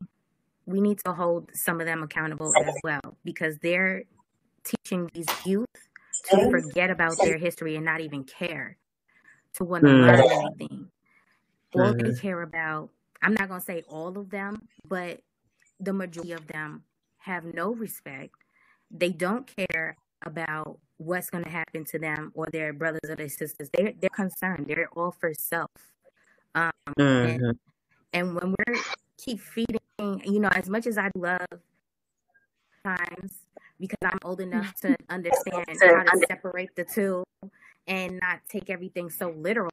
we 0.65 0.81
need 0.81 0.99
to 1.05 1.13
hold 1.13 1.49
some 1.53 1.79
of 1.79 1.85
them 1.85 2.03
accountable 2.03 2.53
as 2.57 2.73
well 2.83 3.17
because 3.23 3.57
they're 3.59 4.03
teaching 4.63 5.09
these 5.13 5.27
youth 5.45 5.67
to 6.29 6.49
forget 6.49 6.89
about 6.89 7.17
their 7.19 7.37
history 7.37 7.75
and 7.75 7.85
not 7.85 8.01
even 8.01 8.23
care 8.23 8.77
to 9.53 9.63
want 9.63 9.83
to 9.83 9.89
mm. 9.89 10.01
learn 10.01 10.31
anything. 10.59 10.87
All 11.75 11.93
they 11.93 12.13
care 12.13 12.41
about, 12.41 12.89
I'm 13.21 13.33
not 13.33 13.49
going 13.49 13.59
to 13.59 13.65
say 13.65 13.83
all 13.87 14.17
of 14.17 14.29
them, 14.29 14.67
but 14.87 15.19
the 15.79 15.93
majority 15.93 16.31
of 16.31 16.47
them 16.47 16.83
have 17.17 17.43
no 17.43 17.73
respect. 17.73 18.35
They 18.89 19.09
don't 19.09 19.45
care 19.45 19.97
about 20.25 20.79
what's 20.97 21.29
going 21.29 21.43
to 21.43 21.49
happen 21.49 21.83
to 21.85 21.99
them 21.99 22.31
or 22.33 22.47
their 22.51 22.71
brothers 22.71 23.09
or 23.09 23.15
their 23.15 23.29
sisters. 23.29 23.69
They're, 23.73 23.93
they're 23.99 24.09
concerned. 24.09 24.65
They're 24.67 24.87
all 24.95 25.11
for 25.11 25.33
self. 25.33 25.69
Mm-hmm. 26.87 27.43
and, 27.43 27.59
and 28.13 28.35
when 28.35 28.55
we're 28.57 28.79
keep 29.17 29.39
feeding 29.39 29.79
you 29.99 30.39
know, 30.39 30.49
as 30.51 30.69
much 30.69 30.87
as 30.87 30.97
I 30.97 31.09
love 31.15 31.39
times 32.83 33.33
because 33.79 33.97
I'm 34.03 34.19
old 34.23 34.41
enough 34.41 34.73
to 34.81 34.95
understand 35.09 35.65
how 35.81 36.03
to 36.03 36.25
separate 36.27 36.75
the 36.75 36.83
two 36.83 37.23
and 37.87 38.19
not 38.21 38.39
take 38.49 38.69
everything 38.69 39.09
so 39.09 39.33
literal. 39.37 39.71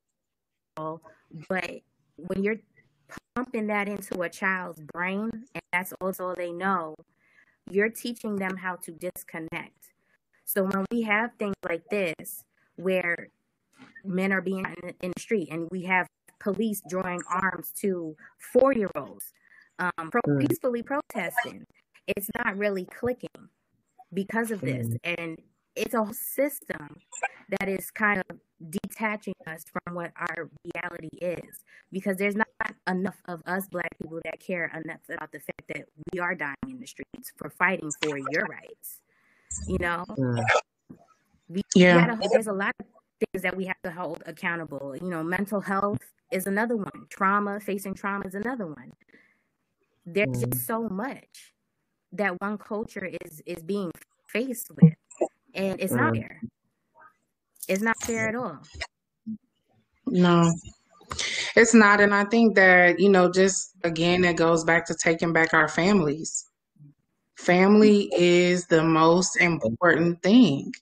But 0.77 1.81
when 2.17 2.43
you're 2.43 2.59
pumping 3.35 3.67
that 3.69 3.89
into 3.89 4.23
a 4.23 4.29
child's 4.29 4.81
brain 4.81 5.31
and 5.33 5.63
that's 5.73 5.93
also 6.01 6.35
they 6.37 6.53
know, 6.53 6.95
you're 7.71 7.91
teaching 7.91 8.37
them 8.37 8.57
how 8.57 8.77
to 8.77 8.93
disconnect. 8.93 9.93
So 10.45 10.65
when 10.65 10.85
we 10.91 11.03
have 11.03 11.31
things 11.39 11.55
like 11.69 11.89
this 11.91 12.45
where 12.77 13.29
men 14.05 14.33
are 14.33 14.41
being 14.41 14.65
in, 14.83 14.95
in 15.01 15.13
the 15.15 15.21
street 15.21 15.49
and 15.51 15.69
we 15.71 15.83
have 15.85 16.07
police 16.43 16.82
drawing 16.88 17.20
arms 17.30 17.72
to 17.80 18.16
four 18.38 18.72
year 18.72 18.90
olds 18.97 19.32
um, 19.78 20.11
pro- 20.11 20.20
mm. 20.28 20.47
peacefully 20.47 20.82
protesting. 20.82 21.64
It's 22.07 22.28
not 22.45 22.57
really 22.57 22.84
clicking 22.84 23.49
because 24.12 24.51
of 24.51 24.61
this. 24.61 24.88
Mm. 24.88 24.99
And 25.05 25.38
it's 25.76 25.95
a 25.95 26.05
whole 26.05 26.12
system 26.12 26.97
that 27.59 27.68
is 27.68 27.90
kind 27.90 28.22
of 28.28 28.38
detaching 28.70 29.34
us 29.47 29.64
from 29.72 29.95
what 29.95 30.12
our 30.16 30.51
reality 30.74 31.09
is 31.20 31.61
because 31.90 32.16
there's 32.16 32.36
not 32.36 32.47
enough 32.88 33.20
of 33.26 33.43
us 33.47 33.66
black 33.68 33.88
people 34.01 34.20
that 34.24 34.38
care 34.38 34.70
enough 34.84 35.01
about 35.12 35.32
the 35.32 35.40
fact 35.40 35.62
that 35.68 35.84
we 36.12 36.20
are 36.20 36.34
dying 36.34 36.55
in 36.68 36.78
the 36.78 36.86
streets 36.86 37.32
for 37.36 37.51
fighting 37.51 37.90
for 38.03 38.16
your 38.16 38.45
rights 38.45 38.99
you 39.66 39.78
know 39.78 40.05
mm. 40.11 40.40
we, 41.49 41.62
yeah 41.74 42.07
gotta, 42.07 42.28
there's 42.30 42.47
a 42.47 42.53
lot 42.53 42.72
of 42.78 42.86
things 43.32 43.43
that 43.43 43.57
we 43.57 43.64
have 43.64 43.80
to 43.82 43.90
hold 43.90 44.22
accountable 44.26 44.95
you 44.97 45.09
know 45.09 45.22
mental 45.22 45.61
health 45.61 45.99
is 46.33 46.47
another 46.47 46.76
one. 46.76 47.07
Trauma 47.09 47.61
facing 47.61 47.95
trauma 47.95 48.26
is 48.26 48.35
another 48.35 48.66
one. 48.66 48.93
There's 50.05 50.28
mm. 50.28 50.53
just 50.53 50.66
so 50.66 50.89
much 50.89 51.53
that 52.12 52.41
one 52.41 52.59
culture 52.59 53.09
is 53.24 53.43
is 53.47 53.62
being 53.62 53.91
faced 54.26 54.70
with 54.80 54.95
and 55.55 55.80
it's 55.80 55.93
mm. 55.93 55.97
not 55.97 56.16
fair. 56.16 56.41
It's 57.68 57.83
not 57.83 58.03
fair 58.03 58.28
at 58.28 58.35
all. 58.35 58.59
No. 60.07 60.53
It's 61.55 61.74
not 61.74 62.01
and 62.01 62.14
i 62.14 62.24
think 62.24 62.55
that 62.55 62.99
you 62.99 63.11
know 63.11 63.30
just 63.30 63.74
again 63.85 64.24
it 64.24 64.37
goes 64.37 64.64
back 64.64 64.87
to 64.87 64.95
taking 64.95 65.33
back 65.33 65.53
our 65.55 65.68
families. 65.68 66.49
Family 67.37 68.11
is 68.16 68.66
the 68.66 68.83
most 68.83 69.37
important 69.37 70.22
thing 70.22 70.72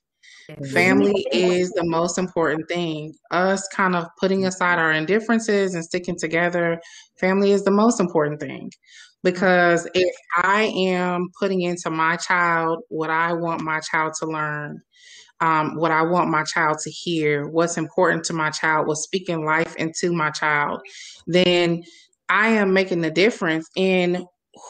family 0.71 1.25
is 1.31 1.71
the 1.71 1.83
most 1.85 2.17
important 2.17 2.67
thing. 2.67 3.13
Us 3.31 3.67
kind 3.69 3.95
of 3.95 4.07
putting 4.19 4.45
aside 4.45 4.79
our 4.79 4.91
indifferences 4.91 5.75
and 5.75 5.83
sticking 5.83 6.17
together 6.17 6.79
family 7.19 7.51
is 7.51 7.63
the 7.63 7.71
most 7.71 7.99
important 7.99 8.39
thing. 8.39 8.71
Because 9.23 9.87
if 9.93 10.15
I 10.37 10.63
am 10.75 11.29
putting 11.39 11.61
into 11.61 11.91
my 11.91 12.15
child 12.15 12.83
what 12.89 13.09
I 13.09 13.33
want 13.33 13.61
my 13.61 13.79
child 13.79 14.13
to 14.19 14.25
learn, 14.25 14.81
um, 15.39 15.75
what 15.75 15.91
I 15.91 16.01
want 16.03 16.29
my 16.29 16.43
child 16.43 16.79
to 16.79 16.89
hear, 16.89 17.47
what's 17.47 17.77
important 17.77 18.23
to 18.25 18.33
my 18.33 18.49
child, 18.49 18.87
what's 18.87 19.03
speaking 19.03 19.45
life 19.45 19.75
into 19.75 20.11
my 20.11 20.31
child, 20.31 20.81
then 21.27 21.83
I 22.29 22.49
am 22.49 22.73
making 22.73 23.01
the 23.01 23.11
difference 23.11 23.69
in 23.75 24.25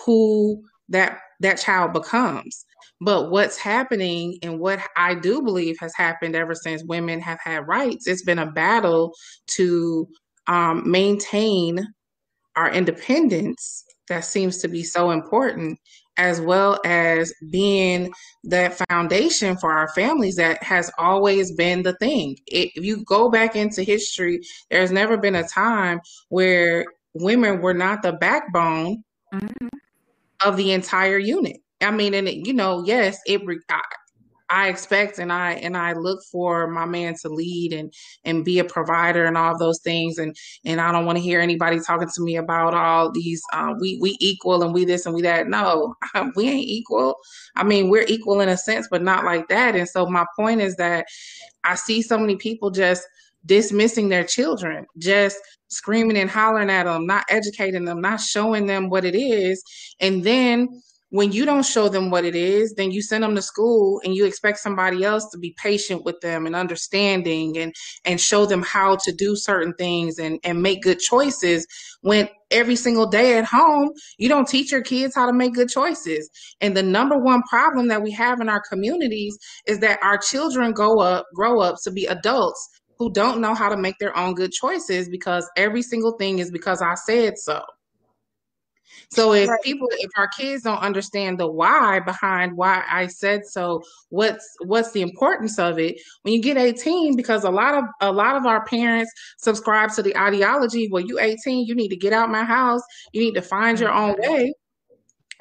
who 0.06 0.64
that 0.90 1.20
that 1.40 1.58
child 1.58 1.94
becomes. 1.94 2.66
But 3.04 3.32
what's 3.32 3.58
happening 3.58 4.38
and 4.44 4.60
what 4.60 4.80
I 4.96 5.16
do 5.16 5.42
believe 5.42 5.76
has 5.80 5.94
happened 5.96 6.36
ever 6.36 6.54
since 6.54 6.84
women 6.84 7.20
have 7.20 7.40
had 7.44 7.68
rights, 7.68 8.08
it's 8.08 8.24
been 8.24 8.38
a 8.38 8.52
battle 8.52 9.14
to 9.56 10.08
um, 10.48 10.90
maintain 10.90 11.88
our 12.56 12.72
independence 12.72 13.84
that 14.08 14.24
seems 14.24 14.60
to 14.60 14.68
be 14.68 14.84
so 14.84 15.10
important, 15.10 15.80
as 16.18 16.40
well 16.40 16.80
as 16.86 17.34
being 17.50 18.12
that 18.44 18.80
foundation 18.90 19.58
for 19.58 19.72
our 19.72 19.88
families 19.96 20.36
that 20.36 20.62
has 20.62 20.92
always 21.00 21.52
been 21.54 21.82
the 21.82 21.94
thing. 21.94 22.36
It, 22.46 22.70
if 22.76 22.84
you 22.84 23.04
go 23.06 23.32
back 23.32 23.56
into 23.56 23.82
history, 23.82 24.42
there's 24.70 24.92
never 24.92 25.18
been 25.18 25.36
a 25.36 25.48
time 25.48 26.02
where 26.30 26.86
women 27.16 27.62
were 27.62 27.74
not 27.74 28.04
the 28.04 28.14
backbone 28.14 29.04
mm-hmm. 29.34 29.68
of 30.46 30.56
the 30.58 30.72
entire 30.74 31.18
unit. 31.18 31.58
I 31.82 31.92
mean, 31.92 32.14
and 32.14 32.28
it, 32.28 32.48
you 32.48 32.54
know, 32.54 32.84
yes, 32.86 33.20
it. 33.26 33.42
I, 33.70 33.82
I 34.52 34.68
expect 34.68 35.18
and 35.18 35.32
I 35.32 35.54
and 35.54 35.78
I 35.78 35.94
look 35.94 36.20
for 36.30 36.68
my 36.68 36.86
man 36.86 37.16
to 37.22 37.30
lead 37.30 37.72
and 37.72 37.92
and 38.26 38.44
be 38.44 38.60
a 38.60 38.66
provider 38.66 39.24
and 39.24 39.38
all 39.38 39.58
those 39.58 39.80
things 39.82 40.18
and 40.18 40.36
and 40.66 40.82
I 40.82 40.92
don't 40.92 41.06
want 41.06 41.18
to 41.18 41.24
hear 41.24 41.40
anybody 41.40 41.80
talking 41.80 42.10
to 42.14 42.22
me 42.22 42.36
about 42.36 42.74
all 42.74 43.12
these 43.12 43.42
uh, 43.54 43.74
we 43.80 43.98
we 44.02 44.18
equal 44.20 44.62
and 44.62 44.74
we 44.74 44.84
this 44.84 45.06
and 45.06 45.16
we 45.16 45.22
that. 45.22 45.48
No, 45.48 45.96
we 46.36 46.50
ain't 46.50 46.68
equal. 46.68 47.16
I 47.56 47.64
mean, 47.64 47.90
we're 47.90 48.06
equal 48.08 48.42
in 48.42 48.50
a 48.50 48.58
sense, 48.58 48.88
but 48.92 49.02
not 49.02 49.24
like 49.24 49.48
that. 49.48 49.76
And 49.76 49.88
so 49.88 50.06
my 50.06 50.26
point 50.38 50.62
is 50.62 50.76
that 50.76 51.06
I 51.64 51.76
see 51.76 52.02
so 52.02 52.18
many 52.18 52.36
people 52.36 52.72
just 52.72 53.08
dismissing 53.46 54.10
their 54.10 54.24
children, 54.24 54.86
just 54.98 55.38
screaming 55.70 56.18
and 56.18 56.30
hollering 56.30 56.70
at 56.70 56.84
them, 56.84 57.08
not 57.08 57.24
educating 57.30 57.86
them, 57.86 58.02
not 58.02 58.20
showing 58.20 58.66
them 58.68 58.90
what 58.90 59.06
it 59.06 59.16
is, 59.16 59.64
and 60.02 60.24
then 60.24 60.68
when 61.12 61.34
you 61.34 61.46
don't 61.46 61.66
show 61.66 61.90
them 61.90 62.10
what 62.10 62.24
it 62.24 62.36
is, 62.36 62.74
then 62.74 62.90
you 62.90 63.02
send 63.02 63.24
them 63.24 63.36
to 63.36 63.42
school 63.42 64.02
and 64.04 64.16
you 64.16 64.26
expect 64.26 64.60
somebody 64.60 65.04
else 65.04 65.30
to 65.30 65.38
be 65.38 65.54
patient 65.62 66.06
with 66.06 66.20
them 66.22 66.46
and 66.46 66.56
understanding 66.56 67.58
and 67.58 67.76
and 68.06 68.20
show 68.20 68.46
them 68.46 68.64
how 68.64 68.96
to 69.04 69.12
do 69.12 69.36
certain 69.36 69.74
things 69.74 70.18
and 70.18 70.40
and 70.44 70.62
make 70.62 70.82
good 70.82 71.00
choices 71.00 71.68
when 72.02 72.30
every 72.50 72.78
single 72.78 73.06
day 73.06 73.38
at 73.38 73.46
home 73.46 73.92
you 74.18 74.30
don't 74.30 74.48
teach 74.48 74.72
your 74.72 74.82
kids 74.82 75.14
how 75.14 75.26
to 75.26 75.34
make 75.34 75.54
good 75.54 75.70
choices. 75.70 76.30
And 76.62 76.76
the 76.76 76.84
number 76.84 77.18
one 77.18 77.44
problem 77.44 77.90
that 77.90 78.02
we 78.02 78.12
have 78.12 78.40
in 78.40 78.48
our 78.48 78.62
communities 78.70 79.38
is 79.68 79.80
that 79.80 80.00
our 80.02 80.18
children 80.18 80.72
go 80.72 81.02
up 81.02 81.26
grow 81.36 81.60
up 81.60 81.76
to 81.84 81.92
be 81.92 82.06
adults 82.06 82.70
who 82.98 83.12
don't 83.12 83.42
know 83.42 83.54
how 83.54 83.68
to 83.68 83.76
make 83.76 83.98
their 84.00 84.16
own 84.18 84.34
good 84.34 84.54
choices 84.54 85.10
because 85.10 85.50
every 85.58 85.82
single 85.82 86.14
thing 86.14 86.40
is 86.40 86.52
because 86.52 86.82
I 86.82 86.94
said 86.96 87.38
so. 87.38 87.62
So 89.10 89.34
if 89.34 89.50
right. 89.50 89.62
people, 89.62 89.90
if 89.92 90.10
our 90.18 90.30
kids 90.30 90.64
don't 90.64 90.80
understand 90.80 91.38
the 91.38 91.48
why 91.48 92.00
behind 92.00 92.56
why 92.56 92.84
I 92.90 93.08
said 93.08 93.46
so, 93.46 93.84
what's 94.10 94.56
what's 94.64 94.92
the 94.92 95.02
importance 95.02 95.60
of 95.60 95.80
it? 95.80 96.00
When 96.22 96.34
you 96.34 96.42
get 96.42 96.58
18, 96.58 97.18
because 97.18 97.44
a 97.44 97.50
lot 97.50 97.76
of 97.76 97.84
a 98.00 98.12
lot 98.12 98.38
of 98.38 98.46
our 98.46 98.64
parents 98.66 99.12
subscribe 99.38 99.92
to 99.94 100.02
the 100.02 100.16
ideology, 100.18 100.88
well, 100.90 101.04
you 101.04 101.20
18, 101.20 101.66
you 101.66 101.76
need 101.76 101.90
to 101.90 101.98
get 101.98 102.14
out 102.14 102.30
my 102.30 102.46
house, 102.46 102.82
you 103.12 103.22
need 103.22 103.36
to 103.36 103.42
find 103.42 103.80
your 103.80 103.92
own 103.92 104.16
mm-hmm. 104.16 104.32
way. 104.32 104.54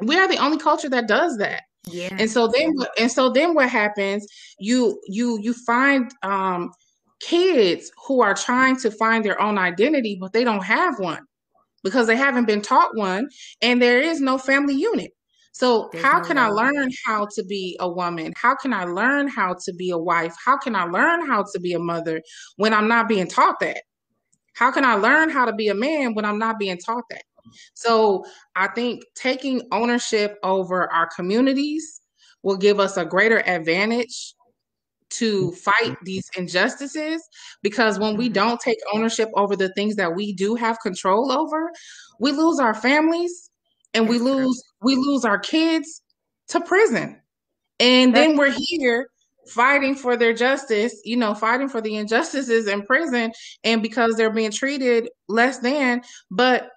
We 0.02 0.18
are 0.18 0.26
the 0.26 0.38
only 0.38 0.58
culture 0.58 0.88
that 0.88 1.06
does 1.06 1.36
that. 1.38 1.62
Yeah. 1.86 2.08
And 2.18 2.28
so 2.28 2.48
then 2.48 2.72
and 2.98 3.10
so 3.10 3.30
then 3.30 3.54
what 3.54 3.68
happens? 3.68 4.26
You 4.58 5.00
you 5.06 5.38
you 5.40 5.54
find 5.54 6.12
um 6.22 6.72
kids 7.20 7.92
who 8.06 8.20
are 8.20 8.34
trying 8.34 8.76
to 8.80 8.90
find 8.90 9.24
their 9.24 9.40
own 9.40 9.58
identity, 9.58 10.18
but 10.20 10.32
they 10.32 10.42
don't 10.42 10.64
have 10.64 10.98
one 10.98 11.24
because 11.82 12.06
they 12.06 12.16
haven't 12.16 12.46
been 12.46 12.62
taught 12.62 12.96
one 12.96 13.28
and 13.62 13.80
there 13.80 14.00
is 14.00 14.20
no 14.20 14.38
family 14.38 14.74
unit. 14.74 15.12
So, 15.52 15.90
There's 15.92 16.04
how 16.04 16.20
no 16.20 16.24
can 16.24 16.38
I 16.38 16.48
learn 16.48 16.90
how 17.04 17.26
to 17.34 17.44
be 17.44 17.76
a 17.80 17.90
woman? 17.90 18.32
How 18.36 18.54
can 18.54 18.72
I 18.72 18.84
learn 18.84 19.28
how 19.28 19.56
to 19.64 19.72
be 19.74 19.90
a 19.90 19.98
wife? 19.98 20.34
How 20.42 20.56
can 20.56 20.76
I 20.76 20.84
learn 20.84 21.26
how 21.26 21.44
to 21.52 21.60
be 21.60 21.72
a 21.72 21.78
mother 21.78 22.22
when 22.56 22.72
I'm 22.72 22.88
not 22.88 23.08
being 23.08 23.26
taught 23.26 23.58
that? 23.60 23.82
How 24.54 24.70
can 24.70 24.84
I 24.84 24.94
learn 24.94 25.28
how 25.28 25.44
to 25.44 25.52
be 25.52 25.68
a 25.68 25.74
man 25.74 26.14
when 26.14 26.24
I'm 26.24 26.38
not 26.38 26.58
being 26.58 26.78
taught 26.78 27.04
that? 27.10 27.24
So, 27.74 28.24
I 28.54 28.68
think 28.68 29.02
taking 29.14 29.62
ownership 29.72 30.38
over 30.42 30.90
our 30.92 31.08
communities 31.14 32.00
will 32.42 32.56
give 32.56 32.78
us 32.78 32.96
a 32.96 33.04
greater 33.04 33.40
advantage 33.46 34.34
to 35.10 35.52
fight 35.52 35.96
these 36.02 36.28
injustices 36.36 37.22
because 37.62 37.98
when 37.98 38.16
we 38.16 38.26
mm-hmm. 38.26 38.34
don't 38.34 38.60
take 38.60 38.78
ownership 38.92 39.28
over 39.34 39.56
the 39.56 39.72
things 39.74 39.96
that 39.96 40.14
we 40.14 40.32
do 40.32 40.54
have 40.54 40.78
control 40.80 41.32
over 41.32 41.70
we 42.20 42.32
lose 42.32 42.58
our 42.58 42.74
families 42.74 43.50
and 43.94 44.08
we 44.08 44.18
lose 44.18 44.62
we 44.82 44.96
lose 44.96 45.24
our 45.24 45.38
kids 45.38 46.02
to 46.48 46.60
prison 46.60 47.20
and 47.78 48.14
then 48.14 48.36
we're 48.36 48.54
here 48.54 49.08
fighting 49.48 49.94
for 49.94 50.16
their 50.16 50.32
justice 50.32 50.94
you 51.04 51.16
know 51.16 51.34
fighting 51.34 51.68
for 51.68 51.80
the 51.80 51.96
injustices 51.96 52.68
in 52.68 52.82
prison 52.82 53.32
and 53.64 53.82
because 53.82 54.14
they're 54.14 54.32
being 54.32 54.50
treated 54.50 55.08
less 55.28 55.58
than 55.58 56.02
but 56.30 56.70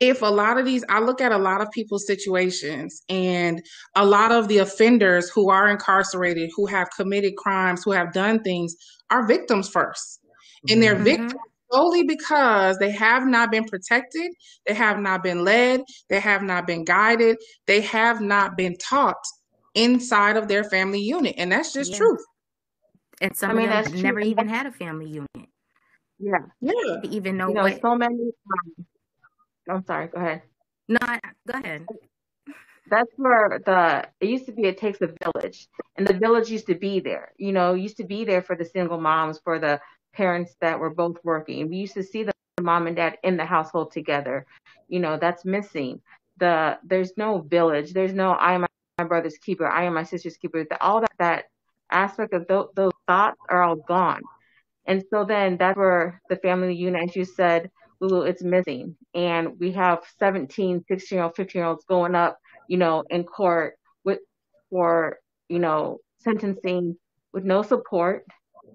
if 0.00 0.20
a 0.22 0.26
lot 0.26 0.58
of 0.58 0.64
these, 0.64 0.84
I 0.88 1.00
look 1.00 1.20
at 1.20 1.32
a 1.32 1.38
lot 1.38 1.60
of 1.60 1.70
people's 1.70 2.06
situations 2.06 3.02
and 3.08 3.62
a 3.94 4.04
lot 4.04 4.30
of 4.30 4.48
the 4.48 4.58
offenders 4.58 5.30
who 5.30 5.50
are 5.50 5.68
incarcerated, 5.68 6.50
who 6.54 6.66
have 6.66 6.88
committed 6.94 7.36
crimes, 7.36 7.82
who 7.84 7.92
have 7.92 8.12
done 8.12 8.42
things, 8.42 8.74
are 9.10 9.26
victims 9.26 9.68
first. 9.68 10.20
And 10.68 10.82
they're 10.82 10.94
mm-hmm. 10.94 11.04
victims 11.04 11.34
solely 11.72 12.02
because 12.02 12.76
they 12.78 12.90
have 12.90 13.26
not 13.26 13.50
been 13.50 13.64
protected, 13.64 14.32
they 14.66 14.74
have 14.74 14.98
not 14.98 15.22
been 15.22 15.44
led, 15.44 15.82
they 16.08 16.20
have 16.20 16.42
not 16.42 16.66
been 16.66 16.84
guided, 16.84 17.36
they 17.66 17.80
have 17.80 18.20
not 18.20 18.56
been 18.56 18.76
taught 18.76 19.14
inside 19.74 20.36
of 20.36 20.48
their 20.48 20.64
family 20.64 21.00
unit. 21.00 21.34
And 21.38 21.50
that's 21.50 21.72
just 21.72 21.92
yeah. 21.92 21.98
truth. 21.98 22.24
And 23.20 23.36
some 23.36 23.50
I 23.50 23.54
mean, 23.54 23.68
of 23.70 23.84
them 23.84 24.02
never 24.02 24.20
true. 24.20 24.30
even 24.30 24.48
had 24.48 24.66
a 24.66 24.72
family 24.72 25.08
unit. 25.08 25.48
Yeah. 26.18 26.38
Yeah. 26.60 26.72
even 27.04 27.36
know, 27.36 27.48
you 27.48 27.54
know 27.54 27.62
what 27.62 27.80
so 27.80 27.94
many 27.94 28.16
times 28.16 28.86
I'm 29.68 29.84
sorry. 29.84 30.08
Go 30.08 30.20
ahead. 30.20 30.42
No, 30.88 30.98
go 31.46 31.58
ahead. 31.58 31.86
That's 32.88 33.10
where 33.16 33.60
the 33.64 34.06
it 34.20 34.28
used 34.28 34.46
to 34.46 34.52
be. 34.52 34.64
It 34.64 34.78
takes 34.78 35.00
a 35.00 35.12
village, 35.24 35.68
and 35.96 36.06
the 36.06 36.14
village 36.14 36.50
used 36.50 36.66
to 36.66 36.76
be 36.76 37.00
there. 37.00 37.32
You 37.36 37.52
know, 37.52 37.74
used 37.74 37.96
to 37.96 38.04
be 38.04 38.24
there 38.24 38.42
for 38.42 38.54
the 38.54 38.64
single 38.64 39.00
moms, 39.00 39.40
for 39.42 39.58
the 39.58 39.80
parents 40.12 40.54
that 40.60 40.78
were 40.78 40.90
both 40.90 41.16
working. 41.24 41.68
We 41.68 41.76
used 41.76 41.94
to 41.94 42.02
see 42.02 42.22
the 42.22 42.32
mom 42.60 42.86
and 42.86 42.96
dad 42.96 43.18
in 43.24 43.36
the 43.36 43.44
household 43.44 43.92
together. 43.92 44.46
You 44.88 45.00
know, 45.00 45.18
that's 45.18 45.44
missing. 45.44 46.00
The 46.38 46.78
there's 46.84 47.16
no 47.16 47.40
village. 47.40 47.92
There's 47.92 48.12
no 48.12 48.32
I 48.32 48.54
am 48.54 48.66
my 48.98 49.04
brother's 49.04 49.38
keeper. 49.38 49.66
I 49.66 49.84
am 49.84 49.94
my 49.94 50.04
sister's 50.04 50.36
keeper. 50.36 50.64
All 50.80 51.00
that 51.00 51.12
that 51.18 51.44
aspect 51.90 52.32
of 52.34 52.46
those, 52.46 52.68
those 52.74 52.92
thoughts 53.06 53.38
are 53.48 53.62
all 53.62 53.76
gone. 53.76 54.22
And 54.86 55.02
so 55.10 55.24
then 55.24 55.56
that's 55.56 55.76
where 55.76 56.22
the 56.28 56.36
family 56.36 56.74
unit, 56.74 57.08
as 57.08 57.16
you 57.16 57.24
said, 57.24 57.70
Lulu, 58.00 58.22
it's 58.22 58.42
missing. 58.42 58.96
And 59.14 59.58
we 59.58 59.72
have 59.72 60.00
17, 60.18 60.84
16 60.88 61.16
year 61.16 61.24
old, 61.24 61.36
15 61.36 61.58
year 61.58 61.68
olds 61.68 61.84
going 61.84 62.14
up, 62.14 62.38
you 62.68 62.76
know, 62.76 63.04
in 63.10 63.24
court 63.24 63.74
with, 64.04 64.20
for, 64.70 65.18
you 65.48 65.58
know, 65.58 65.98
sentencing 66.18 66.96
with 67.32 67.44
no 67.44 67.62
support, 67.62 68.24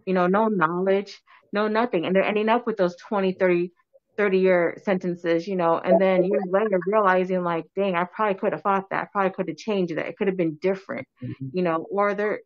you 0.06 0.14
know, 0.14 0.28
no 0.28 0.48
knowledge, 0.48 1.20
no 1.54 1.68
nothing. 1.68 2.06
And 2.06 2.16
they're 2.16 2.24
ending 2.24 2.50
up 2.50 2.66
with 2.66 2.78
those 2.78 2.96
20, 3.08 3.34
30, 3.34 3.72
30 4.18 4.38
year 4.38 4.78
sentences, 4.84 5.48
you 5.48 5.56
know, 5.56 5.80
and 5.80 6.00
then 6.00 6.24
years 6.24 6.44
later 6.50 6.80
realizing 6.86 7.44
like, 7.44 7.66
dang, 7.76 7.96
I 7.96 8.04
probably 8.04 8.40
could 8.40 8.54
have 8.54 8.62
fought 8.62 8.90
that. 8.90 9.04
I 9.04 9.08
probably 9.12 9.32
could 9.32 9.48
have 9.48 9.58
changed 9.58 9.96
that. 9.96 10.08
It 10.08 10.18
could 10.18 10.28
have 10.28 10.38
been 10.38 10.58
different, 10.62 11.08
mm-hmm. 11.24 11.48
you 11.54 11.64
know, 11.64 11.86
or 11.90 12.14
they're, 12.14 12.42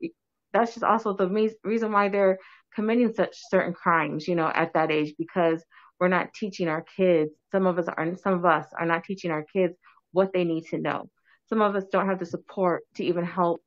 that's 0.53 0.73
just 0.73 0.84
also 0.84 1.13
the 1.13 1.28
me- 1.28 1.55
reason 1.63 1.91
why 1.91 2.09
they're 2.09 2.39
committing 2.73 3.13
such 3.13 3.36
certain 3.49 3.73
crimes, 3.73 4.28
you 4.28 4.36
know, 4.36 4.47
at 4.47 4.73
that 4.73 4.91
age, 4.91 5.15
because 5.17 5.63
we're 5.99 6.07
not 6.07 6.33
teaching 6.33 6.67
our 6.67 6.85
kids. 6.97 7.31
Some 7.51 7.65
of 7.65 7.77
us 7.79 7.87
are, 7.87 8.15
some 8.17 8.33
of 8.33 8.45
us 8.45 8.65
are 8.77 8.85
not 8.85 9.03
teaching 9.03 9.31
our 9.31 9.43
kids 9.43 9.75
what 10.11 10.33
they 10.33 10.43
need 10.43 10.65
to 10.67 10.77
know. 10.77 11.09
Some 11.47 11.61
of 11.61 11.75
us 11.75 11.85
don't 11.91 12.07
have 12.07 12.19
the 12.19 12.25
support 12.25 12.83
to 12.95 13.03
even 13.03 13.25
help 13.25 13.61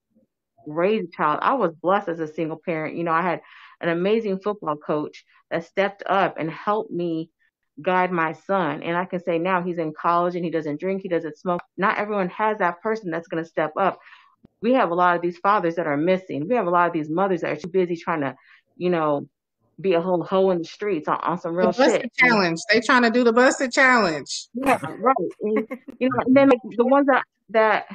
raise 0.67 1.05
a 1.05 1.17
child. 1.17 1.39
I 1.43 1.55
was 1.55 1.73
blessed 1.75 2.09
as 2.09 2.21
a 2.21 2.33
single 2.33 2.61
parent. 2.63 2.97
You 2.97 3.05
know, 3.05 3.13
I 3.13 3.23
had 3.23 3.41
an 3.81 3.89
amazing 3.89 4.41
football 4.41 4.77
coach 4.77 5.25
that 5.51 5.65
stepped 5.65 6.03
up 6.07 6.37
and 6.39 6.51
helped 6.51 6.91
me 6.91 7.31
guide 7.81 8.11
my 8.11 8.33
son. 8.33 8.83
And 8.83 8.97
I 8.97 9.05
can 9.05 9.23
say 9.23 9.39
now 9.39 9.63
he's 9.63 9.79
in 9.79 9.93
college 9.93 10.35
and 10.35 10.45
he 10.45 10.51
doesn't 10.51 10.81
drink, 10.81 11.03
he 11.03 11.09
doesn't 11.09 11.39
smoke. 11.39 11.61
Not 11.77 11.99
everyone 11.99 12.29
has 12.31 12.59
that 12.59 12.83
person 12.83 13.11
that's 13.11 13.29
going 13.29 13.43
to 13.43 13.49
step 13.49 13.73
up. 13.79 13.99
We 14.61 14.75
have 14.75 14.91
a 14.91 14.95
lot 14.95 15.17
of 15.17 15.23
these 15.23 15.39
fathers 15.39 15.77
that 15.77 15.87
are 15.87 15.97
missing. 15.97 16.49
We 16.49 16.57
have 16.57 16.67
a 16.67 16.71
lot 16.71 16.89
of 16.89 16.93
these 16.93 17.09
mothers 17.09 17.43
that 17.43 17.51
are 17.51 17.61
too 17.61 17.69
busy 17.69 17.97
trying 17.97 18.23
to, 18.23 18.35
you 18.77 18.91
know, 18.91 19.29
be 19.81 19.95
a 19.95 20.01
whole 20.01 20.23
hoe 20.23 20.51
in 20.51 20.59
the 20.59 20.65
streets 20.65 21.09
on, 21.09 21.19
on 21.23 21.39
some 21.39 21.55
real 21.55 21.73
the 21.73 21.85
shit. 21.85 22.13
Challenge. 22.17 22.59
They 22.71 22.81
trying 22.81 23.03
to 23.03 23.11
do 23.11 23.25
the 23.25 23.33
Buss 23.33 23.61
It 23.61 23.73
challenge. 23.73 24.49
Yeah, 24.55 24.79
right. 24.99 25.15
And, 25.43 25.69
you 25.99 26.09
know, 26.11 26.23
and 26.27 26.37
then 26.37 26.49
like, 26.49 26.59
the 26.77 26.87
ones 26.87 27.07
that 27.07 27.25
that 27.51 27.87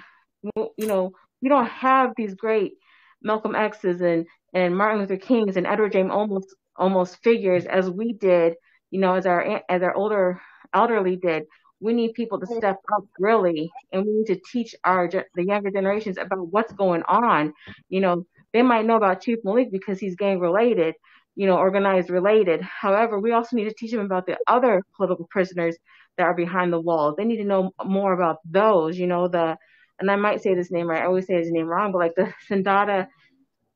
you 0.55 0.87
know 0.87 1.11
we 1.41 1.49
don't 1.49 1.67
have 1.67 2.13
these 2.15 2.35
great 2.35 2.73
Malcolm 3.21 3.55
X's 3.55 4.01
and 4.01 4.25
and 4.53 4.77
Martin 4.77 5.01
Luther 5.01 5.17
King's 5.17 5.57
and 5.57 5.67
Edward 5.67 5.93
James 5.93 6.11
Olmos 6.11 6.43
almost 6.75 7.21
figures 7.23 7.65
as 7.65 7.89
we 7.89 8.13
did, 8.13 8.55
you 8.91 8.99
know, 8.99 9.15
as 9.15 9.25
our 9.25 9.61
as 9.69 9.81
our 9.81 9.93
older 9.93 10.41
elderly 10.73 11.15
did. 11.15 11.43
We 11.79 11.91
need 11.91 12.13
people 12.13 12.39
to 12.39 12.47
step 12.47 12.77
up 12.95 13.03
really, 13.19 13.69
and 13.91 14.05
we 14.05 14.11
need 14.13 14.27
to 14.27 14.39
teach 14.51 14.73
our 14.85 15.09
the 15.09 15.43
younger 15.43 15.69
generations 15.69 16.17
about 16.17 16.47
what's 16.47 16.71
going 16.71 17.03
on. 17.03 17.53
You 17.89 17.99
know, 17.99 18.25
they 18.53 18.61
might 18.61 18.85
know 18.85 18.95
about 18.95 19.21
Chief 19.21 19.39
Malik 19.43 19.69
because 19.69 19.99
he's 19.99 20.15
gang 20.15 20.39
related, 20.39 20.95
you 21.35 21.47
know, 21.47 21.57
organized 21.57 22.09
related. 22.09 22.61
However, 22.61 23.19
we 23.19 23.31
also 23.31 23.55
need 23.55 23.65
to 23.65 23.73
teach 23.73 23.91
them 23.91 24.05
about 24.05 24.25
the 24.25 24.37
other 24.47 24.83
political 24.95 25.27
prisoners 25.29 25.77
that 26.17 26.23
are 26.23 26.35
behind 26.35 26.71
the 26.71 26.79
walls. 26.79 27.15
They 27.17 27.25
need 27.25 27.37
to 27.37 27.43
know 27.43 27.71
more 27.83 28.13
about 28.13 28.37
those, 28.45 28.97
you 28.97 29.07
know, 29.07 29.27
the 29.27 29.57
and 29.99 30.09
I 30.09 30.15
might 30.15 30.41
say 30.41 30.55
this 30.55 30.71
name 30.71 30.89
right. 30.89 31.01
I 31.01 31.05
always 31.05 31.27
say 31.27 31.35
his 31.35 31.51
name 31.51 31.67
wrong, 31.67 31.91
but 31.91 31.99
like 31.99 32.15
the 32.15 32.33
Sindada 32.49 33.07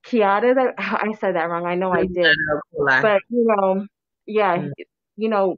Kiata 0.05 0.55
that 0.55 0.75
I 0.77 1.13
said 1.19 1.35
that 1.35 1.49
wrong. 1.49 1.65
I 1.65 1.75
know 1.75 1.91
I 1.91 2.05
did. 2.05 2.37
But 2.77 3.21
you 3.29 3.45
know, 3.47 3.85
yeah, 4.25 4.57
mm. 4.57 4.71
you 5.15 5.29
know, 5.29 5.57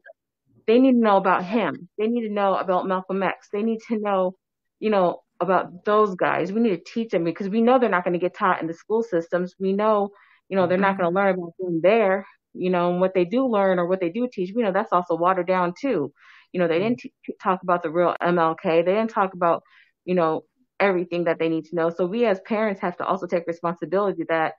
they 0.67 0.79
need 0.79 0.93
to 0.93 0.99
know 0.99 1.17
about 1.17 1.43
him. 1.43 1.89
They 1.97 2.07
need 2.07 2.27
to 2.27 2.33
know 2.33 2.55
about 2.55 2.87
Malcolm 2.87 3.23
X. 3.23 3.49
They 3.51 3.63
need 3.63 3.79
to 3.87 3.97
know, 3.97 4.35
you 4.79 4.89
know, 4.89 5.21
about 5.39 5.85
those 5.85 6.15
guys. 6.15 6.51
We 6.51 6.61
need 6.61 6.77
to 6.77 6.91
teach 6.93 7.11
them 7.11 7.23
because 7.23 7.49
we 7.49 7.61
know 7.61 7.79
they're 7.79 7.89
not 7.89 8.03
going 8.03 8.13
to 8.13 8.19
get 8.19 8.35
taught 8.35 8.61
in 8.61 8.67
the 8.67 8.73
school 8.73 9.03
systems. 9.03 9.55
We 9.59 9.73
know, 9.73 10.11
you 10.49 10.55
know, 10.55 10.67
they're 10.67 10.77
not 10.77 10.97
going 10.97 11.09
to 11.09 11.15
learn 11.15 11.35
about 11.35 11.53
them 11.59 11.79
there. 11.81 12.25
You 12.53 12.71
know, 12.71 12.91
and 12.91 12.99
what 12.99 13.13
they 13.13 13.25
do 13.25 13.47
learn 13.47 13.77
or 13.77 13.85
what 13.85 13.99
they 13.99 14.09
do 14.09 14.27
teach, 14.31 14.51
we 14.55 14.63
know 14.63 14.71
that's 14.71 14.91
also 14.91 15.15
watered 15.15 15.47
down 15.47 15.73
too. 15.79 16.11
You 16.51 16.59
know, 16.59 16.67
they 16.67 16.79
didn't 16.79 16.99
mm-hmm. 16.99 17.31
t- 17.31 17.37
talk 17.41 17.61
about 17.61 17.83
the 17.83 17.91
real 17.91 18.15
MLK. 18.21 18.83
They 18.83 18.93
didn't 18.93 19.11
talk 19.11 19.33
about, 19.35 19.61
you 20.03 20.15
know, 20.15 20.41
everything 20.79 21.25
that 21.25 21.37
they 21.37 21.47
need 21.47 21.65
to 21.65 21.75
know. 21.75 21.91
So 21.91 22.07
we 22.07 22.25
as 22.25 22.39
parents 22.41 22.81
have 22.81 22.97
to 22.97 23.05
also 23.05 23.27
take 23.27 23.45
responsibility 23.45 24.23
that, 24.29 24.55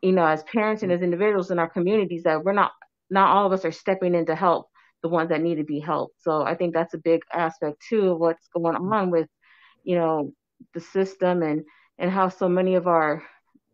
you 0.00 0.12
know, 0.12 0.24
as 0.24 0.42
parents 0.44 0.82
and 0.82 0.90
as 0.90 1.02
individuals 1.02 1.50
in 1.50 1.58
our 1.58 1.68
communities, 1.68 2.22
that 2.22 2.42
we're 2.44 2.52
not, 2.52 2.72
not 3.10 3.28
all 3.28 3.46
of 3.46 3.52
us 3.52 3.66
are 3.66 3.72
stepping 3.72 4.14
in 4.14 4.26
to 4.26 4.34
help 4.34 4.68
the 5.02 5.08
ones 5.08 5.28
that 5.28 5.42
need 5.42 5.56
to 5.56 5.64
be 5.64 5.80
helped. 5.80 6.22
So 6.22 6.42
I 6.42 6.54
think 6.54 6.72
that's 6.72 6.94
a 6.94 6.98
big 6.98 7.20
aspect 7.32 7.82
too 7.88 8.12
of 8.12 8.18
what's 8.18 8.48
going 8.54 8.76
mm-hmm. 8.76 8.92
on 8.92 9.10
with, 9.10 9.28
you 9.84 9.96
know, 9.96 10.32
the 10.72 10.80
system 10.80 11.42
and, 11.42 11.64
and 11.98 12.10
how 12.10 12.30
so 12.30 12.48
many 12.48 12.76
of 12.76 12.86
our 12.86 13.22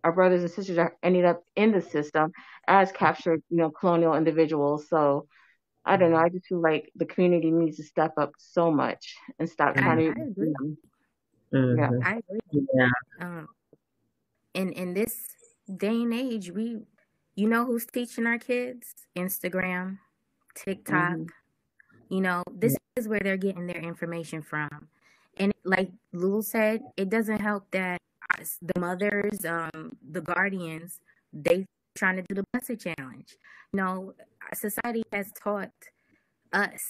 our 0.04 0.12
brothers 0.12 0.42
and 0.42 0.50
sisters 0.50 0.78
are 0.78 0.96
ended 1.02 1.24
up 1.24 1.42
in 1.56 1.72
the 1.72 1.82
system 1.82 2.32
as 2.66 2.92
captured, 2.92 3.42
you 3.50 3.56
know, 3.56 3.70
colonial 3.70 4.14
individuals. 4.14 4.88
So 4.88 5.26
I 5.84 5.96
don't 5.96 6.10
know. 6.10 6.18
I 6.18 6.28
just 6.28 6.46
feel 6.46 6.60
like 6.60 6.92
the 6.96 7.06
community 7.06 7.50
needs 7.50 7.78
to 7.78 7.82
step 7.82 8.12
up 8.18 8.32
so 8.38 8.70
much 8.70 9.14
and 9.38 9.48
stop 9.48 9.74
trying 9.74 9.98
to. 9.98 10.04
You 10.04 10.34
know, 10.36 10.76
Mm-hmm. 11.52 11.78
Yeah, 11.78 11.90
I 12.04 12.20
agree. 12.28 12.66
Yeah. 12.74 12.88
Um, 13.20 13.48
in 14.54 14.72
in 14.72 14.94
this 14.94 15.16
day 15.76 16.02
and 16.02 16.12
age, 16.12 16.50
we, 16.50 16.78
you 17.34 17.48
know, 17.48 17.64
who's 17.64 17.86
teaching 17.86 18.26
our 18.26 18.38
kids? 18.38 18.94
Instagram, 19.16 19.98
TikTok. 20.54 21.12
Mm-hmm. 21.12 22.14
You 22.14 22.20
know, 22.20 22.42
this 22.52 22.72
yeah. 22.72 23.00
is 23.00 23.08
where 23.08 23.20
they're 23.20 23.36
getting 23.36 23.66
their 23.66 23.80
information 23.80 24.42
from. 24.42 24.88
And 25.36 25.52
like 25.64 25.90
Lulu 26.12 26.42
said, 26.42 26.82
it 26.96 27.10
doesn't 27.10 27.40
help 27.40 27.70
that 27.72 28.00
the 28.62 28.80
mothers, 28.80 29.44
um, 29.44 29.96
the 30.10 30.20
guardians, 30.20 31.00
they 31.32 31.66
trying 31.96 32.16
to 32.16 32.22
do 32.22 32.34
the 32.34 32.44
blessed 32.52 32.80
challenge. 32.80 33.36
You 33.72 33.78
know, 33.78 34.14
society 34.54 35.02
has 35.12 35.32
taught 35.32 35.72
us 36.52 36.82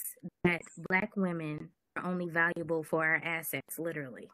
that 0.43 0.61
black 0.89 1.15
women 1.15 1.69
are 1.95 2.05
only 2.05 2.29
valuable 2.29 2.83
for 2.83 3.05
our 3.05 3.21
assets, 3.23 3.79
literally 3.79 4.29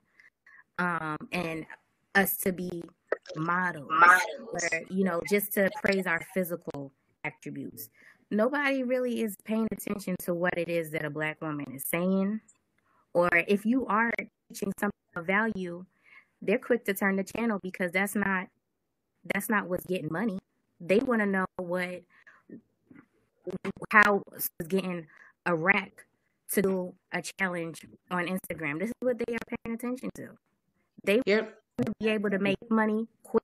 um, 0.79 1.17
and 1.31 1.65
us 2.15 2.37
to 2.37 2.51
be 2.51 2.83
models, 3.35 3.89
where, 4.51 4.83
you 4.89 5.03
know, 5.03 5.21
just 5.29 5.53
to 5.53 5.69
praise 5.83 6.05
our 6.07 6.21
physical 6.33 6.91
attributes. 7.23 7.89
Nobody 8.31 8.83
really 8.83 9.21
is 9.21 9.35
paying 9.43 9.67
attention 9.71 10.15
to 10.23 10.33
what 10.33 10.57
it 10.57 10.69
is 10.69 10.91
that 10.91 11.05
a 11.05 11.09
black 11.09 11.41
woman 11.41 11.65
is 11.73 11.85
saying. 11.85 12.41
Or 13.13 13.29
if 13.47 13.65
you 13.65 13.85
are 13.87 14.11
teaching 14.49 14.73
something 14.79 14.91
of 15.15 15.25
value, 15.25 15.85
they're 16.41 16.59
quick 16.59 16.85
to 16.85 16.93
turn 16.93 17.15
the 17.15 17.23
channel 17.23 17.59
because 17.61 17.91
that's 17.91 18.15
not 18.15 18.47
that's 19.33 19.49
not 19.49 19.67
what's 19.67 19.85
getting 19.85 20.11
money. 20.11 20.39
They 20.79 20.99
want 20.99 21.21
to 21.21 21.25
know 21.25 21.45
what 21.57 22.03
how 23.91 24.21
is 24.35 24.49
getting 24.67 25.07
a 25.45 25.55
rack 25.55 26.05
to 26.51 26.61
do 26.61 26.93
a 27.11 27.21
challenge 27.21 27.85
on 28.11 28.27
Instagram. 28.27 28.79
This 28.79 28.89
is 28.89 28.95
what 28.99 29.17
they 29.17 29.33
are 29.33 29.57
paying 29.63 29.75
attention 29.75 30.09
to. 30.15 30.29
They 31.03 31.21
yep. 31.25 31.59
want 31.77 31.87
to 31.87 31.93
be 31.99 32.09
able 32.09 32.29
to 32.29 32.39
make 32.39 32.57
money 32.69 33.07
quick, 33.23 33.43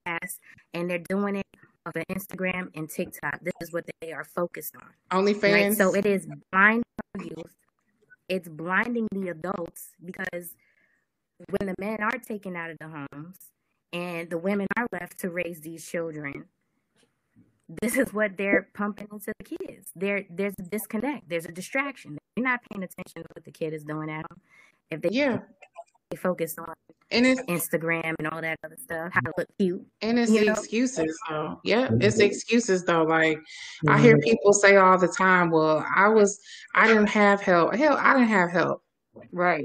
and 0.73 0.89
they're 0.89 0.99
doing 0.99 1.37
it 1.37 1.45
of 1.85 1.93
Instagram 2.09 2.69
and 2.75 2.89
TikTok. 2.89 3.39
This 3.41 3.53
is 3.61 3.73
what 3.73 3.85
they 4.01 4.11
are 4.11 4.23
focused 4.23 4.75
on. 4.75 5.25
OnlyFans. 5.25 5.53
Right? 5.53 5.77
So 5.77 5.95
it 5.95 6.05
is 6.05 6.27
blinding 6.51 6.83
youth. 7.19 7.55
It's 8.29 8.47
blinding 8.47 9.07
the 9.11 9.29
adults 9.29 9.89
because 10.05 10.55
when 11.49 11.67
the 11.67 11.75
men 11.79 12.01
are 12.01 12.17
taken 12.19 12.55
out 12.55 12.69
of 12.69 12.77
the 12.79 12.87
homes 12.87 13.37
and 13.93 14.29
the 14.29 14.37
women 14.37 14.67
are 14.77 14.87
left 14.91 15.19
to 15.19 15.29
raise 15.29 15.61
these 15.61 15.87
children, 15.87 16.45
this 17.81 17.97
is 17.97 18.13
what 18.13 18.37
they're 18.37 18.69
pumping 18.73 19.07
into 19.11 19.31
the 19.39 19.57
kids. 19.57 19.91
There, 19.95 20.25
there's 20.29 20.55
a 20.59 20.63
disconnect. 20.63 21.29
There's 21.29 21.45
a 21.45 21.51
distraction. 21.51 22.17
They're 22.35 22.43
not 22.43 22.59
paying 22.69 22.83
attention 22.83 23.23
to 23.23 23.27
what 23.33 23.45
the 23.45 23.51
kid 23.51 23.73
is 23.73 23.83
doing 23.83 24.09
at 24.09 24.27
them. 24.27 24.41
If 24.89 25.01
they 25.01 25.09
yeah 25.11 25.39
they 26.11 26.17
focus 26.17 26.55
on 26.57 26.73
and 27.09 27.25
it's, 27.25 27.41
Instagram 27.43 28.13
and 28.19 28.27
all 28.27 28.41
that 28.41 28.57
other 28.63 28.77
stuff, 28.77 29.11
how 29.11 29.21
to 29.21 29.33
look 29.37 29.47
cute. 29.57 29.85
And 30.01 30.17
it's 30.19 30.31
the 30.31 30.45
know? 30.45 30.53
excuses 30.53 31.17
though. 31.29 31.59
Yeah, 31.63 31.89
it's 31.99 32.19
excuses 32.19 32.85
though. 32.85 33.03
Like 33.03 33.37
mm-hmm. 33.37 33.89
I 33.89 33.99
hear 33.99 34.17
people 34.19 34.53
say 34.53 34.77
all 34.77 34.97
the 34.97 35.07
time, 35.07 35.49
Well, 35.49 35.85
I 35.95 36.07
was 36.09 36.39
I 36.75 36.87
didn't 36.87 37.07
have 37.07 37.41
help. 37.41 37.75
Hell, 37.75 37.97
I 37.99 38.13
didn't 38.13 38.29
have 38.29 38.51
help. 38.51 38.80
Right. 39.31 39.63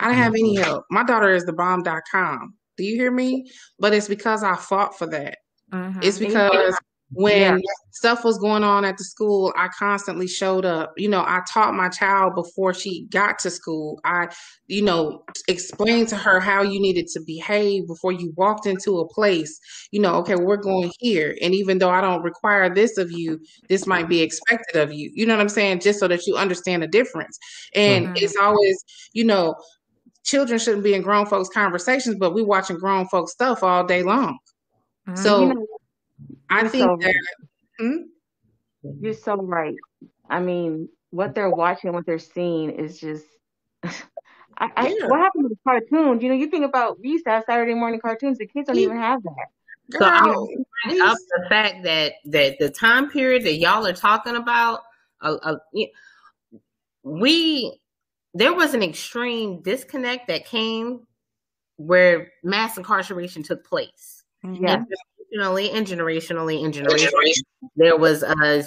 I 0.00 0.06
don't 0.06 0.14
have 0.14 0.34
any 0.34 0.56
help. 0.56 0.84
My 0.90 1.04
daughter 1.04 1.34
is 1.34 1.44
the 1.44 1.52
bomb.com. 1.52 2.54
Do 2.76 2.84
you 2.84 2.96
hear 2.96 3.10
me? 3.10 3.50
But 3.78 3.94
it's 3.94 4.08
because 4.08 4.42
I 4.42 4.56
fought 4.56 4.96
for 4.98 5.06
that. 5.08 5.38
Mm-hmm. 5.72 6.00
It's 6.02 6.18
because 6.18 6.78
when 7.12 7.54
yeah. 7.54 7.58
stuff 7.92 8.24
was 8.24 8.36
going 8.38 8.64
on 8.64 8.84
at 8.84 8.96
the 8.96 9.04
school 9.04 9.52
i 9.56 9.68
constantly 9.78 10.26
showed 10.26 10.64
up. 10.64 10.92
You 10.96 11.08
know 11.08 11.20
i 11.20 11.40
taught 11.48 11.74
my 11.74 11.88
child 11.88 12.34
before 12.34 12.74
she 12.74 13.06
got 13.10 13.38
to 13.40 13.50
school. 13.50 14.00
I 14.04 14.28
you 14.66 14.82
know 14.82 15.24
explained 15.46 16.08
to 16.08 16.16
her 16.16 16.40
how 16.40 16.62
you 16.62 16.80
needed 16.80 17.06
to 17.08 17.20
behave 17.20 17.86
before 17.86 18.12
you 18.12 18.32
walked 18.36 18.66
into 18.66 18.98
a 18.98 19.08
place. 19.08 19.58
You 19.92 20.00
know 20.00 20.16
okay 20.16 20.34
we're 20.34 20.56
going 20.56 20.90
here. 20.98 21.36
And 21.40 21.54
even 21.54 21.78
though 21.78 21.90
i 21.90 22.00
don't 22.00 22.22
require 22.22 22.74
this 22.74 22.98
of 22.98 23.12
you 23.12 23.38
this 23.68 23.86
might 23.86 24.08
be 24.08 24.20
expected 24.20 24.80
of 24.80 24.92
you. 24.92 25.10
You 25.14 25.26
know 25.26 25.34
what 25.34 25.42
i'm 25.42 25.48
saying? 25.48 25.80
Just 25.80 26.00
so 26.00 26.08
that 26.08 26.26
you 26.26 26.36
understand 26.36 26.82
the 26.82 26.88
difference. 26.88 27.38
And 27.74 28.06
mm-hmm. 28.06 28.16
it's 28.16 28.36
always 28.36 28.84
you 29.12 29.24
know 29.24 29.54
children 30.24 30.58
shouldn't 30.58 30.82
be 30.82 30.94
in 30.94 31.02
grown 31.02 31.24
folks 31.24 31.48
conversations 31.48 32.16
but 32.18 32.34
we 32.34 32.42
watching 32.42 32.76
grown 32.78 33.06
folks 33.06 33.30
stuff 33.32 33.62
all 33.62 33.86
day 33.86 34.02
long. 34.02 34.38
Mm-hmm. 35.08 35.22
so 35.22 35.66
I 36.50 36.62
you're 36.62 36.70
think 36.70 36.84
so 36.84 36.96
that 37.00 37.14
hmm? 37.78 37.96
you're 39.00 39.14
so 39.14 39.36
right. 39.36 39.76
I 40.28 40.40
mean, 40.40 40.88
what 41.10 41.34
they're 41.34 41.50
watching, 41.50 41.92
what 41.92 42.06
they're 42.06 42.18
seeing 42.18 42.70
is 42.70 43.00
just. 43.00 43.24
I, 44.58 44.70
I, 44.74 44.88
yeah. 44.88 45.06
What 45.06 45.20
happened 45.20 45.44
to 45.44 45.48
the 45.50 45.58
cartoons? 45.64 46.22
You 46.22 46.30
know, 46.30 46.34
you 46.34 46.48
think 46.48 46.64
about 46.64 46.98
we 46.98 47.10
used 47.10 47.26
to 47.26 47.30
have 47.30 47.44
Saturday 47.46 47.74
morning 47.74 48.00
cartoons. 48.00 48.38
The 48.38 48.46
kids 48.46 48.68
don't 48.68 48.78
even 48.78 48.96
have 48.96 49.22
that. 49.22 49.46
So 49.92 50.04
I 50.04 50.22
bring 50.22 51.02
up 51.02 51.18
the 51.18 51.46
fact 51.50 51.84
that 51.84 52.14
that 52.24 52.58
the 52.58 52.70
time 52.70 53.10
period 53.10 53.44
that 53.44 53.56
y'all 53.56 53.86
are 53.86 53.92
talking 53.92 54.34
about, 54.34 54.80
uh, 55.20 55.36
uh, 55.42 55.56
we 57.02 57.78
there 58.32 58.54
was 58.54 58.72
an 58.72 58.82
extreme 58.82 59.60
disconnect 59.60 60.28
that 60.28 60.46
came 60.46 61.06
where 61.76 62.32
mass 62.42 62.78
incarceration 62.78 63.42
took 63.42 63.62
place. 63.62 64.24
Yeah 64.42 64.84
generationally 65.34 65.74
and 65.74 65.86
generationally 65.86 66.64
and 66.64 66.74
generationally, 66.74 67.32
there 67.76 67.96
was 67.96 68.22
a, 68.22 68.64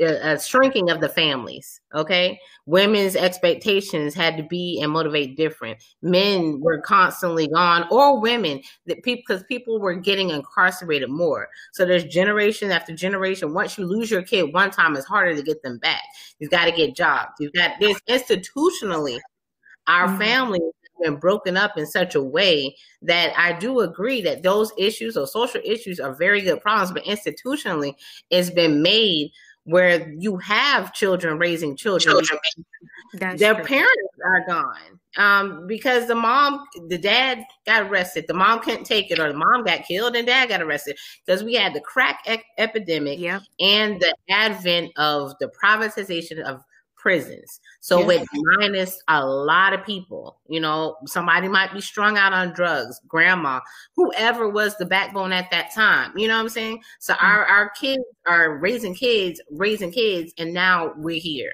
a 0.00 0.40
shrinking 0.40 0.90
of 0.90 1.00
the 1.00 1.08
families. 1.08 1.80
Okay, 1.94 2.38
women's 2.66 3.16
expectations 3.16 4.14
had 4.14 4.36
to 4.36 4.42
be 4.42 4.80
and 4.82 4.92
motivate 4.92 5.36
different. 5.36 5.82
Men 6.02 6.60
were 6.60 6.80
constantly 6.80 7.48
gone, 7.48 7.86
or 7.90 8.20
women 8.20 8.62
that 8.86 9.02
people 9.02 9.22
because 9.26 9.44
people 9.44 9.80
were 9.80 9.94
getting 9.94 10.30
incarcerated 10.30 11.10
more. 11.10 11.48
So 11.72 11.84
there's 11.84 12.04
generation 12.04 12.70
after 12.70 12.94
generation. 12.94 13.54
Once 13.54 13.78
you 13.78 13.84
lose 13.84 14.10
your 14.10 14.22
kid 14.22 14.52
one 14.52 14.70
time, 14.70 14.96
it's 14.96 15.06
harder 15.06 15.34
to 15.34 15.42
get 15.42 15.62
them 15.62 15.78
back. 15.78 16.02
You've 16.38 16.50
got 16.50 16.66
to 16.66 16.72
get 16.72 16.96
jobs. 16.96 17.32
You've 17.38 17.52
got 17.52 17.78
this 17.80 17.98
institutionally. 18.08 19.18
Our 19.88 20.06
mm-hmm. 20.06 20.18
families 20.18 20.72
been 21.00 21.16
broken 21.16 21.56
up 21.56 21.76
in 21.78 21.86
such 21.86 22.14
a 22.14 22.22
way 22.22 22.76
that 23.02 23.32
I 23.38 23.52
do 23.58 23.80
agree 23.80 24.20
that 24.22 24.42
those 24.42 24.72
issues 24.78 25.16
or 25.16 25.26
social 25.26 25.60
issues 25.64 25.98
are 26.00 26.14
very 26.14 26.40
good 26.40 26.60
problems, 26.60 26.92
but 26.92 27.04
institutionally, 27.04 27.94
it's 28.30 28.50
been 28.50 28.82
made 28.82 29.30
where 29.64 30.12
you 30.18 30.36
have 30.38 30.92
children 30.92 31.38
raising 31.38 31.76
children. 31.76 32.14
children. 32.24 32.38
Their 33.38 33.54
true. 33.54 33.64
parents 33.64 34.18
are 34.24 34.44
gone. 34.46 34.98
um, 35.18 35.66
because 35.66 36.06
the 36.08 36.14
mom, 36.14 36.64
the 36.88 36.96
dad 36.98 37.44
got 37.66 37.82
arrested, 37.82 38.24
the 38.26 38.34
mom 38.34 38.60
couldn't 38.60 38.84
take 38.84 39.10
it, 39.10 39.18
or 39.20 39.28
the 39.30 39.38
mom 39.38 39.62
got 39.62 39.84
killed 39.84 40.16
and 40.16 40.26
dad 40.26 40.48
got 40.48 40.62
arrested 40.62 40.96
because 41.24 41.44
we 41.44 41.54
had 41.54 41.74
the 41.74 41.80
crack 41.80 42.20
e- 42.28 42.38
epidemic 42.58 43.18
Yep. 43.18 43.42
and 43.60 44.00
the 44.00 44.14
advent 44.30 44.90
of 44.96 45.34
the 45.38 45.48
privatization 45.62 46.40
of 46.40 46.62
prisons. 47.02 47.60
So 47.80 47.98
Yeah. 48.08 48.20
it 48.20 48.28
minus 48.32 49.02
a 49.08 49.26
lot 49.26 49.72
of 49.72 49.84
people. 49.84 50.38
You 50.48 50.60
know, 50.60 50.96
somebody 51.06 51.48
might 51.48 51.72
be 51.74 51.80
strung 51.80 52.16
out 52.16 52.32
on 52.32 52.52
drugs, 52.52 53.00
grandma, 53.08 53.60
whoever 53.96 54.48
was 54.48 54.76
the 54.78 54.86
backbone 54.86 55.32
at 55.32 55.50
that 55.50 55.74
time. 55.74 56.16
You 56.16 56.28
know 56.28 56.36
what 56.36 56.42
I'm 56.42 56.48
saying? 56.48 56.82
So 57.00 57.14
our 57.14 57.44
our 57.44 57.70
kids 57.70 58.04
are 58.26 58.56
raising 58.58 58.94
kids, 58.94 59.42
raising 59.50 59.90
kids, 59.90 60.32
and 60.38 60.54
now 60.54 60.94
we're 60.96 61.20
here. 61.20 61.52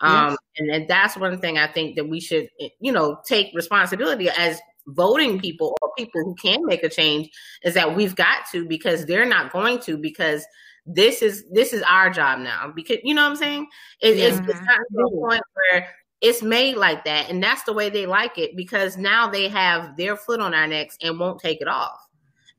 Um, 0.00 0.36
and, 0.56 0.70
and 0.70 0.88
that's 0.88 1.16
one 1.16 1.38
thing 1.38 1.58
I 1.58 1.66
think 1.66 1.96
that 1.96 2.08
we 2.08 2.20
should, 2.20 2.48
you 2.80 2.92
know, 2.92 3.20
take 3.26 3.52
responsibility 3.52 4.30
as 4.30 4.60
voting 4.86 5.40
people 5.40 5.76
or 5.82 5.90
people 5.98 6.22
who 6.24 6.34
can 6.36 6.64
make 6.64 6.82
a 6.82 6.88
change 6.88 7.28
is 7.62 7.74
that 7.74 7.94
we've 7.94 8.14
got 8.14 8.46
to 8.52 8.64
because 8.64 9.04
they're 9.04 9.26
not 9.28 9.52
going 9.52 9.80
to 9.80 9.98
because 9.98 10.46
this 10.88 11.20
is 11.20 11.44
this 11.52 11.72
is 11.72 11.82
our 11.82 12.08
job 12.08 12.38
now 12.38 12.72
because 12.74 12.96
you 13.04 13.14
know 13.14 13.22
what 13.22 13.30
I'm 13.30 13.36
saying 13.36 13.66
it, 14.00 14.16
it's, 14.16 14.38
it's 14.46 14.60
Mhm. 14.60 14.66
gotten 14.66 14.84
to 14.92 15.06
a 15.06 15.10
point 15.20 15.42
where 15.54 15.88
it's 16.20 16.42
made 16.42 16.76
like 16.76 17.04
that 17.04 17.28
and 17.28 17.42
that's 17.42 17.62
the 17.64 17.72
way 17.72 17.90
they 17.90 18.06
like 18.06 18.38
it 18.38 18.56
because 18.56 18.96
now 18.96 19.28
they 19.28 19.48
have 19.48 19.96
their 19.96 20.16
foot 20.16 20.40
on 20.40 20.54
our 20.54 20.66
necks 20.66 20.96
and 21.02 21.20
won't 21.20 21.40
take 21.40 21.60
it 21.60 21.68
off 21.68 22.00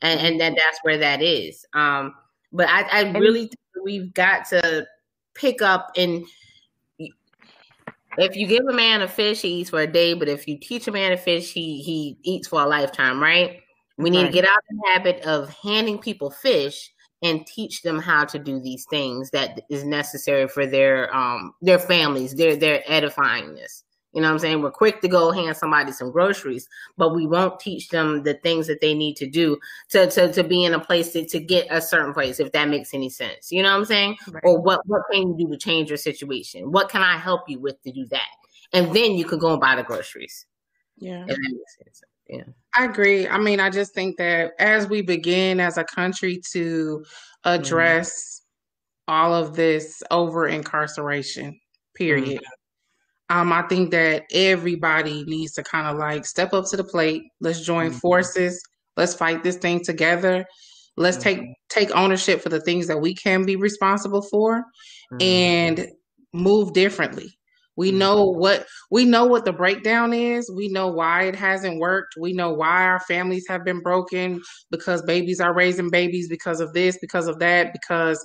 and 0.02 0.20
and 0.20 0.40
then 0.40 0.54
that's 0.54 0.80
where 0.84 0.98
that 0.98 1.22
is 1.22 1.66
um 1.74 2.14
but 2.52 2.68
I, 2.70 2.82
I 2.82 3.12
really 3.18 3.42
think 3.42 3.60
we've 3.84 4.14
got 4.14 4.46
to 4.50 4.86
pick 5.34 5.62
up 5.62 5.92
and 5.98 6.24
if 8.18 8.36
you 8.36 8.48
give 8.48 8.66
a 8.70 8.74
man 8.74 9.02
a 9.02 9.08
fish, 9.08 9.42
he 9.42 9.48
eats 9.62 9.70
for 9.70 9.80
a 9.80 9.88
day. 9.88 10.14
But 10.14 10.28
if 10.28 10.46
you 10.48 10.58
teach 10.60 10.88
a 10.88 10.92
man 10.92 11.14
a 11.14 11.18
fish, 11.18 11.54
he 11.54 11.82
he 11.82 12.18
eats 12.24 12.50
for 12.50 12.62
a 12.62 12.66
lifetime, 12.66 13.22
right? 13.22 13.62
We 13.98 14.10
need 14.10 14.24
Right. 14.24 14.28
to 14.28 14.34
get 14.34 14.46
out 14.46 14.58
of 14.58 14.78
the 14.78 14.92
habit 14.94 15.24
of 15.26 15.50
handing 15.50 16.00
people 16.00 16.30
fish 16.30 16.92
and 17.22 17.45
teach 17.45 17.82
them 17.82 17.99
how 17.99 18.26
to 18.26 18.39
do 18.39 18.59
these 18.59 18.86
things 18.89 19.32
that 19.32 19.61
is 19.70 19.84
necessary 19.84 20.47
for 20.47 20.65
their 20.65 21.13
um 21.15 21.53
their 21.61 21.80
families, 21.80 22.36
their 22.36 22.55
their 22.55 22.82
edifyingness. 22.88 23.84
You 24.13 24.22
know 24.22 24.30
what 24.30 24.34
I'm 24.34 24.39
saying? 24.39 24.61
We're 24.63 24.72
quick 24.72 25.01
to 25.01 25.07
go 25.07 25.30
hand 25.32 25.55
somebody 25.55 25.91
some 25.91 26.11
groceries, 26.11 26.67
but 26.97 27.13
we 27.13 27.28
won't 27.28 27.59
teach 27.59 27.89
them 27.89 28.24
the 28.24 28.34
things 28.34 28.65
that 28.65 28.82
they 28.82 28.95
need 28.95 29.15
to 29.17 29.30
do 29.30 29.59
to 29.89 30.09
to, 30.09 30.34
to 30.34 30.43
be 30.43 30.63
in 30.63 30.74
a 30.74 30.80
place 30.80 31.11
to, 31.13 31.26
to 31.26 31.39
get 31.39 31.67
a 31.70 31.82
certain 31.82 32.13
place, 32.13 32.39
if 32.39 32.51
that 32.53 32.70
makes 32.70 32.93
any 32.93 33.09
sense. 33.09 33.51
You 33.51 33.61
know 33.61 33.72
what 33.72 33.80
I'm 33.80 33.86
saying? 33.86 34.17
Right. 34.32 34.43
or 34.43 34.59
what 34.59 34.82
what 34.88 35.03
can 35.11 35.38
you 35.38 35.45
do 35.45 35.51
to 35.51 35.57
change 35.57 35.89
your 35.89 35.97
situation? 35.97 36.72
What 36.72 36.89
can 36.89 37.03
I 37.03 37.17
help 37.17 37.47
you 37.47 37.59
with 37.59 37.82
to 37.84 37.91
do 37.91 38.07
that? 38.07 38.28
And 38.74 38.95
then 38.95 39.13
you 39.13 39.26
could 39.26 39.39
go 39.39 39.51
and 39.51 39.61
buy 39.61 39.76
the 39.76 39.84
groceries. 39.84 40.45
Yeah. 40.97 41.24
If 41.24 41.36
that 41.36 41.39
makes 41.39 41.78
sense. 41.78 42.03
Yeah. 42.30 42.44
I 42.76 42.86
agree. 42.86 43.28
I 43.28 43.38
mean, 43.40 43.60
I 43.60 43.70
just 43.70 43.94
think 43.94 44.18
that 44.18 44.52
as 44.60 44.88
we 44.88 45.02
begin 45.02 45.60
as 45.60 45.78
a 45.78 45.84
country 45.84 46.40
to 46.52 47.04
address 47.44 48.44
all 49.08 49.34
of 49.34 49.56
this 49.56 50.04
over 50.12 50.48
incarceration, 50.48 51.60
period. 51.96 52.42
Um, 53.32 53.52
I 53.52 53.64
think 53.64 53.92
that 53.92 54.26
everybody 54.32 55.24
needs 55.26 55.54
to 55.54 55.64
kind 55.64 55.88
of 55.88 55.98
like 55.98 56.26
step 56.26 56.54
up 56.54 56.66
to 56.70 56.78
the 56.78 56.84
plate. 56.84 57.24
Let's 57.42 57.62
join 57.62 57.92
Mhm. 57.92 58.00
forces. 58.00 58.62
Let's 58.98 59.16
fight 59.16 59.44
this 59.44 59.58
thing 59.58 59.84
together. 59.84 60.46
Let's 60.98 61.18
take 61.18 61.42
take 61.70 61.92
ownership 61.96 62.42
for 62.42 62.50
the 62.50 62.62
things 62.62 62.88
that 62.88 63.00
we 63.02 63.16
can 63.16 63.46
be 63.46 63.56
responsible 63.56 64.22
for 64.22 64.64
Mhm. 65.14 65.22
and 65.22 65.88
move 66.34 66.74
differently. 66.74 67.39
We 67.80 67.94
Mhm. 67.94 67.98
know 68.00 68.26
what 68.26 68.68
we 68.92 69.06
know 69.06 69.24
what 69.24 69.46
the 69.46 69.54
breakdown 69.54 70.12
is. 70.14 70.52
We 70.52 70.68
know 70.68 70.88
why 70.90 71.24
it 71.24 71.36
hasn't 71.36 71.80
worked. 71.80 72.16
We 72.20 72.34
know 72.34 72.52
why 72.52 72.84
our 72.84 73.00
families 73.00 73.48
have 73.48 73.64
been 73.64 73.80
broken 73.80 74.42
because 74.70 75.02
babies 75.04 75.40
are 75.40 75.54
raising 75.54 75.90
babies 75.90 76.28
because 76.28 76.60
of 76.60 76.74
this, 76.74 76.98
because 77.00 77.28
of 77.28 77.40
that, 77.40 77.72
because 77.72 78.22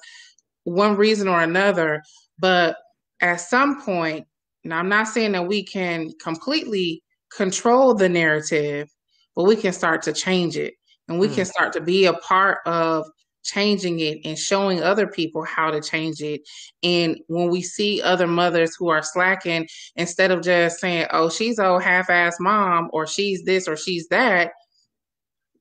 one 0.64 0.96
reason 0.96 1.28
or 1.28 1.40
another. 1.40 2.02
But 2.36 2.78
at 3.20 3.36
some 3.36 3.80
point, 3.80 4.26
and 4.64 4.74
I'm 4.74 4.88
not 4.88 5.06
saying 5.06 5.30
that 5.32 5.46
we 5.46 5.64
can 5.64 6.10
completely 6.20 7.04
control 7.36 7.94
the 7.94 8.08
narrative, 8.08 8.88
but 9.36 9.44
we 9.44 9.54
can 9.54 9.72
start 9.72 10.02
to 10.02 10.12
change 10.12 10.56
it 10.56 10.74
and 11.06 11.20
we 11.20 11.28
can 11.28 11.44
start 11.44 11.72
to 11.74 11.80
be 11.80 12.06
a 12.06 12.14
part 12.14 12.58
of 12.66 13.06
changing 13.44 14.00
it 14.00 14.18
and 14.24 14.38
showing 14.38 14.82
other 14.82 15.06
people 15.06 15.44
how 15.44 15.70
to 15.70 15.80
change 15.80 16.20
it. 16.22 16.40
And 16.82 17.18
when 17.28 17.50
we 17.50 17.62
see 17.62 18.02
other 18.02 18.26
mothers 18.26 18.74
who 18.76 18.88
are 18.88 19.02
slacking, 19.02 19.68
instead 19.96 20.30
of 20.30 20.42
just 20.42 20.80
saying, 20.80 21.06
oh, 21.12 21.28
she's 21.30 21.58
a 21.58 21.80
half 21.80 22.10
ass 22.10 22.36
mom 22.40 22.90
or 22.92 23.06
she's 23.06 23.44
this 23.44 23.68
or 23.68 23.76
she's 23.76 24.08
that, 24.08 24.52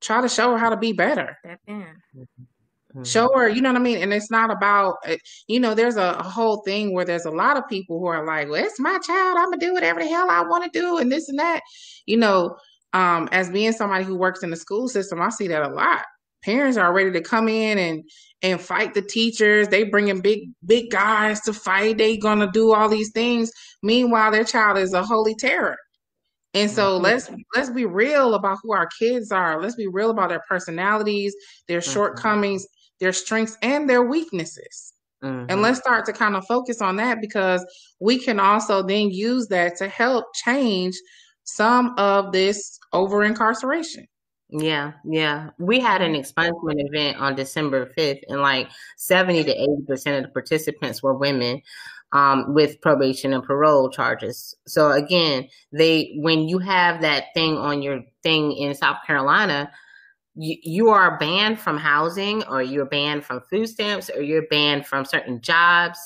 try 0.02 0.22
to 0.22 0.30
show 0.30 0.52
her 0.52 0.58
how 0.58 0.70
to 0.70 0.78
be 0.78 0.92
better 0.94 1.38
Step 1.46 1.60
in. 1.68 1.86
Mhm. 2.96 3.06
show 3.08 3.30
her 3.34 3.48
you 3.50 3.60
know 3.62 3.70
what 3.72 3.80
i 3.80 3.84
mean 3.84 3.98
and 4.00 4.14
it's 4.14 4.30
not 4.30 4.52
about 4.52 4.98
uh, 5.08 5.16
you 5.48 5.60
know 5.60 5.74
there's 5.74 5.96
a, 5.96 6.16
a 6.20 6.24
whole 6.24 6.58
thing 6.58 6.94
where 6.94 7.06
there's 7.06 7.26
a 7.26 7.32
lot 7.32 7.58
of 7.58 7.68
people 7.68 8.00
who 8.00 8.06
are 8.06 8.24
like 8.26 8.48
well 8.50 8.64
it's 8.64 8.80
my 8.80 9.00
child 9.00 9.38
i'm 9.38 9.46
gonna 9.46 9.58
do 9.58 9.74
whatever 9.74 10.00
the 10.02 10.08
hell 10.08 10.30
i 10.30 10.42
want 10.42 10.64
to 10.64 10.80
do 10.80 10.98
and 10.98 11.12
this 11.12 11.28
and 11.30 11.40
that 11.40 11.62
you 12.06 12.18
know 12.18 12.56
um 12.94 13.28
as 13.32 13.50
being 13.50 13.72
somebody 13.72 14.04
who 14.04 14.16
works 14.16 14.44
in 14.44 14.52
the 14.52 14.56
school 14.56 14.88
system 14.88 15.20
i 15.22 15.30
see 15.30 15.48
that 15.48 15.64
a 15.64 15.74
lot 15.74 16.04
parents 16.44 16.78
are 16.78 16.94
ready 16.94 17.12
to 17.12 17.22
come 17.22 17.48
in 17.48 17.78
and 17.78 18.04
and 18.42 18.60
fight 18.60 18.94
the 18.94 19.02
teachers 19.02 19.68
they 19.70 19.84
bringing 19.84 20.22
big 20.22 20.50
big 20.66 20.90
guys 20.92 21.42
to 21.42 21.54
fight 21.54 21.98
they 21.98 22.18
gonna 22.18 22.52
do 22.52 22.74
all 22.74 22.90
these 22.90 23.12
things 23.12 23.52
meanwhile 23.82 24.32
their 24.32 24.44
child 24.44 24.78
is 24.78 24.94
a 24.94 25.04
holy 25.04 25.36
terror 25.36 25.78
and 26.54 26.70
so 26.70 26.98
let's 26.98 27.30
let's 27.56 27.72
be 27.72 27.86
real 27.86 28.36
about 28.36 28.60
who 28.62 28.74
our 28.74 28.88
kids 29.00 29.32
are. 29.32 29.60
Let's 29.60 29.76
be 29.76 29.88
real 29.88 30.12
about 30.12 30.30
their 30.30 30.44
personalities, 30.48 31.36
their 31.68 31.82
shortcomings, 31.82 32.66
their 33.00 33.12
strengths, 33.12 33.58
and 33.64 33.90
their 33.90 34.04
weaknesses. 34.04 34.94
Mhm. 35.24 35.48
And 35.50 35.62
let's 35.62 35.80
start 35.80 36.06
to 36.06 36.14
kind 36.14 36.36
of 36.36 36.46
focus 36.46 36.82
on 36.82 36.98
that 36.98 37.22
because 37.22 37.66
we 38.00 38.20
can 38.20 38.40
also 38.40 38.84
then 38.84 39.10
use 39.10 39.48
that 39.48 39.78
to 39.78 39.88
help 39.88 40.26
change 40.36 40.96
some 41.44 41.96
of 41.98 42.32
this 42.32 42.78
over 42.92 43.24
incarceration. 43.24 44.06
Yeah, 44.56 44.92
yeah. 45.04 45.50
We 45.58 45.80
had 45.80 46.04
an 46.04 46.14
expungement 46.14 46.76
event 46.78 47.18
on 47.18 47.36
December 47.36 47.92
5th, 47.98 48.22
and 48.30 48.40
like 48.40 48.70
70 48.98 49.46
to 49.46 49.56
80% 49.90 50.18
of 50.18 50.24
the 50.24 50.30
participants 50.30 51.02
were 51.02 51.16
women 51.16 51.60
um, 52.12 52.54
with 52.54 52.80
probation 52.80 53.34
and 53.34 53.44
parole 53.44 53.90
charges. 53.90 54.56
So 54.68 54.92
again, 54.92 55.50
they 55.72 56.14
when 56.18 56.48
you 56.48 56.60
have 56.60 57.02
that 57.02 57.34
thing 57.34 57.58
on 57.58 57.82
your 57.82 58.02
thing 58.22 58.52
in 58.52 58.76
South 58.76 58.98
Carolina, 59.08 59.72
you, 60.36 60.58
you 60.62 60.90
are 60.90 61.18
banned 61.18 61.60
from 61.60 61.80
housing 61.80 62.44
or 62.44 62.62
you're 62.62 62.86
banned 62.86 63.26
from 63.26 63.42
food 63.50 63.68
stamps 63.68 64.12
or 64.16 64.22
you're 64.22 64.48
banned 64.50 64.86
from 64.86 65.04
certain 65.04 65.42
jobs 65.42 65.98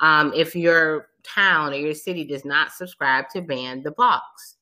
um, 0.00 0.32
if 0.34 0.54
your 0.54 1.08
town 1.22 1.72
or 1.72 1.76
your 1.76 1.94
city 1.94 2.24
does 2.24 2.44
not 2.44 2.72
subscribe 2.72 3.30
to 3.30 3.40
ban 3.40 3.82
the 3.82 3.92
box. 3.92 4.55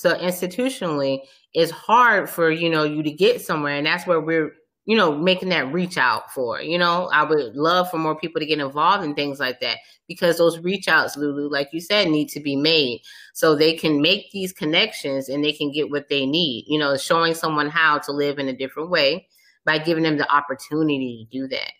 So 0.00 0.16
institutionally, 0.16 1.20
it's 1.52 1.70
hard 1.70 2.30
for 2.30 2.50
you 2.50 2.70
know 2.70 2.84
you 2.84 3.02
to 3.02 3.10
get 3.10 3.42
somewhere, 3.42 3.76
and 3.76 3.86
that's 3.86 4.06
where 4.06 4.18
we're 4.18 4.54
you 4.86 4.96
know 4.96 5.14
making 5.14 5.50
that 5.50 5.70
reach 5.74 5.98
out 5.98 6.32
for. 6.32 6.58
You 6.62 6.78
know, 6.78 7.10
I 7.12 7.22
would 7.22 7.54
love 7.54 7.90
for 7.90 7.98
more 7.98 8.18
people 8.18 8.40
to 8.40 8.46
get 8.46 8.60
involved 8.60 9.04
in 9.04 9.14
things 9.14 9.38
like 9.38 9.60
that 9.60 9.76
because 10.08 10.38
those 10.38 10.58
reach 10.60 10.88
outs, 10.88 11.18
Lulu, 11.18 11.50
like 11.50 11.68
you 11.74 11.82
said, 11.82 12.08
need 12.08 12.30
to 12.30 12.40
be 12.40 12.56
made 12.56 13.02
so 13.34 13.54
they 13.54 13.74
can 13.74 14.00
make 14.00 14.30
these 14.30 14.54
connections 14.54 15.28
and 15.28 15.44
they 15.44 15.52
can 15.52 15.70
get 15.70 15.90
what 15.90 16.08
they 16.08 16.24
need. 16.24 16.64
You 16.66 16.78
know, 16.78 16.96
showing 16.96 17.34
someone 17.34 17.68
how 17.68 17.98
to 17.98 18.12
live 18.12 18.38
in 18.38 18.48
a 18.48 18.56
different 18.56 18.88
way 18.88 19.28
by 19.66 19.76
giving 19.76 20.04
them 20.04 20.16
the 20.16 20.32
opportunity 20.34 21.28
to 21.30 21.38
do 21.38 21.46
that. 21.48 21.72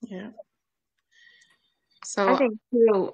Yeah. 0.00 0.30
So 2.02 2.30
I 2.30 2.32
So 2.32 2.38
think 2.38 2.54
too, 2.72 3.12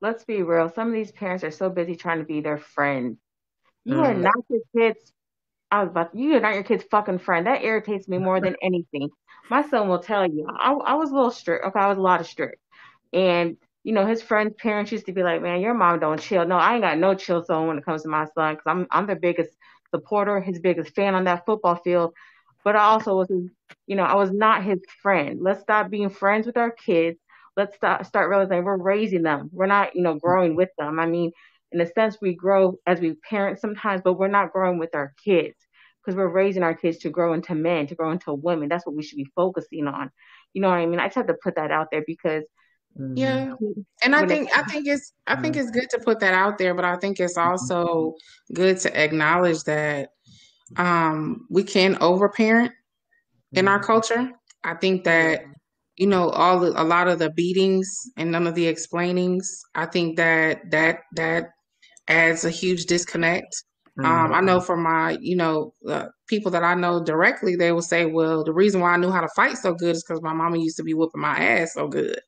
let's 0.00 0.24
be 0.24 0.42
real. 0.42 0.68
Some 0.70 0.88
of 0.88 0.94
these 0.94 1.12
parents 1.12 1.44
are 1.44 1.52
so 1.52 1.70
busy 1.70 1.94
trying 1.94 2.18
to 2.18 2.24
be 2.24 2.40
their 2.40 2.58
friend. 2.58 3.16
You 3.84 4.00
are 4.02 4.14
Mhm. 4.14 4.24
not 4.24 4.34
your 4.48 4.60
kids. 4.76 5.12
I 5.70 5.80
was 5.82 5.90
about. 5.90 6.14
You 6.14 6.34
are 6.36 6.40
not 6.40 6.54
your 6.54 6.62
kid's 6.64 6.84
fucking 6.84 7.18
friend. 7.18 7.46
That 7.46 7.62
irritates 7.62 8.08
me 8.08 8.18
more 8.18 8.40
than 8.40 8.56
anything. 8.62 9.10
My 9.50 9.62
son 9.62 9.88
will 9.88 9.98
tell 10.00 10.26
you. 10.26 10.46
I, 10.58 10.72
I 10.72 10.94
was 10.94 11.10
a 11.10 11.14
little 11.14 11.30
strict. 11.30 11.64
Okay, 11.66 11.78
I 11.80 11.88
was 11.88 11.98
a 11.98 12.02
lot 12.02 12.20
of 12.20 12.26
strict, 12.26 12.60
and 13.12 13.56
you 13.84 13.92
know 13.94 14.06
his 14.06 14.22
friends' 14.22 14.54
parents 14.58 14.92
used 14.92 15.06
to 15.06 15.12
be 15.12 15.22
like, 15.22 15.42
"Man, 15.42 15.60
your 15.60 15.74
mom 15.74 16.00
don't 16.00 16.20
chill." 16.20 16.46
No, 16.46 16.56
I 16.56 16.74
ain't 16.74 16.82
got 16.82 16.98
no 16.98 17.14
chill 17.14 17.42
zone 17.44 17.68
when 17.68 17.78
it 17.78 17.84
comes 17.84 18.02
to 18.02 18.08
my 18.08 18.24
son 18.34 18.54
because 18.54 18.66
I'm 18.66 18.86
I'm 18.90 19.06
the 19.06 19.16
biggest 19.16 19.56
supporter, 19.94 20.40
his 20.40 20.58
biggest 20.60 20.94
fan 20.94 21.14
on 21.14 21.24
that 21.24 21.44
football 21.46 21.76
field. 21.76 22.14
But 22.64 22.76
I 22.76 22.80
also 22.84 23.16
was, 23.16 23.30
you 23.86 23.96
know, 23.96 24.04
I 24.04 24.14
was 24.14 24.30
not 24.32 24.62
his 24.64 24.80
friend. 25.02 25.38
Let's 25.42 25.60
stop 25.60 25.90
being 25.90 26.10
friends 26.10 26.46
with 26.46 26.56
our 26.56 26.70
kids. 26.70 27.18
Let's 27.56 27.76
start 27.76 28.06
start 28.06 28.28
realizing 28.30 28.64
we're 28.64 28.76
raising 28.76 29.22
them. 29.22 29.50
We're 29.52 29.66
not, 29.66 29.94
you 29.94 30.02
know, 30.02 30.14
growing 30.18 30.56
with 30.56 30.70
them. 30.78 30.98
I 30.98 31.06
mean, 31.06 31.32
in 31.74 31.80
a 31.80 31.86
sense, 31.86 32.18
we 32.20 32.34
grow 32.34 32.78
as 32.86 33.00
we 33.00 33.14
parent 33.28 33.60
sometimes, 33.60 34.00
but 34.02 34.14
we're 34.14 34.28
not 34.28 34.52
growing 34.52 34.78
with 34.78 34.94
our 34.94 35.12
kids 35.22 35.56
because 36.00 36.16
we're 36.16 36.28
raising 36.28 36.62
our 36.62 36.74
kids 36.74 36.98
to 36.98 37.10
grow 37.10 37.32
into 37.32 37.54
men, 37.54 37.86
to 37.88 37.94
grow 37.94 38.12
into 38.12 38.32
women. 38.32 38.68
That's 38.68 38.86
what 38.86 38.94
we 38.94 39.02
should 39.02 39.16
be 39.16 39.30
focusing 39.34 39.86
on. 39.86 40.10
You 40.52 40.62
know 40.62 40.68
what 40.68 40.78
I 40.78 40.86
mean? 40.86 41.00
I 41.00 41.06
just 41.06 41.16
have 41.16 41.26
to 41.26 41.36
put 41.42 41.56
that 41.56 41.70
out 41.70 41.88
there 41.90 42.04
because 42.06 42.44
Mm-hmm. 42.98 43.16
Yeah. 43.16 43.54
And 44.02 44.14
I 44.14 44.26
think 44.26 44.56
I 44.56 44.62
think 44.62 44.86
it's 44.86 45.12
I 45.26 45.36
think 45.36 45.56
it's 45.56 45.70
good 45.70 45.90
to 45.90 45.98
put 45.98 46.20
that 46.20 46.34
out 46.34 46.58
there, 46.58 46.74
but 46.74 46.84
I 46.84 46.96
think 46.96 47.18
it's 47.18 47.36
also 47.36 48.14
good 48.52 48.78
to 48.80 49.02
acknowledge 49.02 49.64
that 49.64 50.10
um, 50.76 51.46
we 51.50 51.64
can 51.64 51.96
overparent 51.96 52.72
in 53.52 53.66
our 53.66 53.82
culture. 53.82 54.30
I 54.62 54.74
think 54.74 55.04
that 55.04 55.42
you 55.96 56.06
know 56.06 56.28
all 56.30 56.60
the, 56.60 56.80
a 56.80 56.84
lot 56.84 57.08
of 57.08 57.18
the 57.18 57.30
beatings 57.30 58.10
and 58.16 58.30
none 58.30 58.46
of 58.46 58.54
the 58.54 58.66
explainings. 58.66 59.62
I 59.74 59.86
think 59.86 60.16
that 60.16 60.70
that 60.70 61.00
that 61.16 61.50
adds 62.08 62.44
a 62.44 62.50
huge 62.50 62.86
disconnect. 62.86 63.64
Mm-hmm. 63.98 64.10
Um, 64.10 64.32
I 64.32 64.40
know 64.40 64.60
from 64.60 64.82
my, 64.82 65.16
you 65.20 65.36
know, 65.36 65.72
uh, 65.88 66.06
people 66.26 66.50
that 66.50 66.64
I 66.64 66.74
know 66.74 67.02
directly, 67.02 67.54
they 67.54 67.70
will 67.70 67.82
say, 67.82 68.06
"Well, 68.06 68.42
the 68.42 68.52
reason 68.52 68.80
why 68.80 68.92
I 68.92 68.96
knew 68.96 69.10
how 69.10 69.20
to 69.20 69.28
fight 69.36 69.56
so 69.56 69.72
good 69.72 69.94
is 69.94 70.04
because 70.04 70.22
my 70.22 70.32
mama 70.32 70.58
used 70.58 70.76
to 70.78 70.82
be 70.82 70.94
whooping 70.94 71.20
my 71.20 71.36
ass 71.36 71.74
so 71.74 71.86
good," 71.86 72.18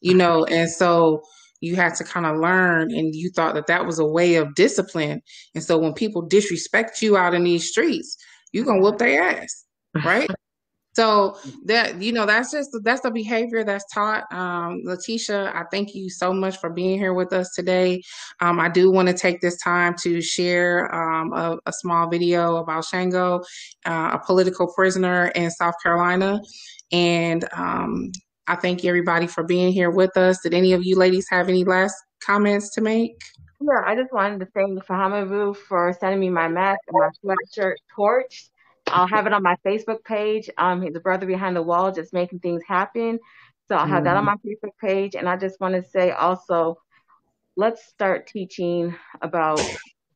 you 0.00 0.14
know. 0.14 0.44
And 0.44 0.70
so 0.70 1.22
you 1.60 1.74
had 1.74 1.96
to 1.96 2.04
kind 2.04 2.24
of 2.24 2.38
learn, 2.38 2.92
and 2.92 3.14
you 3.14 3.30
thought 3.30 3.54
that 3.54 3.66
that 3.66 3.84
was 3.84 3.98
a 3.98 4.06
way 4.06 4.36
of 4.36 4.54
discipline. 4.54 5.20
And 5.56 5.64
so 5.64 5.76
when 5.76 5.92
people 5.92 6.22
disrespect 6.22 7.02
you 7.02 7.16
out 7.16 7.34
in 7.34 7.42
these 7.42 7.68
streets, 7.68 8.16
you're 8.52 8.64
gonna 8.64 8.80
whoop 8.80 8.98
their 8.98 9.20
ass, 9.22 9.64
right? 10.04 10.30
So 10.98 11.38
that 11.66 12.02
you 12.02 12.10
know, 12.10 12.26
that's 12.26 12.50
just 12.50 12.76
that's 12.82 13.02
the 13.02 13.12
behavior 13.12 13.62
that's 13.62 13.84
taught. 13.94 14.24
Um, 14.32 14.80
Letitia, 14.82 15.52
I 15.54 15.62
thank 15.70 15.94
you 15.94 16.10
so 16.10 16.32
much 16.32 16.56
for 16.58 16.70
being 16.70 16.98
here 16.98 17.14
with 17.14 17.32
us 17.32 17.52
today. 17.54 18.02
Um, 18.40 18.58
I 18.58 18.68
do 18.68 18.90
want 18.90 19.06
to 19.06 19.14
take 19.14 19.40
this 19.40 19.62
time 19.62 19.94
to 20.02 20.20
share 20.20 20.92
um, 20.92 21.32
a, 21.32 21.56
a, 21.66 21.72
small 21.72 22.10
video 22.10 22.56
about 22.56 22.84
Shango, 22.84 23.44
uh, 23.86 24.10
a 24.14 24.18
political 24.26 24.72
prisoner 24.74 25.28
in 25.36 25.52
South 25.52 25.76
Carolina, 25.80 26.40
and 26.90 27.48
um, 27.52 28.10
I 28.48 28.56
thank 28.56 28.84
everybody 28.84 29.28
for 29.28 29.44
being 29.44 29.72
here 29.72 29.90
with 29.90 30.16
us. 30.16 30.40
Did 30.40 30.52
any 30.52 30.72
of 30.72 30.82
you 30.82 30.96
ladies 30.96 31.28
have 31.30 31.48
any 31.48 31.62
last 31.62 31.94
comments 32.20 32.70
to 32.74 32.80
make? 32.80 33.22
Yeah, 33.60 33.84
I 33.86 33.94
just 33.94 34.12
wanted 34.12 34.40
to 34.40 34.46
thank 34.46 34.84
Fahamavu 34.84 35.54
for 35.54 35.96
sending 36.00 36.18
me 36.18 36.28
my 36.28 36.48
mask 36.48 36.80
and 36.88 37.00
my 37.00 37.36
sweatshirt 37.36 37.74
torch. 37.94 38.50
I'll 38.92 39.08
have 39.08 39.26
it 39.26 39.32
on 39.32 39.42
my 39.42 39.56
Facebook 39.66 40.04
page. 40.04 40.50
Um, 40.58 40.82
he's 40.82 40.96
a 40.96 41.00
brother 41.00 41.26
behind 41.26 41.56
the 41.56 41.62
wall, 41.62 41.92
just 41.92 42.12
making 42.12 42.40
things 42.40 42.62
happen. 42.66 43.18
So 43.68 43.76
I'll 43.76 43.86
have 43.86 44.02
mm. 44.02 44.04
that 44.04 44.16
on 44.16 44.26
mm-hmm. 44.26 44.36
my 44.44 44.50
Facebook 44.50 44.72
page. 44.80 45.14
And 45.14 45.28
I 45.28 45.36
just 45.36 45.60
want 45.60 45.74
to 45.74 45.88
say 45.90 46.10
also, 46.10 46.78
let's 47.56 47.86
start 47.86 48.26
teaching 48.26 48.94
about 49.20 49.60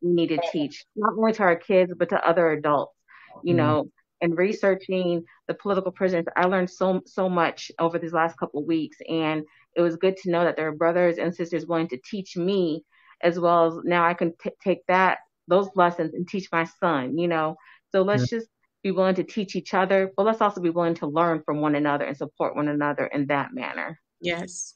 we 0.01 0.13
need 0.13 0.29
to 0.29 0.41
teach 0.51 0.85
not 0.97 1.13
only 1.17 1.33
to 1.33 1.43
our 1.43 1.57
kids 1.57 1.93
but 1.97 2.09
to 2.11 2.29
other 2.29 2.51
adults. 2.51 2.95
You 3.43 3.55
mm. 3.55 3.59
know, 3.59 3.91
and 4.21 4.39
researching 4.39 5.25
the 5.49 5.55
political 5.55 5.93
prisoners, 5.93 6.27
I 6.37 6.47
learned 6.47 6.71
so 6.71 7.01
so 7.07 7.29
much 7.29 7.71
over 7.79 7.99
these 7.99 8.13
last 8.13 8.39
couple 8.39 8.61
of 8.61 8.67
weeks, 8.67 8.97
and 9.09 9.45
it 9.75 9.81
was 9.81 9.97
good 9.97 10.17
to 10.19 10.31
know 10.31 10.45
that 10.45 10.57
there 10.57 10.69
are 10.69 10.73
brothers 10.77 11.19
and 11.19 11.35
sisters 11.35 11.67
willing 11.67 11.89
to 11.89 11.99
teach 12.09 12.37
me, 12.37 12.85
as 13.21 13.39
well 13.39 13.67
as 13.67 13.85
now 13.85 14.07
I 14.07 14.15
can 14.15 14.33
t- 14.43 14.51
take 14.63 14.87
that 14.87 15.19
those 15.49 15.69
lessons 15.75 16.15
and 16.15 16.29
teach 16.29 16.49
my 16.53 16.65
son. 16.65 17.19
You 17.19 17.29
know, 17.29 17.57
so 17.91 18.03
let's 18.03 18.29
just 18.29 18.47
be 18.83 18.91
willing 18.91 19.15
to 19.15 19.25
teach 19.25 19.55
each 19.57 19.75
other, 19.75 20.13
but 20.17 20.27
let's 20.27 20.41
also 20.41 20.61
be 20.61 20.71
willing 20.71 20.95
to 20.95 21.07
learn 21.07 21.43
from 21.45 21.61
one 21.61 21.75
another 21.75 22.05
and 22.05 22.17
support 22.17 22.57
one 22.57 22.69
another 22.69 23.07
in 23.07 23.27
that 23.27 23.55
manner. 23.55 24.01
Yes. 24.21 24.75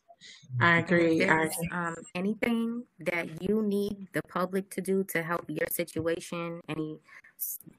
I 0.61 0.79
agree. 0.79 1.25
I 1.25 1.45
agree. 1.45 1.69
Um, 1.73 1.95
anything 2.15 2.85
that 3.01 3.43
you 3.43 3.63
need 3.63 4.09
the 4.13 4.23
public 4.29 4.71
to 4.71 4.81
do 4.81 5.05
to 5.05 5.23
help 5.23 5.45
your 5.49 5.69
situation, 5.71 6.61
any 6.69 6.99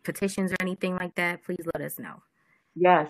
petitions 0.03 0.51
or 0.51 0.57
anything 0.59 0.95
like 0.95 1.15
that, 1.15 1.43
please 1.43 1.65
let 1.73 1.84
us 1.84 1.97
know. 1.97 2.21
Yes. 2.75 3.09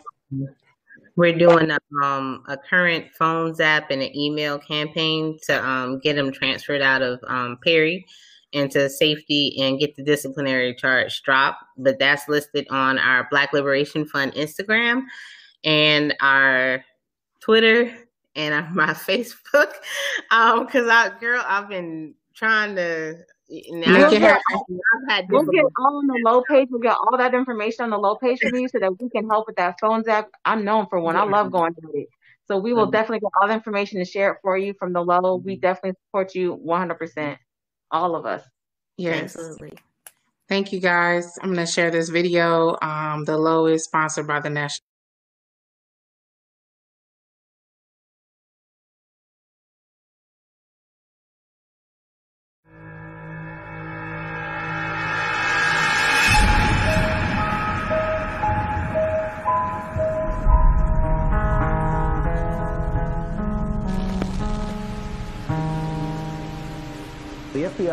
We're 1.16 1.38
doing 1.38 1.72
a, 1.72 1.80
um, 2.04 2.44
a 2.48 2.58
current 2.58 3.08
phone 3.18 3.54
zap 3.54 3.92
and 3.92 4.02
an 4.02 4.16
email 4.16 4.60
campaign 4.60 5.38
to 5.44 5.68
um, 5.68 6.00
get 6.00 6.16
them 6.16 6.32
transferred 6.32 6.82
out 6.82 7.02
of 7.02 7.20
um, 7.28 7.58
Perry 7.64 8.06
into 8.54 8.90
safety 8.90 9.56
and 9.60 9.80
get 9.80 9.96
the 9.96 10.04
disciplinary 10.04 10.74
charge 10.76 11.22
dropped. 11.24 11.64
But 11.78 12.00
that's 12.00 12.28
listed 12.28 12.68
on 12.70 12.98
our 12.98 13.28
Black 13.30 13.54
Liberation 13.54 14.06
Fund 14.06 14.34
Instagram 14.34 15.04
and 15.64 16.16
our 16.22 16.84
Twitter 17.40 17.94
and 18.36 18.54
on 18.54 18.76
my 18.76 18.94
Facebook. 18.94 19.74
Um, 20.32 20.66
because 20.66 20.88
I, 20.88 21.12
girl, 21.20 21.44
I've 21.46 21.70
been 21.70 22.16
trying 22.34 22.76
to. 22.76 23.18
Now, 23.50 24.10
we'll, 24.10 24.12
get, 24.12 24.42
we'll 25.30 25.46
get 25.46 25.64
all 25.80 26.00
on 26.00 26.08
the 26.08 26.22
LO 26.26 26.44
page. 26.50 26.68
We'll 26.70 26.82
get 26.82 26.98
all 26.98 27.18
that 27.18 27.34
information 27.34 27.86
on 27.86 27.92
the 27.92 27.98
LO 27.98 28.16
page 28.16 28.40
for 28.42 28.58
you 28.58 28.68
so 28.68 28.78
that 28.80 29.00
we 29.00 29.10
can 29.10 29.30
help 29.30 29.48
with 29.48 29.56
that 29.56 29.76
phone 29.80 30.04
zap. 30.04 30.28
I'm 30.44 30.66
known 30.66 30.88
for 30.90 31.00
one. 31.00 31.16
I 31.16 31.24
love 31.24 31.50
going 31.50 31.74
through 31.76 31.92
it. 31.94 32.10
So 32.50 32.58
we 32.58 32.74
will 32.74 32.92
definitely 32.92 33.22
get 33.22 33.32
all 33.42 33.48
the 33.48 33.54
information 33.54 34.00
and 34.00 34.08
share 34.08 34.34
it 34.34 34.40
for 34.42 34.58
you 34.58 34.74
from 34.78 34.92
the 34.92 35.02
LO. 35.02 35.38
We 35.38 35.56
definitely 35.56 35.98
support 36.08 36.36
you 36.36 36.58
100% 36.58 37.38
all 37.92 38.16
of 38.16 38.26
us. 38.26 38.44
Yes. 38.98 39.36
Absolutely. 39.36 39.74
Thank 40.50 40.72
you 40.72 40.80
guys. 40.80 41.38
I'm 41.42 41.54
going 41.54 41.66
to 41.66 41.72
share 41.72 41.92
this 41.92 42.10
video. 42.10 42.78
Um, 42.82 43.26
the 43.26 43.38
LO 43.38 43.66
is 43.68 43.84
sponsored 43.84 44.28
by 44.28 44.40
the 44.40 44.50
National. 44.50 44.86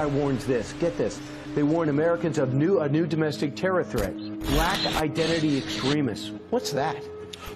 FBI 0.04 0.10
warns 0.12 0.46
this. 0.46 0.72
Get 0.74 0.96
this. 0.96 1.20
They 1.54 1.62
warn 1.62 1.88
Americans 1.88 2.38
of 2.38 2.54
new 2.54 2.80
a 2.80 2.88
new 2.88 3.06
domestic 3.06 3.54
terror 3.56 3.84
threat. 3.84 4.16
Black 4.40 4.78
identity 5.00 5.58
extremists. 5.58 6.32
What's 6.50 6.72
that? 6.72 7.02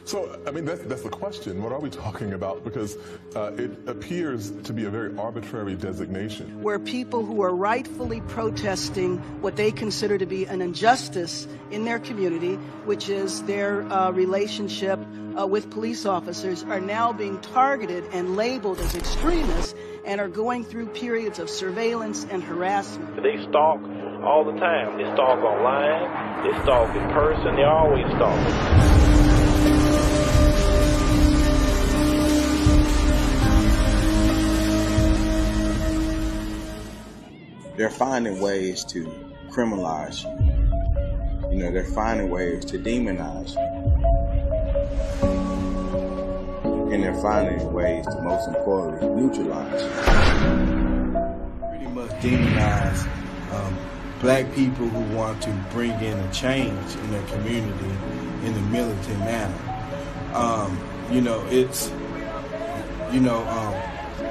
So, 0.05 0.41
I 0.47 0.51
mean, 0.51 0.65
that's, 0.65 0.83
that's 0.83 1.03
the 1.03 1.09
question. 1.09 1.63
What 1.63 1.73
are 1.73 1.81
we 1.81 1.91
talking 1.91 2.33
about? 2.33 2.65
Because 2.65 2.97
uh, 3.35 3.53
it 3.57 3.71
appears 3.87 4.51
to 4.63 4.73
be 4.73 4.85
a 4.85 4.91
very 4.91 5.17
arbitrary 5.17 5.75
designation. 5.75 6.63
Where 6.63 6.79
people 6.79 7.25
who 7.25 7.43
are 7.43 7.55
rightfully 7.55 8.21
protesting 8.23 9.19
what 9.41 9.57
they 9.57 9.71
consider 9.71 10.19
to 10.19 10.27
be 10.27 10.45
an 10.47 10.61
injustice 10.63 11.47
in 11.71 11.85
their 11.85 11.99
community, 11.99 12.55
which 12.85 13.09
is 13.09 13.43
their 13.45 13.83
uh, 13.93 14.11
relationship 14.11 14.99
uh, 15.39 15.47
with 15.47 15.71
police 15.71 16.07
officers, 16.07 16.63
are 16.65 16.81
now 16.81 17.13
being 17.13 17.41
targeted 17.41 18.05
and 18.13 18.37
labeled 18.37 18.79
as 18.81 18.95
extremists 18.95 19.75
and 20.05 20.21
are 20.21 20.29
going 20.29 20.65
through 20.65 20.87
periods 20.87 21.39
of 21.39 21.51
surveillance 21.51 22.27
and 22.31 22.43
harassment. 22.43 23.23
They 23.23 23.37
stalk 23.49 23.81
all 24.25 24.45
the 24.45 24.59
time. 24.59 24.97
They 24.99 25.05
stalk 25.15 25.39
online, 25.45 26.45
they 26.45 26.63
stalk 26.63 26.95
in 26.97 27.03
person, 27.13 27.57
they're 27.57 27.71
always 27.71 28.07
stalking. 28.17 28.98
They're 37.79 37.89
finding 37.89 38.41
ways 38.41 38.85
to 38.85 39.05
criminalize 39.51 40.25
you. 40.25 41.51
You 41.53 41.59
know, 41.63 41.71
they're 41.71 41.85
finding 41.85 42.29
ways 42.29 42.65
to 42.67 42.79
demonize 42.79 43.55
you. 43.55 43.61
And 46.93 47.05
they're 47.05 47.23
finding 47.23 47.73
ways 47.73 48.05
to, 48.07 48.21
most 48.21 48.49
importantly, 48.49 49.09
neutralize 49.09 49.81
you. 49.81 49.91
Pretty 51.69 51.87
much 51.87 52.11
demonize 52.21 53.07
um, 53.55 53.79
black 54.21 54.53
people 54.55 54.89
who 54.89 55.17
want 55.17 55.41
to 55.43 55.51
bring 55.71 55.93
in 56.03 56.19
a 56.19 56.33
change 56.33 56.97
in 56.97 57.11
their 57.13 57.27
community 57.29 57.91
in 58.45 58.55
a 58.55 58.61
militant 58.73 59.19
manner. 59.21 60.35
Um, 60.35 60.77
you 61.13 61.21
know, 61.21 61.47
it's, 61.47 61.93
you 63.13 63.21
know, 63.21 63.47
um, 63.47 63.78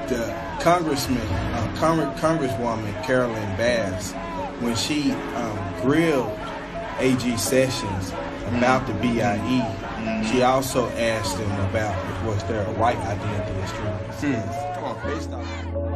the 0.08 0.36
Congressman, 0.62 1.18
uh, 1.18 2.14
Congresswoman 2.18 3.04
Carolyn 3.04 3.58
Bass, 3.58 4.14
when 4.62 4.76
she 4.76 5.12
um, 5.12 5.82
grilled 5.82 6.38
AG 7.00 7.38
Sessions 7.38 8.12
about 8.48 8.88
the 8.88 8.94
BIE, 8.94 9.20
mm-hmm. 9.20 10.32
she 10.32 10.42
also 10.42 10.90
asked 10.92 11.38
him 11.38 11.52
about 11.70 11.96
was 12.26 12.44
there 12.46 12.66
a 12.66 12.74
white 12.74 12.98
identity 12.98 13.60
extremist. 13.62 14.20
Hmm. 14.20 14.74
Come 14.76 14.84
on, 14.84 15.08
based 15.08 15.32
on 15.32 15.87